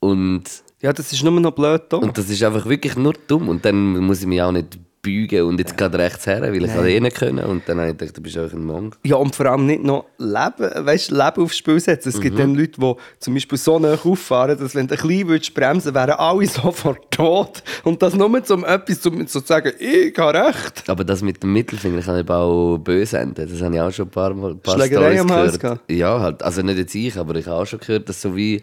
[0.00, 0.44] Und,
[0.80, 1.96] Ja, das ist nur noch blöd da.
[1.98, 3.48] und das ist einfach wirklich nur dumm.
[3.48, 6.72] Und dann muss ich mich auch nicht beugen und jetzt gerade rechts her, weil ich
[6.74, 6.86] Nein.
[6.86, 7.44] eh nicht können.
[7.44, 8.96] Und dann habe ich gedacht, du bist einfach ein Monk.
[9.04, 12.10] Ja, und vor allem nicht noch Leben, weißt, Leben aufs Spiel setzen.
[12.10, 15.28] Es gibt dann Leute, die zum Beispiel so nah auffahren, dass wenn du ein bisschen
[15.28, 17.64] würdest bremsen wären alle sofort tot.
[17.82, 20.84] Und das nur zum etwas zum, zu sagen, ich habe recht.
[20.88, 23.48] Aber das mit dem Mittelfinger kann eben auch böse enden.
[23.50, 25.58] Das habe ich auch schon ein paar Mal ein paar Schlägerei am Hals.
[25.88, 26.42] Ja, halt.
[26.44, 28.62] Also nicht jetzt ich, aber ich habe auch schon gehört, dass so wie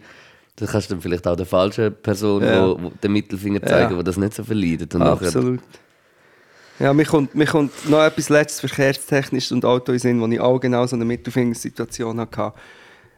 [0.56, 2.66] das kannst du dann vielleicht auch der falschen Person Ja.
[2.66, 3.98] wo, wo den Mittelfinger zeigen, Ja.
[3.98, 4.94] wo das nicht so verleidet.
[4.94, 5.60] Und nachher- Absolut.
[6.80, 10.40] Ja, mir kommt, mir kommt noch etwas letztes verkehrstechnisch und Auto in Sinn, wo ich
[10.40, 12.52] auch genau so eine Mittelfingersituation hatte.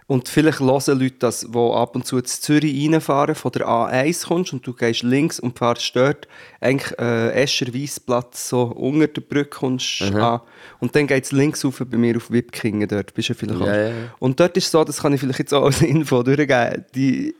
[0.08, 4.26] Und vielleicht hören Leute das, die ab und zu zu Zürich reinfahren, von der A1
[4.26, 6.26] kommst und du gehst links und fährst dort
[6.60, 10.40] eigentlich äh, Escher Weissplatz so unter der Brücke kommst an.
[10.80, 13.64] Und dann geht es links rauf bei mir auf Wipkingen, dort bist du vielleicht Ja,
[13.64, 13.68] auch.
[13.70, 13.94] ja, ja.
[14.18, 17.34] Und dort ist es so, das kann ich vielleicht jetzt auch als Info durchgeben, die,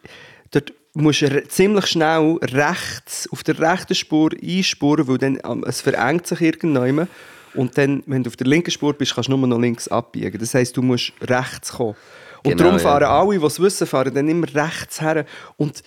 [0.53, 6.27] dort musst ziemlich schnell rechts, auf der rechten Spur einspuren, weil dann ähm, es verengt
[6.27, 7.09] sich irgendwann.
[7.55, 10.39] Und dann, wenn du auf der linken Spur bist, kannst du nur noch links abbiegen.
[10.39, 11.97] Das heisst, du musst rechts kommen.
[12.45, 12.83] Und Genau, darum ja.
[12.83, 15.27] fahren alle, die es wissen, fahren dann immer rechts her.
[15.57, 15.83] Und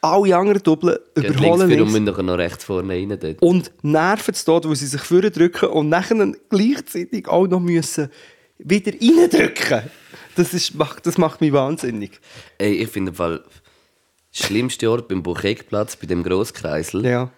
[0.00, 1.92] alle anderen Doppeln links überholen für und links.
[1.92, 3.42] müssen nachher noch rechts vorne rein dort.
[3.42, 8.10] Und nerven es dort, wo sie sich drücken und nachher gleichzeitig auch noch müssen
[8.58, 9.82] wieder reindrücken.
[10.36, 12.20] Das, ist, macht, das macht mich wahnsinnig.
[12.58, 13.40] Ey, ich finde der
[14.34, 17.30] schlimmste Ort beim Bucheckplatz, bei dem Grosskreisel, Ja.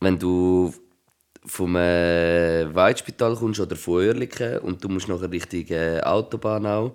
[0.00, 0.72] wenn du
[1.46, 6.94] vom äh, Weidspital kommst oder von Oerlikon und du musst nachher Richtung äh, Autobahn auch,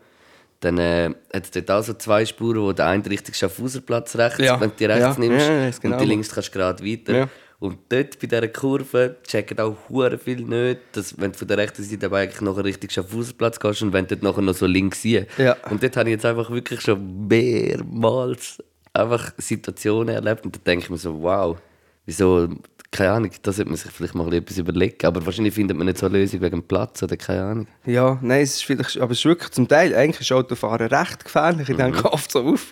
[0.59, 4.39] dann äh, hat es dort auch so zwei Spuren, wo der eine Richtung Schaffhauserplatz rechts,
[4.39, 4.59] Ja.
[4.61, 5.15] wenn du die rechts Ja.
[5.17, 6.09] nimmst, Ja, genau und die so.
[6.09, 7.29] links kannst du gerade weiter.
[7.59, 11.57] Und dort bei dieser Kurve checken auch hure viel nicht, dass wenn du von der
[11.57, 14.65] rechten Seite aber eigentlich nachher Richtung Schaffhauserplatz gehst und wenn du dort nachher noch so
[14.65, 15.27] links siehst.
[15.69, 18.61] Und dort habe ich jetzt einfach wirklich schon mehrmals
[18.93, 21.57] einfach Situationen erlebt und da denke ich mir so, wow,
[22.05, 22.47] wieso,
[22.91, 25.05] keine Ahnung, da sollte man sich vielleicht mal etwas überlegen.
[25.05, 27.67] Aber wahrscheinlich findet man nicht so eine Lösung wegen dem Platz oder keine Ahnung.
[27.85, 31.25] Ja, nein, es ist vielleicht, aber es ist wirklich zum Teil, eigentlich ist Autofahren recht
[31.25, 32.71] gefährlich, ich denke oft so auf.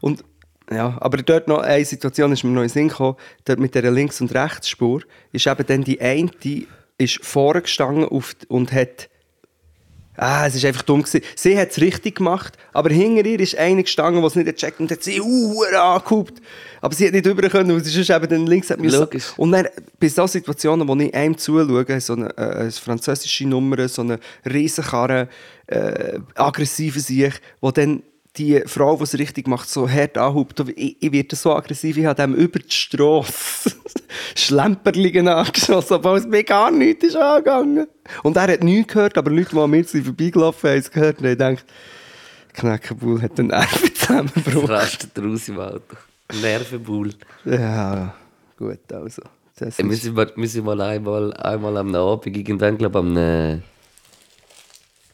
[0.00, 0.24] Und,
[0.70, 3.90] ja, aber dort noch eine Situation ist mir noch in Sinn gekommen, dort mit dieser
[3.90, 5.02] Links- und Rechtsspur,
[5.32, 6.66] ist eben dann die eine, die
[6.96, 9.08] ist vorne gestanden auf, und hat
[10.20, 11.24] Ah, es ist einfach dumm gewesen.
[11.36, 14.80] Sie hat es richtig gemacht, aber hinter ihr ist eine gestanden, die es nicht gecheckt
[14.80, 16.42] und hat sie uh, angehupt.
[16.80, 18.98] Aber sie hat nicht rüber können, weil sie sonst eben dann links hat müssen.
[18.98, 19.32] Logisch.
[19.36, 19.68] Und dann,
[20.00, 24.18] bei solchen Situationen, wo ich einem zuschaue, so eine, äh, eine französische Nummer, so eine
[24.44, 25.28] Riesenkarre,
[25.68, 28.02] äh, aggressive Sieg, wo dann
[28.36, 30.60] die Frau, die es richtig macht, so hart anhubt.
[30.76, 33.72] Ich, ich werde so aggressiv, ich habe dem über die Strasse
[34.36, 37.86] Schlemperlinge angeschossen, obwohl es mir gar nichts ist angegangen.
[38.22, 41.24] Und er hat nichts gehört, aber Leute, die an mir vorbeigelaufen haben, es gehört und
[41.26, 41.64] haben gedacht,
[42.54, 44.66] Knäckebull hat den Nerven zusammengebrochen.
[44.70, 45.96] Rastet raus im Auto.
[46.42, 47.14] Nervenbull.
[47.44, 48.14] Ja,
[48.56, 49.22] gut, also.
[49.56, 52.98] Das Ey, Wir ist, sind mal, wir sind mal einmal, einmal am Abend, irgendwann, glaube
[52.98, 53.58] ich, am äh,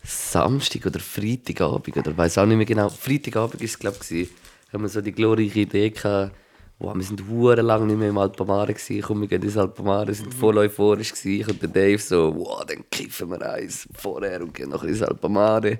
[0.05, 2.89] Samstag oder Freitagabend, oder weiß auch nicht mehr genau.
[2.89, 4.29] Freitagabend war es, glaube ich,
[4.73, 6.35] haben wir so die glorreiche Idee gehabt,
[6.79, 10.13] wow, wir sind hure lang nicht mehr im Alpamare gewesen, komm, wir gehen ins Alpamare,
[10.13, 11.51] sind voll euphorisch gewesen.
[11.51, 15.79] und der Dave so, wow, dann kiffen wir eins vorher und gehen noch ins Alpamare.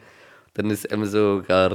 [0.55, 1.73] Dann ist immer sogar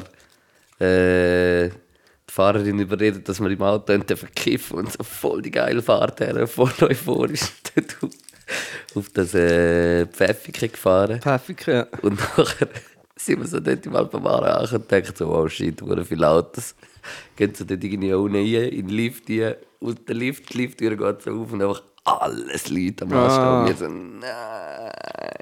[0.80, 6.22] äh, die Fahrerin überredet, dass wir im Auto verkiffen und so voll die geile Fahrt
[6.22, 7.42] her, voll euphorisch
[8.96, 11.20] auf- das äh, Pfäffike gefahren.
[11.22, 11.88] Pfeffig, ja.
[12.02, 12.68] Und nachher
[13.16, 16.76] sind wir so dort im Alpamare angekommen und denken so, oh shit, wo viele Autos.
[17.36, 20.96] Gehen so dort irgendwie unten rein, in den Lift rein, und der Lift, die Lifttür
[20.96, 23.44] geht so auf und einfach alles Leute am Anstehen.
[23.44, 23.62] Ah.
[23.62, 25.34] Und wir so, nein.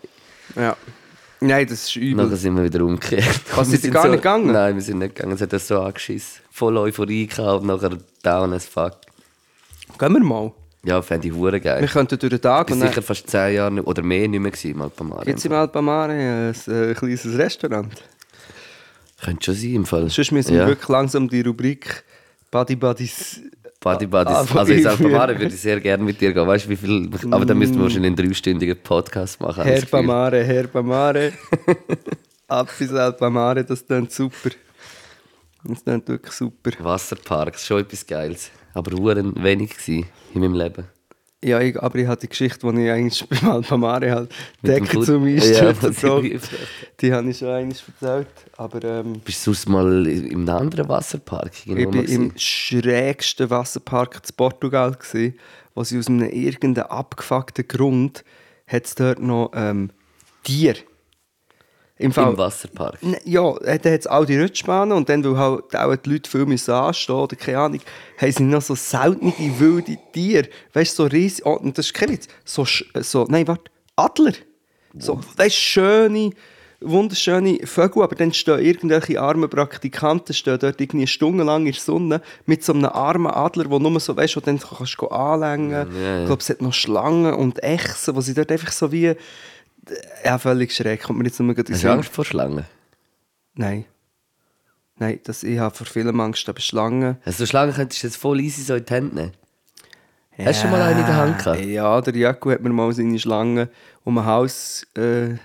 [0.55, 0.77] ja.
[1.39, 2.25] Nein, das ist übel.
[2.25, 3.41] Nachher sind wir wieder umgekehrt.
[3.55, 4.51] Was, Wir seid ihr gar so, nicht gegangen?
[4.51, 5.35] Nein, wir sind nicht gegangen.
[5.35, 6.41] Es hat uns so angeschissen.
[6.51, 8.93] Voll Euphorie gehabt und nachher down as fuck.
[9.99, 10.51] Gehen wir mal.
[10.87, 11.81] Ja, fände ich hure geil.
[11.81, 14.25] Wir könnten durch den Tag Ich und bin sicher fast zehn Jahre nicht, oder mehr
[14.25, 15.25] nicht mehr gewesen im Alpamare.
[15.25, 17.93] gibt es im Alpamare ein, äh, kleines Restaurant.
[19.21, 20.09] Könnte schon sein im Fall.
[20.09, 20.67] Sonst müssen wir ja.
[20.67, 22.05] wirklich langsam die Rubrik
[22.49, 23.41] Buddy Buddies...
[23.81, 24.33] Buddy Buddies.
[24.33, 24.85] Ah, also ins.
[24.85, 26.47] Alpamare würde ich sehr gerne mit dir gehen.
[26.47, 27.09] Weißt du, wie viel.
[27.31, 29.63] Aber dann müssten wir wahrscheinlich einen dreistündigen Podcast machen.
[29.63, 31.33] Herbamare, Herbamare.
[32.47, 34.51] Ab bis Alpamare, das klingt super.
[35.65, 36.71] Das klingt wirklich super.
[36.79, 38.51] Wasserparks, schon etwas Geiles.
[38.77, 40.85] Aber hure wenig gewesen in meinem Leben.
[41.43, 44.31] Ja, ich, aber ich hatte die Geschichte, die ich eigentlich beim Alpamare halt
[44.63, 46.41] Decke zum Einstürzen ja, ich-
[47.01, 48.27] Die habe ich schon eigentlich erzählt.
[48.57, 51.51] Aber ähm, Bist du sonst mal in einem anderen Wasserpark?
[51.65, 55.35] ich war im schrägsten Wasserpark in Portugal, gewesen,
[55.75, 58.23] wo sie aus einem irgendeinem abgefuckten Grund
[58.67, 59.91] hat es dort noch ähm,
[60.43, 60.79] Tiere.
[61.99, 62.99] Im Fall, Im Wasserpark.
[63.25, 66.29] Ja, äh, dann hat es all die Rutschbahnen und dann, weil halt auch die Leute
[66.29, 67.81] viel müssen anstehen oder keine Ahnung,
[68.17, 70.47] haben sie noch so seltene wilde Tiere.
[70.73, 73.71] Weißt du, so riesig, oh, und das ist kein Witz, so, äh, so nein, warte,
[73.95, 74.33] Adler.
[74.99, 76.31] So, weißt schöne,
[76.79, 82.21] wunderschöne Vögel, aber dann stehen irgendwelche armen Praktikanten stehen dort irgendwie stundenlang in der Sonne
[82.45, 85.71] mit so einem armen Adler, der nur so, weißt du, dann kannst du anlängen.
[85.71, 86.19] ja, ja.
[86.21, 89.15] Ich glaube, es hat noch Schlangen und Echsen, wo sie dort einfach so wie,
[90.23, 91.91] ja, völlig schräg, kommt mir jetzt nur gerade Hast du.
[91.91, 92.65] Angst vor Schlangen?
[93.55, 93.85] Nein.
[94.99, 97.17] Nein, das, ich habe vor vielem Angst, aber Schlangen.
[97.23, 99.31] Also Schlangen könntest du jetzt voll easy so in die Hände nehmen.
[100.45, 101.65] Hast du schon mal eine in der Hand gehabt?
[101.65, 103.69] Ja, der Jaco hat mir mal seine Schlange
[104.03, 105.35] um ein Haus äh,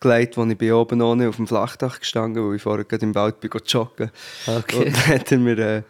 [0.00, 3.14] gelegt, wo ich bin oben ohne auf dem Flachdach gestanden weil ich vorher gerade im
[3.14, 4.10] Wald bin joggen.
[4.46, 4.76] Okay.
[4.86, 5.82] Und dann hat er mir äh,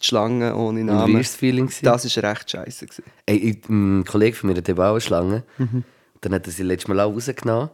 [0.00, 1.08] die Schlange ohne Und Namen.
[1.08, 1.70] wie war das Feeling?
[1.82, 2.86] Das war recht scheiße.
[3.26, 5.44] Ey, ein Kollege von mir hat eben auch eine Schlange.
[5.58, 5.84] Mhm.
[6.20, 7.70] Dann hat er sie letztes Mal auch rausgenommen.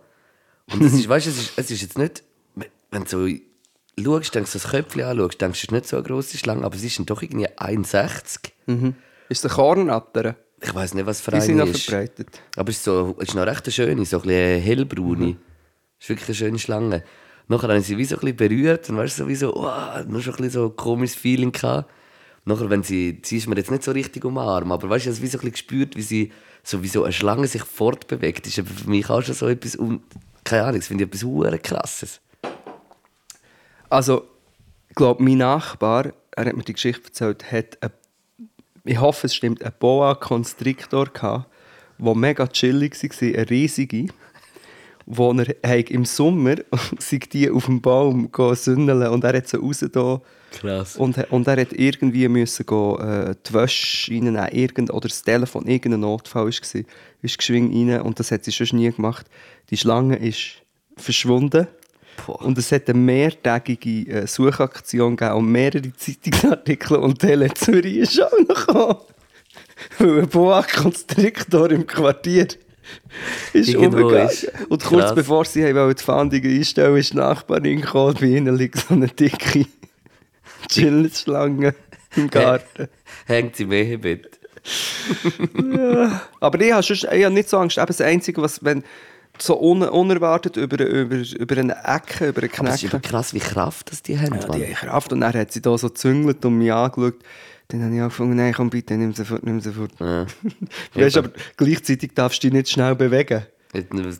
[0.73, 2.23] Und es ist, weißt du, es ist, es ist jetzt nicht,
[2.91, 3.29] wenn du so
[4.03, 6.65] schaust, denkst du, das Köpfchen anschaust, denkst du, es ist nicht so eine grosse Schlange,
[6.65, 8.51] aber sie ist dann doch irgendwie 1,60.
[9.29, 10.37] Ist der Kornatter?
[10.61, 11.85] Ich weiß nicht, was für Die sind eine noch ist.
[11.85, 12.41] verbreitet.
[12.57, 15.27] Aber es ist, so, es ist noch recht eine schöne, so ein bisschen hellbraune.
[15.27, 15.37] Mhm.
[15.99, 17.05] Es ist wirklich eine schöne Schlange.
[17.49, 19.55] Nachher habe ich sie wie so ein bisschen berührt und weißt du, so wie so,
[19.55, 19.69] oh,
[20.09, 21.91] nur schon ein bisschen so ein komisches Feeling gehabt.
[22.47, 25.17] Nachher, wenn sie, sie ist mir jetzt nicht so richtig umarmt, aber weißt du, ich
[25.17, 26.33] habe es wie so ein bisschen gespürt, wie sie,
[26.65, 28.47] so wie so eine Schlange sich fortbewegt.
[28.47, 30.03] Ist für mich auch schon so etwas, un
[30.43, 32.21] keine Ahnung, das finde ich etwas hure krasses.
[33.89, 34.29] Also,
[34.91, 37.93] ich glaube, mein Nachbar, er hat mir die Geschichte erzählt, hat, eine,
[38.85, 41.49] ich hoffe, es stimmt, einen Boa Constrictor gehabt,
[41.99, 44.09] der mega chillig war, eine riesige,
[45.07, 46.57] wo er hat im Sommer
[46.99, 50.21] sei die auf dem Baum sündeln und er hat sie raus da
[50.53, 50.97] Krass.
[50.97, 55.67] und, und er hat irgendwie müssen go, äh, die Wäsche reinnehmen, irgend, oder das Telefon,
[55.67, 56.49] irgendein Notfall war,
[57.23, 59.27] ist geschwing rein und das hat sie schon nie gemacht.
[59.71, 60.63] Die Schlange ist
[60.97, 61.67] verschwunden.
[62.27, 62.43] Boah.
[62.43, 68.23] Und es hat eine mehrtägige äh, Suchaktion gegeben und mehrere Zeitungsartikel und Tele Zürich ist
[68.23, 68.97] auch noch gekommen.
[69.99, 72.47] Weil ein Boa Constrictor im Quartier
[73.53, 74.29] ist umgegangen.
[74.69, 75.15] Und kurz Krass.
[75.15, 79.09] bevor sie haben die Fahndung einstellen ist die Nachbarin gekommen, bei ihnen liegt so eine
[79.09, 79.67] dicke
[80.69, 81.75] Chillschlange
[82.17, 82.89] im Garten.
[83.27, 84.39] Hängt sie im Ehebett.
[86.41, 87.77] Aber ich habe, sonst, ich habe nicht so Angst.
[87.77, 88.83] Eben das Einzige, was, wenn
[89.39, 93.41] so un unerwartet über, über, über eine Ecke, über einen Aber es ist krass, wie
[93.41, 94.35] Kraft das die haben.
[94.35, 95.13] Ja, die haben Kraft.
[95.13, 97.17] Und dann hat sie da so gezüngelt und mich angeschaut.
[97.69, 99.93] Dann habe ich angefangen, nein, komm bitte, nimm sie fort, nimm sie fort.
[99.99, 100.27] Ja.
[100.95, 103.43] Weißt, aber gleichzeitig darfst du dich nicht schnell bewegen.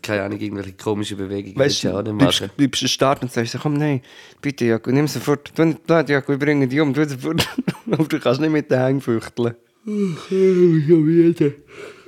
[0.03, 3.75] Keine Ahnung, irgendwelche komischen Bewegungen Weißt du du, bleibst, bleibst du stark und sagst, komm,
[3.75, 4.01] nein,
[4.41, 5.53] bitte, Jakob, nimm sie fort.
[5.57, 7.47] Du Jakob, ich bringe die um, tu sie fort.
[7.91, 9.55] aber du kannst nicht mit den Hängen fuchteln.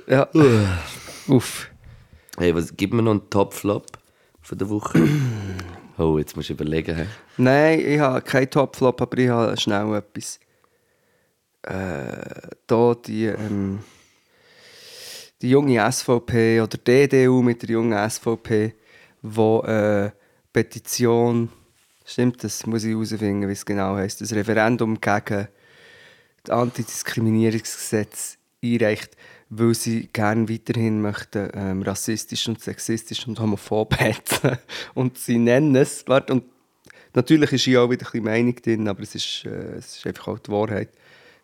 [0.07, 0.27] Ja.
[1.27, 1.69] Uff.
[2.37, 3.97] Hey, was, gib mir noch einen Top-Flop
[4.41, 5.07] von der Woche.
[5.97, 6.95] oh, jetzt musst du überlegen.
[6.95, 7.03] He?
[7.37, 10.39] Nein, ich habe keinen Topflop, aber ich habe schnell etwas.
[11.67, 13.79] Äh, da die, ähm,
[15.41, 18.73] die junge SVP oder die EDU mit der jungen SVP,
[19.21, 20.11] wo äh,
[20.53, 21.49] Petition,
[22.05, 25.49] stimmt das, muss ich herausfinden, wie es genau heißt, das Referendum gegen
[26.43, 29.17] das Antidiskriminierungsgesetz einreicht,
[29.49, 34.57] weil sie gerne weiterhin möchten ähm, rassistisch und sexistisch und homophob hetzen.
[34.93, 36.45] Und sie nennen es, und
[37.13, 40.05] Natürlich ist hier auch wieder ein bisschen Meinung drin, aber es ist, äh, es ist
[40.05, 40.89] einfach auch die Wahrheit.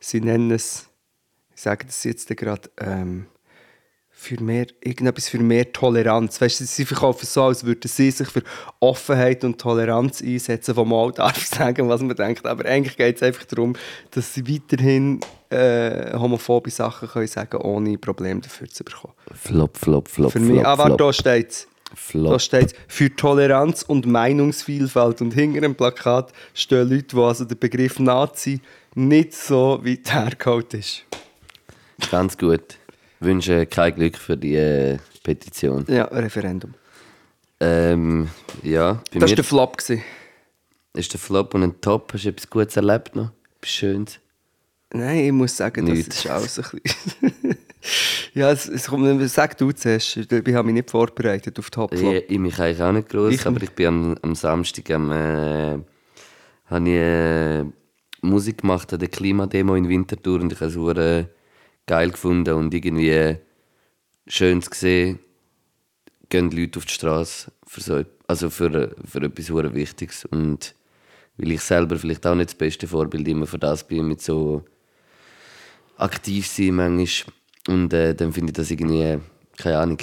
[0.03, 0.89] Sie nennen es,
[1.55, 3.27] ich sage das jetzt gerade, ähm,
[4.09, 6.41] für mehr, irgendetwas für mehr Toleranz.
[6.41, 8.43] Weißt du, sie verkaufen es so, als würden sie sich für
[8.81, 12.45] Offenheit und Toleranz einsetzen, wo man auch darf sagen, was man denkt.
[12.45, 13.75] Aber eigentlich geht es einfach darum,
[14.11, 19.13] dass sie weiterhin äh, homophobe Sachen können sagen ohne Probleme dafür zu bekommen.
[19.34, 20.97] Flop, flop, flop, Für mich, flop, aber flop.
[20.97, 21.67] da steht es.
[21.94, 22.41] Da flop.
[22.41, 25.22] steht für Toleranz und Meinungsvielfalt.
[25.22, 28.60] Und hinter dem Plakat stehen Leute, wo also der Begriff Nazi
[28.95, 31.03] nicht so weit hergeholt ist.
[32.11, 32.78] Ganz gut.
[33.20, 35.86] Wünsche kein Glück für die äh, Petition.
[35.88, 36.74] Ja, Referendum.
[37.60, 38.30] Ähm,
[38.64, 39.78] ja, Das war der Flop.
[39.78, 40.03] gewesen.
[40.94, 42.11] ist der Flop und ein Top.
[42.14, 43.32] Hast du etwas Gutes erlebt noch?
[43.60, 44.20] Etwas Schönes?
[44.91, 46.18] Nein, ich muss sagen, das Nichts.
[46.26, 47.57] ist auch so ein bisschen...
[48.34, 50.18] ja, es, es kommt, sag du zuerst.
[50.18, 52.14] Ich habe mich nicht vorbereitet auf Top Flop.
[52.14, 55.11] Ich, ich mich eigentlich auch nicht groß, Ich- aber ich bin am, am Samstag am,
[55.11, 55.80] äh,
[56.65, 57.65] habe ich, äh,
[58.22, 61.26] Musik gemacht an der Klimademo in Winterthur und ich habe es
[61.85, 63.35] geil gefunden und irgendwie
[64.27, 65.19] schön zu sehen,
[66.30, 70.73] gehen die Leute auf die Straße für, so, also für, für etwas hure Wichtiges und
[71.38, 74.64] weil ich selber vielleicht auch nicht das beste Vorbild immer für das bin, mit so
[75.97, 77.34] aktiv sein manchmal.
[77.68, 79.19] Und äh, dann finde ich das irgendwie,
[79.57, 79.99] keine Ahnung,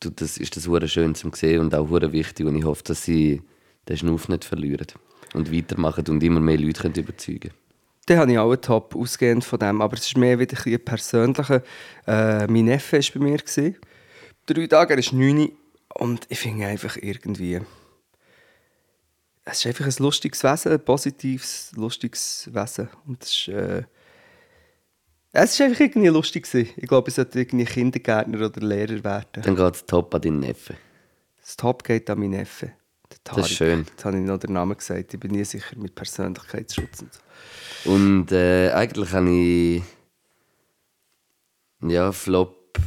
[0.00, 3.04] das, ist das hure schön zum sehen und auch hure wichtig und ich hoffe, dass
[3.04, 3.42] sie
[3.88, 4.86] den Schnuff nicht verlieren
[5.32, 7.50] und weitermachen und immer mehr Leute können überzeugen
[8.06, 10.84] Dann habe ich auch einen Top ausgehend von dem, aber es ist mehr wieder ein
[10.84, 11.62] persönlicher.
[12.06, 13.38] Äh, mein Neffe war bei mir.
[13.38, 13.76] Gewesen.
[14.46, 15.52] Drei Tage, er ist neun
[15.94, 17.60] und ich finde einfach irgendwie...
[19.46, 22.88] Es ist einfach ein lustiges Wesen, ein positives, lustiges Wesen.
[23.06, 23.48] Und es ist...
[23.48, 23.82] Äh,
[25.42, 26.72] es ist einfach irgendwie lustig gewesen.
[26.76, 29.42] Ich glaube, ich sollte irgendwie Kindergärtner oder Lehrer werden.
[29.42, 30.76] Dann geht es top an deinen Neffen.
[31.40, 32.72] Das Top geht an meinen Neffe.
[33.10, 33.84] Der Das ist schön.
[33.86, 35.12] Jetzt habe ich noch den Namen gesagt.
[35.12, 37.90] Ich bin nie sicher mit Persönlichkeitsschutz und so.
[37.90, 39.82] Und äh, eigentlich habe ich.
[41.82, 42.78] Ja, Flop.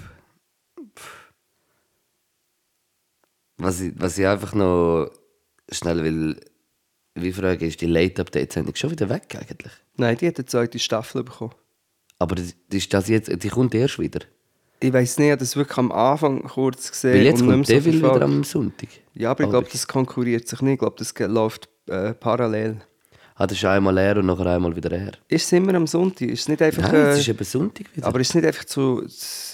[3.58, 5.12] Was ich, was ich einfach noch
[5.70, 6.40] schnell will.
[7.14, 9.74] Wie frage ist, die Late-Updates sind schon wieder weg eigentlich.
[9.98, 11.54] Nein, die hat eine zweite Staffel bekommen.
[12.20, 14.20] Aber das, ist das jetzt, die kommt erst wieder.
[14.80, 17.14] Ich weiß nicht, ich habe das wirklich am Anfang kurz gesehen.
[17.14, 18.24] Weil jetzt und kommt Devil wieder verfolgt.
[18.24, 18.90] am Sonntag.
[19.14, 20.74] Ja, aber ich glaube, das konkurriert sich nicht.
[20.74, 22.78] Ich glaube, das läuft äh, parallel.
[23.40, 25.12] Ah, das ist einmal leer und nachher einmal wieder her.
[25.28, 26.28] Ist es immer am Sonntag?
[26.28, 26.92] Ist es nicht einfach...
[26.92, 28.08] Nein, es äh, ist eben Sonntag wieder.
[28.08, 29.04] aber ist es nicht einfach, zu,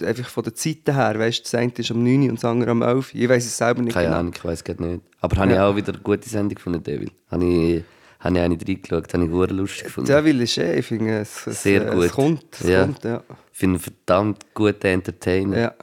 [0.05, 1.19] einfach von der Zeiten her?
[1.19, 3.21] Weißt du, das eine ist am 9 Uhr und das andere am 11 Uhr.
[3.21, 4.19] Ich weiß es selber nicht Keine genau.
[4.19, 5.01] Ahnung, ich weiß gerade nicht.
[5.19, 7.11] Aber habe ich auch wieder eine gute Sendung von Devil.
[7.29, 7.83] Habe ich,
[8.23, 10.07] habe ich eine reingeschaut, habe ich sehr lustig gefunden.
[10.07, 12.03] Devil ist eh, ich finde, es, es, Sehr äh, gut.
[12.05, 12.45] es kommt.
[12.59, 12.81] Es Ja.
[12.85, 13.21] kommt, ja.
[13.51, 15.57] Ich finde ihn verdammt guter Entertainer.
[15.59, 15.73] ja.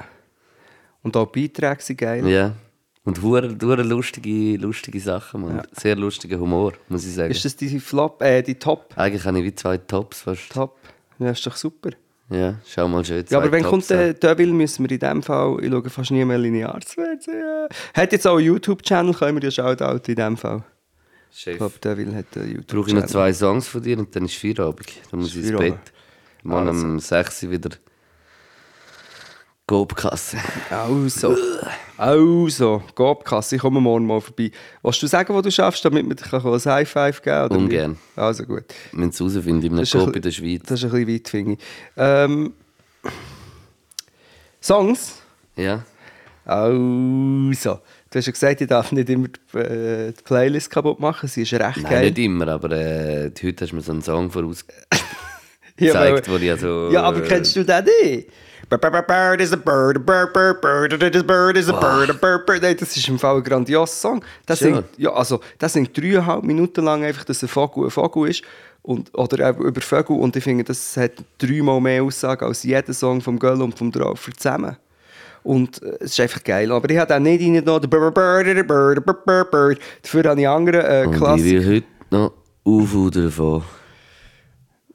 [1.03, 2.27] Und auch Beiträge sind geil.
[2.29, 2.53] Ja.
[3.05, 5.63] Und hure, hure lustige, lustige Sachen, man.
[5.73, 7.31] Sehr lustiger Humor, muss ich sagen.
[7.31, 8.93] Ist das die Flop, äh, die Top?
[8.97, 10.51] Eigentlich habe ich wie zwei Tops fast.
[10.53, 10.77] Top.
[11.19, 11.91] Ja, ist doch super.
[12.29, 13.25] Ja, schau mal schön.
[13.29, 16.11] Ja, aber wenn Tops kommt der Devil, müssen wir in dem Fall, ich schaue fast
[16.11, 17.43] nie mehr lineares Fernsehen.
[17.95, 20.63] Hat jetzt auch einen YouTube-Channel, können wir ja Shoutout in dem Fall.
[21.31, 21.33] An.
[21.33, 21.57] Ich Chef.
[21.59, 22.65] glaube, Devil hat einen YouTube-Channel.
[22.67, 24.89] Brauche ich noch zwei Songs von dir und dann ist Feierabend.
[25.11, 25.57] Dann muss ich ins.
[25.59, 25.93] Bett.
[26.43, 26.87] Morgen Also.
[26.87, 27.71] um 6 Uhr wieder
[29.67, 30.37] Gobkasse.
[30.71, 31.37] Also,
[31.97, 34.51] also, Gobkasse, ich komme morgen mal vorbei.
[34.83, 37.57] Willst du sagen, wo du schaffst, damit wir dir ein High Five geben wie?
[37.57, 37.97] Ungern.
[38.17, 38.65] Also gut.
[38.91, 40.63] Müssen es herausfinden, in einem Coop in der Schweiz.
[40.67, 41.59] Das ist ein bisschen weit, finde ich.
[41.97, 42.53] Ähm,
[44.61, 45.23] Songs?
[45.55, 45.85] Ja.
[46.45, 47.81] Also,
[48.11, 51.29] du hast ja gesagt, ich darf nicht immer die, äh, die Playlist kaputt machen.
[51.29, 52.05] Sie ist recht Nein, geil.
[52.07, 55.05] nicht immer, aber äh, heute hast du mir so einen Song vorausgezeigt,
[55.79, 56.91] Ja, aber- wo ich also...
[56.93, 58.29] Ja, aber kennst du den nicht?
[58.69, 62.47] Bird, is a bird, a bird, bird, bird, a bird is a bird, a bird,
[62.47, 62.63] bird.
[62.63, 64.25] Nein, das ist im Fall ein grandioser Song.
[64.47, 68.31] Das singt, ja, also, das singt dreieinhalb Minuten lang einfach, dass ein Vogel ein Vogel
[68.31, 68.43] ist.
[68.83, 70.17] Und, oder über Vögel.
[70.17, 73.91] Und ich finde, das hat dreimal mehr Aussage als jeder Song vom Göll und vom
[73.91, 74.77] Draufer zusammen.
[75.43, 76.71] Und äh, es ist einfach geil.
[76.73, 77.91] Aber ich habe auch nicht bird,
[79.51, 79.79] bird.
[80.03, 81.51] Dafür habe ich andere äh, Und ich Klassiker.
[81.51, 82.33] will heute noch
[82.65, 83.63] aufhudern davon.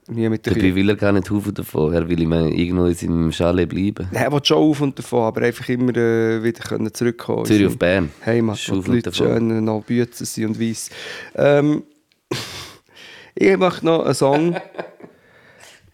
[0.07, 1.93] Wie mit der Dabei will er gar nicht aufhudern davon.
[1.93, 4.07] Er will immer irgendwo in seinem Chalet bleiben.
[4.11, 7.45] Er will schon auf und davon, aber einfach immer äh, wieder können zurückkommen.
[7.45, 8.11] Zürich auf Bern.
[8.23, 9.27] Heimat, wo auf die Leute davon.
[9.27, 10.91] schön noch Bützen sind und weiss.
[11.33, 11.83] Ähm,
[13.35, 14.55] ich mache noch einen Song.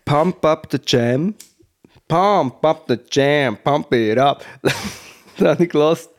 [0.04, 1.34] Pump up the jam.
[2.12, 3.56] Pump up the jam.
[3.64, 4.44] Pump it up.
[5.40, 6.10] Den habe ich gelassen.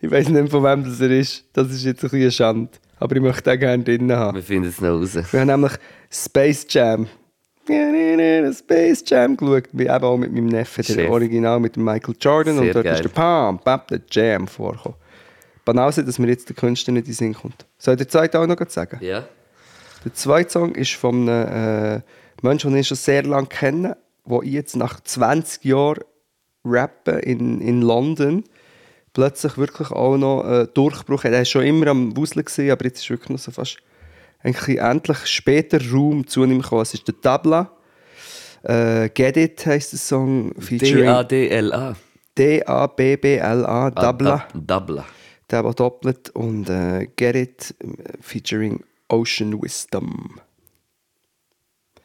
[0.00, 1.44] Ich weiß nicht, von wem das er ist.
[1.52, 2.70] Das ist jetzt ein bisschen eine Schande.
[3.00, 4.36] Aber ich möchte den gerne drin haben.
[4.36, 5.16] Wir finden es noch raus.
[5.32, 5.72] Wir haben nämlich
[6.08, 7.08] Space Jam.
[7.66, 9.64] Space Jam geschaut.
[9.74, 11.10] Eben auch mit meinem Neffen, der Chef.
[11.10, 12.54] Original mit Michael Jordan.
[12.54, 12.94] Sehr und dort geil.
[12.94, 14.98] ist der Pump Up the Jam vorgekommen.
[15.64, 17.66] banal sein, dass mir jetzt der Künstler nicht in den Sinn kommt.
[17.76, 18.98] Soll ich den zweiten auch noch sagen?
[19.00, 19.24] Ja.
[20.04, 22.00] Der zweite Song ist von einem äh,
[22.40, 23.96] Menschen, den ich schon sehr lange kenne,
[24.26, 26.00] der jetzt nach 20 Jahren
[26.64, 28.44] Rappen in, in London
[29.12, 31.32] plötzlich wirklich auch noch äh, Durchbruch hat.
[31.32, 33.78] Er war schon immer am Wuseln, aber jetzt ist wirklich noch so fast
[34.42, 36.82] eigentlich endlich später Raum zu ihm gekommen.
[36.82, 37.70] Es ist der Tabla.
[38.62, 41.96] Äh, Get It heisst der Song, featuring D-A-D-L-A.
[42.36, 43.90] D-A-B-B-L-A.
[43.90, 45.04] Dabla.
[45.50, 47.74] Der war doppelt und äh, Get It
[48.20, 50.40] featuring Ocean Wisdom.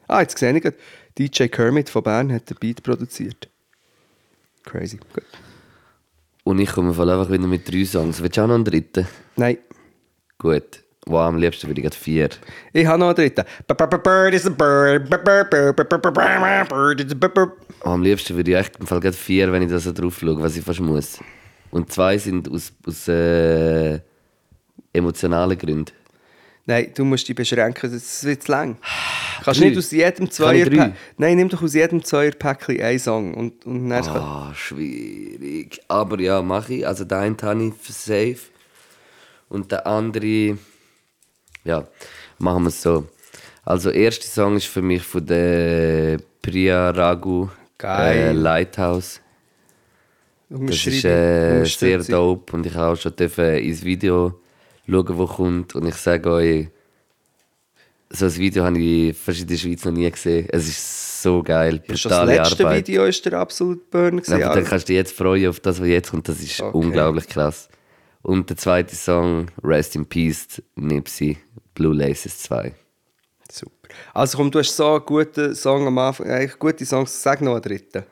[0.08, 0.78] Ah, jetzt sehe ich gerade,
[1.20, 3.50] DJ Kermit von Bern hat den Beat produziert.
[4.64, 4.98] Crazy.
[5.14, 5.26] Gut.
[6.46, 8.22] Und ich komme voll einfach wieder mit drei Songs.
[8.22, 9.06] Willst du auch noch einen dritten?
[9.36, 9.58] Nein,
[10.40, 10.84] Gut.
[11.06, 12.30] Wow, am liebsten würde ich gerade vier.
[12.72, 13.44] ich habe noch einen dritten.
[13.68, 15.10] Bird is a bird.
[15.10, 17.52] Bird is a bird.
[17.84, 20.18] Oh, am liebsten würde ich echt im Fall gerade vier, wenn ich da so drauf
[20.18, 21.20] schaue, was ich fast muss.
[21.72, 24.00] Und zwei sind aus, aus äh,
[24.94, 25.92] emotionalen Gründen.
[26.70, 28.76] Nein, du musst dich beschränken, das wird zu lang.
[28.76, 29.70] Du kannst Drei.
[29.70, 30.94] nicht aus jedem Zweier?
[31.18, 33.34] Nein, nimm doch aus jedem Zweierpäckchen einen Song.
[33.34, 35.82] Und, und dann Ah, schwierig.
[35.88, 36.88] Aber ja, mache ich.
[36.88, 38.52] Also den einen habe ich für safe.
[39.50, 40.60] Und der andere,
[41.64, 41.88] ja,
[42.38, 43.08] machen wir es so.
[43.66, 46.92] Also, der erste Song ist für mich von der Priya
[47.80, 48.18] Geil.
[48.18, 49.22] Äh, Lighthouse.
[50.50, 53.14] Das ist äh, sehr dope und ich habe auch schon
[53.58, 54.40] ins Video
[54.90, 55.76] schauen, wo kommt.
[55.76, 56.68] Und ich sage euch,
[58.12, 60.48] so ein Video habe ich fast in der Schweiz noch nie gesehen.
[60.52, 62.88] Es ist so geil, Schon das letzte Arbeit.
[62.88, 64.70] Video ist der absolute gewesen, Ja, aber dann also.
[64.70, 66.28] kannst du dich jetzt freuen auf das, was jetzt kommt.
[66.28, 66.78] Das ist Okay.
[66.78, 67.70] unglaublich krass.
[68.22, 71.38] Und der zweite Song, Rest in Peace, Nipsey,
[71.74, 72.74] Blue Laces 2.
[73.52, 73.74] Super.
[74.14, 77.54] Also komm, du hast so einen guten Song am Anfang, eigentlich gute Songs, sag noch
[77.54, 78.04] einen dritten.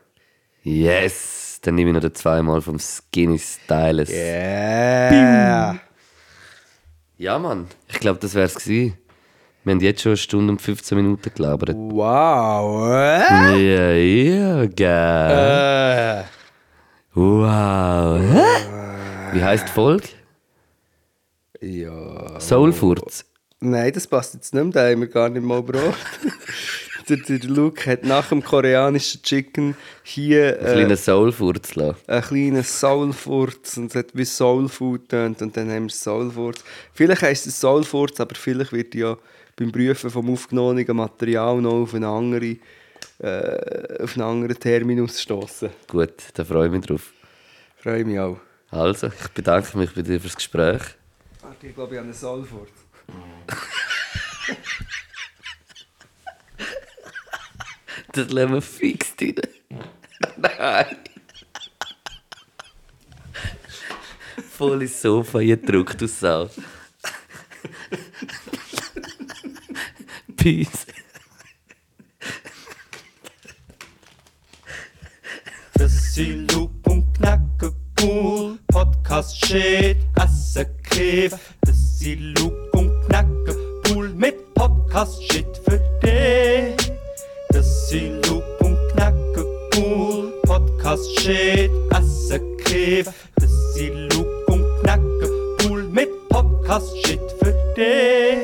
[0.64, 1.60] Yes!
[1.62, 4.10] Dann nehme ich noch den zweimal vom Skinny Stylus.
[4.10, 5.80] Yeah!
[7.20, 7.68] Ja, Mann.
[7.88, 8.96] Ich glaube, das wär's gewesen.
[9.64, 11.76] Wir haben jetzt schon eine Stunde und 15 Minuten gelabert.
[11.76, 12.90] Wow!
[12.92, 13.74] Äh?
[13.74, 16.24] Ja, ja, geil.
[16.24, 16.24] Äh.
[17.16, 18.22] Wow.
[18.22, 19.34] Hä?
[19.34, 20.10] Wie heisst die Folge?
[21.60, 22.40] Ja.
[22.40, 23.26] Soulfurz.
[23.60, 25.98] Nein, das passt jetzt nicht mehr, da haben wir gar nicht mal gebraucht.
[27.10, 31.98] der, der Luke hat nach dem koreanischen Chicken hier Ein äh, kleiner Soulfurz lassen.
[32.08, 36.64] einen kleinen Soulfurz und es hat wie Soulfood tönt und dann haben wir Soulfurz.
[36.94, 39.18] Vielleicht heisst es Soulfurz, aber vielleicht wird ja
[39.56, 42.60] beim Prüfen vom aufgenommenen Material noch auf einen anderen,
[43.20, 45.70] äh, auf einen anderen Terminus stoßen.
[45.88, 47.12] Gut, da freue ich mich drauf.
[47.78, 48.38] Freue mich auch.
[48.70, 50.82] Also, ich bedanke mich bei dir fürs Gespräch.
[51.62, 52.70] Ich glaube, ich habe einen Soulfurz.
[58.18, 59.36] Das wir fix drin.
[60.38, 60.98] Nein.
[64.58, 66.50] Voll ins Sofa gedrückt, du Sau.
[70.36, 70.88] Peace.
[75.76, 76.18] Das ist
[76.52, 77.72] Luke und Knacke
[78.02, 78.58] cool.
[78.66, 81.40] Podcast shit, Asse Käfer.
[81.62, 83.56] Das ist Luke und Knacke
[83.90, 86.77] cool mit Podcast shit für dich.
[87.88, 89.46] Assi, Loop und Knacke
[89.78, 90.34] cool.
[90.44, 93.08] Podcast shit, Asse Kref.
[93.42, 95.30] Assi, Loop und Knacke
[95.64, 98.37] cool mit Podcast shit für dich.